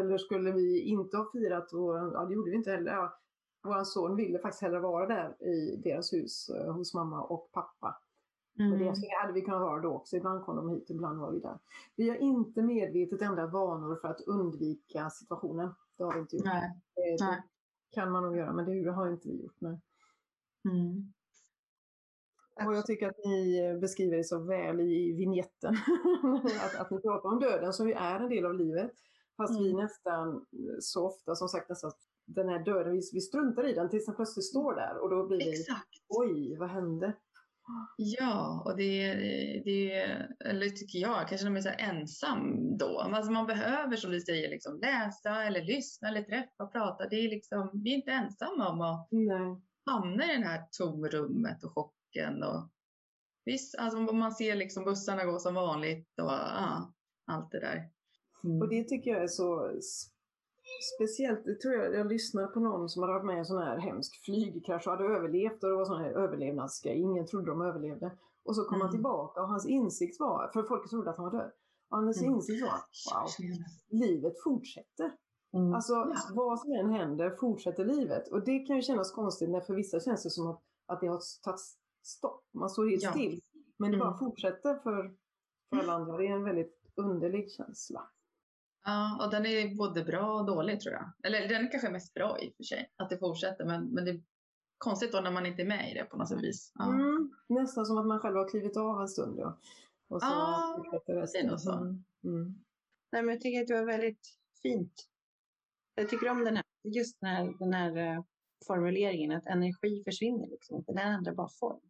eller 0.00 0.18
skulle 0.18 0.52
vi 0.52 0.80
inte 0.80 1.16
ha 1.16 1.30
firat 1.32 1.68
vår, 1.72 1.96
ja 2.14 2.24
det 2.24 2.34
gjorde 2.34 2.50
vi 2.50 2.56
inte 2.56 2.70
heller. 2.70 2.92
Ja, 2.92 3.18
vår 3.62 3.84
son 3.84 4.16
ville 4.16 4.38
faktiskt 4.38 4.62
hellre 4.62 4.80
vara 4.80 5.06
där 5.06 5.42
i 5.48 5.76
deras 5.84 6.12
hus 6.12 6.48
eh, 6.48 6.72
hos 6.72 6.94
mamma 6.94 7.22
och 7.22 7.50
pappa. 7.52 7.98
Mm. 8.58 8.78
det 8.78 9.08
hade 9.20 9.32
vi 9.32 9.42
kunnat 9.42 9.60
vara 9.60 9.80
då 9.82 9.88
också. 9.88 10.16
Ibland 10.16 10.44
kom 10.44 10.56
de 10.56 10.68
hit, 10.68 10.90
ibland 10.90 11.20
var 11.20 11.32
vi 11.32 11.40
där. 11.40 11.58
Vi 11.96 12.08
har 12.08 12.16
inte 12.16 12.62
medvetet 12.62 13.22
ändrat 13.22 13.52
vanor 13.52 13.96
för 13.96 14.08
att 14.08 14.20
undvika 14.20 15.10
situationen. 15.10 15.74
Det 15.96 16.04
har 16.04 16.12
vi 16.14 16.20
inte 16.20 16.36
gjort. 16.36 16.44
Nej. 16.44 16.80
Det, 16.94 17.24
Nej. 17.24 17.42
kan 17.90 18.10
man 18.10 18.22
nog 18.22 18.36
göra, 18.36 18.52
men 18.52 18.64
det 18.64 18.90
har 18.90 19.08
inte 19.10 19.28
vi 19.28 19.42
gjort. 19.42 19.56
Nej. 19.58 19.80
Mm. 20.64 21.12
Och 22.66 22.74
jag 22.76 22.86
tycker 22.86 23.08
att 23.08 23.18
ni 23.24 23.58
eh, 23.58 23.78
beskriver 23.78 24.16
det 24.16 24.24
så 24.24 24.38
väl 24.38 24.80
i 24.80 25.12
vignetten. 25.12 25.74
att, 26.64 26.80
att 26.80 26.90
ni 26.90 27.00
pratar 27.00 27.28
om 27.28 27.40
döden 27.40 27.72
som 27.72 27.88
ju 27.88 27.94
är 27.94 28.20
en 28.20 28.28
del 28.28 28.46
av 28.46 28.54
livet. 28.54 28.92
Fast 29.36 29.60
vi 29.60 29.70
Mm. 29.70 29.82
nästan 29.82 30.28
eh, 30.36 30.76
så 30.80 31.06
ofta, 31.06 31.34
som 31.34 31.48
sagt, 31.48 31.68
nästan 31.68 31.92
den 32.24 32.48
här 32.48 32.58
döden, 32.64 32.92
vi, 32.92 33.02
vi 33.12 33.20
struntar 33.20 33.68
i 33.68 33.74
den 33.74 33.90
tills 33.90 34.06
den 34.06 34.14
plötsligt 34.14 34.44
står 34.46 34.74
där 34.74 34.98
och 34.98 35.10
då 35.10 35.26
blir 35.26 35.38
vi, 35.38 35.60
Exakt. 35.60 35.88
oj, 36.08 36.56
vad 36.56 36.68
hände? 36.68 37.12
Ja, 37.96 38.62
och 38.64 38.76
det, 38.76 39.14
det 39.64 39.92
eller 40.44 40.68
tycker 40.68 40.98
jag, 40.98 41.18
kanske 41.18 41.38
känner 41.38 41.50
mig 41.50 41.62
så 41.62 41.68
här 41.68 41.90
ensam 41.90 42.76
då. 42.78 42.98
Alltså 42.98 43.32
man 43.32 43.46
behöver 43.46 43.96
som 43.96 44.10
du 44.10 44.20
säger 44.20 44.50
liksom 44.50 44.80
läsa 44.80 45.44
eller 45.44 45.64
lyssna 45.64 46.08
eller 46.08 46.22
träffa 46.22 46.64
och 46.64 46.72
prata. 46.72 47.08
Det 47.08 47.16
är 47.16 47.28
liksom, 47.28 47.70
vi 47.84 47.92
är 47.92 47.96
inte 47.96 48.10
ensamma 48.10 48.68
om 48.68 48.80
att 48.80 49.08
Nej. 49.10 49.60
hamna 49.86 50.34
i 50.34 50.36
det 50.36 50.44
här 50.44 50.64
tomrummet 50.78 51.64
och 51.64 51.74
chocken. 51.74 52.42
Och, 52.42 52.70
visst, 53.44 53.74
alltså 53.78 53.98
man 53.98 54.32
ser 54.32 54.56
liksom 54.56 54.84
bussarna 54.84 55.24
gå 55.24 55.38
som 55.38 55.54
vanligt 55.54 56.18
och 56.18 56.30
ja, 56.30 56.92
allt 57.26 57.50
det 57.50 57.60
där. 57.60 57.90
Mm. 58.44 58.62
Och 58.62 58.68
det 58.68 58.84
tycker 58.84 59.10
jag 59.10 59.22
är 59.22 59.28
så 59.28 59.72
speciellt. 60.96 61.44
Det 61.44 61.54
tror 61.60 61.74
jag, 61.74 61.94
jag 61.94 62.06
lyssnade 62.06 62.46
på 62.48 62.60
någon 62.60 62.88
som 62.88 63.02
hade 63.02 63.12
varit 63.14 63.26
med 63.26 63.36
i 63.36 63.38
en 63.38 63.44
sån 63.46 63.62
här 63.62 63.78
hemsk 63.78 64.24
flygkrasch 64.24 64.86
och 64.86 64.92
hade 64.92 65.04
överlevt 65.04 65.62
och 65.64 65.70
det 65.70 65.76
var 65.76 65.84
sån 65.84 66.00
här 66.00 66.10
överlevnadsgrej. 66.10 67.00
Ingen 67.00 67.26
trodde 67.26 67.46
de 67.50 67.60
överlevde. 67.62 68.18
Och 68.44 68.56
så 68.56 68.64
kom 68.64 68.72
han 68.74 68.80
Mm. 68.80 68.92
tillbaka 68.92 69.42
och 69.42 69.48
hans 69.48 69.66
insikt 69.66 70.20
var, 70.20 70.50
för 70.52 70.62
folk 70.62 70.90
trodde 70.90 71.10
att 71.10 71.16
han 71.16 71.24
var 71.24 71.32
död. 71.32 71.50
Och 71.90 71.96
hans 71.98 72.22
Mm. 72.22 72.34
insikt 72.34 72.62
var, 72.62 72.70
wow, 73.14 73.28
livet 74.00 74.42
fortsätter. 74.44 75.12
Mm. 75.54 75.74
Alltså 75.74 75.92
Ja. 75.92 76.14
vad 76.34 76.60
som 76.60 76.72
än 76.72 76.90
händer 76.90 77.30
fortsätter 77.40 77.84
livet. 77.84 78.28
Och 78.28 78.44
det 78.44 78.58
kan 78.58 78.76
ju 78.76 78.82
kännas 78.82 79.12
konstigt 79.12 79.50
när 79.50 79.60
för 79.60 79.74
vissa 79.74 80.00
känns 80.00 80.22
det 80.22 80.30
som 80.30 80.46
att, 80.46 80.62
att 80.86 81.00
det 81.00 81.06
har 81.06 81.20
tagit 81.44 81.60
stopp. 82.02 82.44
Man 82.54 82.70
står 82.70 82.90
helt 82.90 83.02
Ja. 83.02 83.10
still. 83.10 83.40
Men 83.76 83.92
det 83.92 83.98
bara 83.98 84.08
Mm. 84.08 84.18
fortsätter 84.18 84.74
för, 84.74 85.14
för 85.70 85.76
alla 85.78 85.92
andra. 85.92 86.16
Det 86.16 86.26
är 86.26 86.32
en 86.32 86.44
väldigt 86.44 86.74
underlig 86.96 87.50
känsla. 87.52 88.08
Ja, 88.84 89.24
och 89.24 89.30
den 89.30 89.46
är 89.46 89.76
både 89.76 90.04
bra 90.04 90.40
och 90.40 90.46
dålig 90.46 90.80
tror 90.80 90.94
jag. 90.94 91.12
Eller 91.22 91.48
den 91.48 91.66
är 91.66 91.70
kanske 91.70 91.90
mest 91.90 92.14
bra 92.14 92.38
i 92.40 92.50
och 92.50 92.56
för 92.56 92.64
sig, 92.64 92.90
att 92.96 93.10
det 93.10 93.18
fortsätter. 93.18 93.64
Men, 93.64 93.86
men 93.94 94.04
det 94.04 94.10
är 94.10 94.22
konstigt 94.78 95.12
då 95.12 95.20
när 95.20 95.30
man 95.30 95.46
inte 95.46 95.62
är 95.62 95.66
med 95.66 95.90
i 95.90 95.94
det 95.94 96.04
på 96.04 96.16
något 96.16 96.28
sätt 96.28 96.42
vis. 96.42 96.72
Ja. 96.74 96.92
Mm, 96.92 97.34
nästan 97.48 97.86
som 97.86 97.98
att 97.98 98.06
man 98.06 98.20
själv 98.20 98.36
har 98.36 98.48
klivit 98.48 98.76
av 98.76 99.00
en 99.00 99.08
stund. 99.08 99.38
Ja. 99.38 99.58
Och 100.08 100.22
så 100.22 100.28
Ja, 100.28 101.02
det 101.06 101.38
är 101.38 101.46
nog 101.46 101.60
så. 101.60 101.72
Mm. 101.72 102.04
Mm. 102.24 102.64
Nej, 103.12 103.22
men 103.22 103.28
jag 103.34 103.40
tycker 103.40 103.60
att 103.60 103.68
det 103.68 103.74
var 103.74 103.86
väldigt 103.86 104.38
fint. 104.62 105.08
Jag 105.94 106.08
tycker 106.08 106.28
om 106.28 106.44
den 106.44 106.56
här, 106.56 106.64
just 106.84 107.20
den 107.20 107.30
här, 107.30 107.54
den 107.58 107.72
här 107.72 107.96
eh, 107.96 108.22
formuleringen 108.66 109.32
att 109.32 109.46
energi 109.46 110.02
försvinner 110.04 110.46
liksom. 110.46 110.84
Den 110.86 110.98
ändrar 110.98 111.34
bara 111.34 111.48
form. 111.48 111.80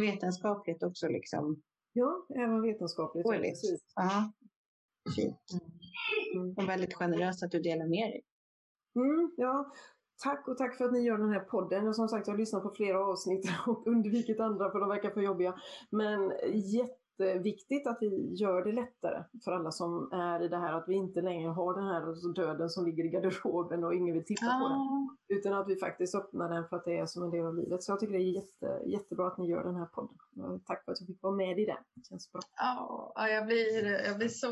Vetenskapligt 0.00 0.82
också 0.82 1.08
liksom. 1.08 1.62
Ja, 1.92 2.26
även 2.36 2.62
vetenskapligt. 2.62 3.26
ja, 3.26 3.38
precis. 3.38 3.92
Ja, 3.94 4.32
fint. 5.16 5.40
Mm. 6.34 6.54
Och 6.56 6.68
väldigt 6.68 6.94
generöst 6.94 7.42
att 7.42 7.50
du 7.50 7.60
delar 7.60 7.86
med 7.86 8.10
dig. 8.10 8.24
Mm, 8.96 9.30
ja. 9.36 9.72
Tack 10.22 10.48
och 10.48 10.58
tack 10.58 10.76
för 10.76 10.84
att 10.84 10.92
ni 10.92 11.00
gör 11.00 11.18
den 11.18 11.32
här 11.32 11.40
podden. 11.40 11.88
Och 11.88 11.96
som 11.96 12.08
sagt, 12.08 12.26
jag 12.26 12.34
har 12.34 12.38
lyssnat 12.38 12.62
på 12.62 12.70
flera 12.70 13.06
avsnitt 13.06 13.50
och 13.66 13.86
undvikit 13.86 14.40
andra 14.40 14.70
för 14.70 14.80
de 14.80 14.88
verkar 14.88 15.10
för 15.10 15.20
jobbiga. 15.20 15.54
Men 15.90 16.32
jätteviktigt 17.18 17.86
att 17.86 17.98
vi 18.00 18.34
gör 18.34 18.64
det 18.64 18.72
lättare 18.72 19.24
för 19.44 19.52
alla 19.52 19.70
som 19.70 20.12
är 20.12 20.42
i 20.42 20.48
det 20.48 20.56
här. 20.56 20.72
Att 20.72 20.88
vi 20.88 20.94
inte 20.94 21.20
längre 21.20 21.48
har 21.50 21.74
den 21.74 21.84
här 21.84 22.34
döden 22.34 22.70
som 22.70 22.84
ligger 22.86 23.04
i 23.04 23.08
garderoben 23.08 23.84
och 23.84 23.94
ingen 23.94 24.14
vill 24.14 24.24
titta 24.24 24.46
på 24.46 24.68
den. 24.68 25.38
Utan 25.38 25.52
att 25.52 25.68
vi 25.68 25.76
faktiskt 25.76 26.14
öppnar 26.14 26.48
den 26.48 26.68
för 26.68 26.76
att 26.76 26.84
det 26.84 26.98
är 26.98 27.06
som 27.06 27.22
en 27.22 27.30
del 27.30 27.46
av 27.46 27.54
livet. 27.54 27.82
Så 27.82 27.92
jag 27.92 28.00
tycker 28.00 28.12
det 28.12 28.18
är 28.24 28.34
jätte, 28.42 28.82
jättebra 28.86 29.26
att 29.26 29.38
ni 29.38 29.50
gör 29.50 29.64
den 29.64 29.76
här 29.76 29.86
podden. 29.86 30.16
Tack 30.66 30.84
för 30.84 30.92
att 30.92 31.00
jag 31.00 31.06
fick 31.06 31.22
vara 31.22 31.34
med 31.34 31.58
i 31.58 31.64
den. 31.66 31.76
Det 31.94 32.06
känns 32.08 32.32
bra. 32.32 32.40
ja, 32.56 33.12
ja, 33.14 33.28
jag, 33.28 33.46
blir, 33.46 34.04
jag, 34.06 34.16
blir 34.18 34.28
så, 34.28 34.46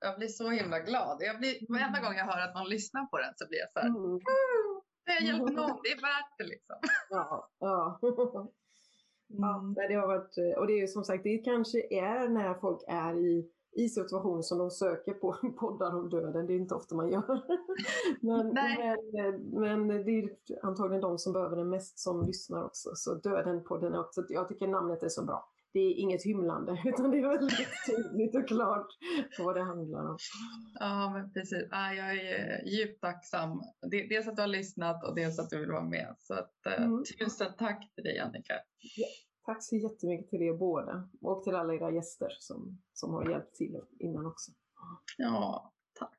jag 0.00 0.18
blir 0.18 0.28
så 0.28 0.50
himla 0.50 0.80
glad. 0.80 1.16
Jag 1.20 1.38
blir, 1.38 1.72
varenda 1.72 2.00
gång 2.00 2.14
jag 2.16 2.24
hör 2.24 2.40
att 2.48 2.54
någon 2.54 2.68
lyssnar 2.68 3.06
på 3.06 3.18
den 3.18 3.32
så 3.36 3.46
blir 3.48 3.58
jag 3.58 3.72
så 3.72 3.78
här, 3.80 3.88
Mm. 3.88 4.02
"Woo! 4.12 4.82
det 5.06 5.26
hjälpt 5.26 5.52
någon, 5.56 5.78
det 5.82 5.88
är 5.88 6.00
värt 6.02 6.38
det 6.38 6.44
liksom. 6.44 6.76
Ja, 7.10 7.48
ja. 7.58 7.98
Ja, 9.26 9.58
Mm. 9.58 9.72
nej, 9.76 9.88
det 9.88 9.94
har 9.94 10.06
varit, 10.06 10.38
eh, 10.38 10.58
och 10.60 10.66
det 10.66 10.80
är 10.80 10.86
som 10.86 11.04
sagt, 11.04 11.24
det 11.24 11.38
kanske 11.38 11.78
är 11.90 12.28
när 12.28 12.54
folk 12.54 12.80
är 12.88 13.14
i, 13.16 13.50
i 13.72 13.88
situationer 13.88 14.42
som 14.42 14.58
de 14.58 14.70
söker 14.70 15.12
på 15.12 15.32
poddar 15.60 15.96
om 15.96 16.08
döden. 16.10 16.46
Det 16.46 16.52
är 16.52 16.56
inte 16.56 16.74
ofta 16.74 16.94
man 16.94 17.10
gör. 17.10 17.42
men, 18.20 18.48
men, 18.48 18.82
eh, 19.26 19.78
men 19.78 19.88
det 19.88 20.10
är 20.10 20.30
antagligen 20.62 21.00
de 21.02 21.18
som 21.18 21.32
behöver 21.32 21.56
den 21.56 21.68
mest 21.68 21.98
som 21.98 22.26
lyssnar 22.26 22.64
också. 22.64 22.90
Så 22.94 23.14
döden 23.14 23.64
podden 23.64 23.94
är 23.94 24.00
också, 24.00 24.22
jag 24.28 24.48
tycker 24.48 24.66
namnet 24.68 25.02
är 25.02 25.08
så 25.08 25.24
bra. 25.24 25.48
Det 25.74 25.80
är 25.80 25.94
inget 25.94 26.22
hymlande 26.22 26.72
utan 26.84 27.10
det 27.10 27.18
är 27.18 27.28
väldigt 27.28 27.68
tydligt 27.86 28.34
och 28.36 28.48
klart 28.48 28.86
vad 29.38 29.56
det 29.56 29.62
handlar 29.62 30.10
om. 30.10 30.16
Ja, 30.80 31.10
men 31.12 31.32
precis. 31.32 31.68
Ja, 31.70 31.94
jag 31.94 32.18
är 32.18 32.64
djupt 32.64 33.00
tacksam. 33.00 33.62
Dels 33.90 34.28
att 34.28 34.36
du 34.36 34.42
har 34.42 34.46
lyssnat 34.48 35.04
och 35.04 35.14
dels 35.14 35.38
att 35.38 35.50
du 35.50 35.60
vill 35.60 35.70
vara 35.70 35.84
med. 35.84 36.14
Så 36.18 36.34
att, 36.34 36.66
eh, 36.66 36.84
Mm. 36.84 37.02
tusen 37.18 37.52
tack 37.58 37.94
till 37.94 38.04
dig 38.04 38.18
Annika. 38.18 38.54
Tack 39.46 39.62
så 39.64 39.76
jättemycket 39.76 40.30
till 40.30 40.42
er 40.42 40.52
båda 40.58 41.08
och 41.20 41.44
till 41.44 41.54
alla 41.54 41.74
era 41.74 41.90
gäster 41.90 42.28
som, 42.38 42.82
som 42.92 43.14
har 43.14 43.30
hjälpt 43.30 43.54
till 43.54 43.80
innan 43.98 44.26
också. 44.26 44.52
Ja, 45.18 45.72
tack. 45.98 46.18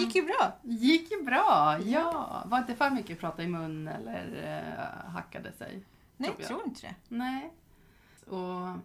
Det 0.00 0.04
gick 0.04 0.14
ju 0.14 0.22
bra. 0.22 0.52
gick 0.62 1.10
ju 1.10 1.22
bra, 1.22 1.78
ja. 1.84 2.42
Var 2.46 2.58
inte 2.58 2.74
för 2.74 2.90
mycket 2.90 3.20
prata 3.20 3.42
i 3.42 3.46
mun 3.46 3.88
eller 3.88 4.26
uh, 4.26 5.10
hackade 5.10 5.52
sig. 5.52 5.84
Nej, 6.16 6.28
Tror 6.28 6.40
jag. 6.40 6.48
tror 6.48 6.62
inte 6.64 6.86
det. 6.86 6.94
Nej. 7.08 7.52
Och 8.26 8.78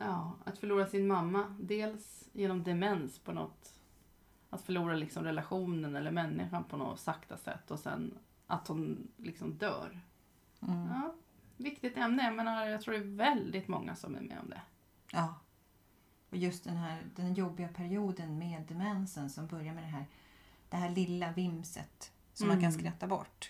ja, 0.00 0.32
att 0.44 0.58
förlora 0.58 0.86
sin 0.86 1.06
mamma. 1.06 1.56
Dels 1.60 2.28
genom 2.32 2.62
demens 2.62 3.18
på 3.18 3.32
något. 3.32 3.74
Att 4.50 4.62
förlora 4.62 4.94
liksom 4.94 5.24
relationen 5.24 5.96
eller 5.96 6.10
människan 6.10 6.64
på 6.64 6.76
något 6.76 7.00
sakta 7.00 7.36
sätt. 7.36 7.70
Och 7.70 7.78
sen 7.78 8.18
att 8.46 8.68
hon 8.68 9.10
liksom 9.16 9.58
dör. 9.58 10.00
Mm. 10.62 10.86
Ja, 10.86 11.14
viktigt 11.56 11.96
ämne. 11.96 12.24
Jag 12.24 12.34
menar, 12.34 12.66
jag 12.66 12.82
tror 12.82 12.94
det 12.94 13.00
är 13.00 13.16
väldigt 13.16 13.68
många 13.68 13.96
som 13.96 14.16
är 14.16 14.20
med 14.20 14.38
om 14.42 14.50
det. 14.50 14.62
Ja. 15.12 15.34
Och 16.30 16.36
just 16.36 16.64
den 16.64 16.76
här 16.76 17.02
den 17.16 17.34
jobbiga 17.34 17.68
perioden 17.68 18.38
med 18.38 18.62
demensen 18.68 19.30
som 19.30 19.46
börjar 19.46 19.74
med 19.74 19.82
det 19.82 19.88
här, 19.88 20.06
det 20.70 20.76
här 20.76 20.90
lilla 20.90 21.32
vimset 21.32 22.12
som 22.32 22.48
man 22.48 22.56
kan 22.56 22.64
Mm. 22.70 22.80
skratta 22.80 23.06
bort. 23.06 23.48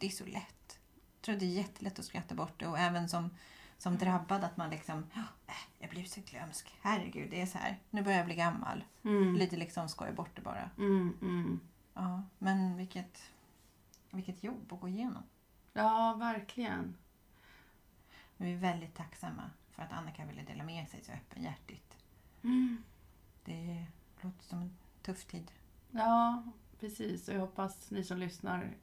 Det 0.00 0.06
är 0.06 0.10
så 0.10 0.24
lätt. 0.26 0.78
Jag 1.16 1.22
tror 1.22 1.36
det 1.36 1.44
är 1.44 1.50
jättelätt 1.50 1.98
att 1.98 2.04
skratta 2.04 2.34
bort 2.34 2.60
det 2.60 2.66
och 2.66 2.78
även 2.78 3.08
som, 3.08 3.30
som 3.78 3.98
drabbad 3.98 4.44
att 4.44 4.56
man 4.56 4.70
liksom, 4.70 5.06
"Ja, 5.14 5.22
äh, 5.46 5.54
jag 5.78 5.90
blir 5.90 6.04
så 6.04 6.20
glömsk. 6.20 6.74
Herregud, 6.80 7.30
det 7.30 7.40
är 7.42 7.46
så 7.46 7.58
här. 7.58 7.78
Nu 7.90 8.02
börjar 8.02 8.18
jag 8.18 8.26
bli 8.26 8.34
gammal. 8.34 8.84
Mm. 9.04 9.34
Lite 9.36 9.56
liksom 9.56 9.88
skoja 9.88 10.12
bort 10.12 10.30
det 10.36 10.42
bara. 10.42 10.70
Mm, 10.78 11.16
mm. 11.20 11.60
Ja, 11.94 12.22
men 12.38 12.76
vilket, 12.76 13.22
vilket 14.10 14.44
jobb 14.44 14.72
att 14.72 14.80
gå 14.80 14.88
igenom. 14.88 15.22
Ja, 15.72 16.14
verkligen. 16.18 16.96
Men 18.36 18.48
vi 18.48 18.54
är 18.54 18.58
väldigt 18.58 18.94
tacksamma 18.94 19.50
för 19.70 19.82
att 19.82 19.92
Annika 19.92 20.24
ville 20.26 20.42
dela 20.42 20.64
med 20.64 20.88
sig 20.88 21.04
så 21.04 21.12
öppenhjärtigt. 21.12 21.96
Mm. 22.42 22.82
Det 23.44 23.86
låter 24.20 24.44
som 24.44 24.58
en 24.62 24.76
tuff 25.02 25.24
tid. 25.24 25.52
Ja, 25.90 26.42
precis. 26.80 27.28
Och 27.28 27.34
jag 27.34 27.40
hoppas 27.40 27.90
ni 27.90 28.04
som 28.04 28.18
lyssnar 28.18 28.76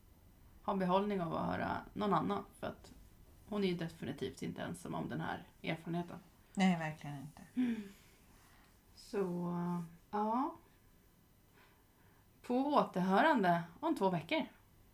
har 0.61 0.75
behållning 0.75 1.21
av 1.21 1.35
att 1.35 1.45
höra 1.45 1.77
någon 1.93 2.13
annan. 2.13 2.43
För 2.59 2.67
att 2.67 2.91
hon 3.49 3.63
är 3.63 3.67
ju 3.67 3.77
definitivt 3.77 4.41
inte 4.41 4.61
ensam 4.61 4.95
om 4.95 5.09
den 5.09 5.21
här 5.21 5.43
erfarenheten. 5.63 6.19
Nej, 6.53 6.77
verkligen 6.79 7.17
inte. 7.17 7.41
Så, 8.95 9.53
ja. 10.11 10.55
På 12.41 12.55
återhörande 12.55 13.63
om 13.79 13.95
två 13.95 14.09
veckor. 14.09 14.45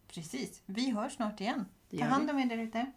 Precis. 0.07 0.61
Vi 0.65 0.91
hörs 0.91 1.13
snart 1.13 1.41
igen. 1.41 1.65
Ta 1.99 2.05
hand 2.05 2.29
om 2.29 2.39
er 2.39 2.45
där 2.45 2.57
ute. 2.57 2.91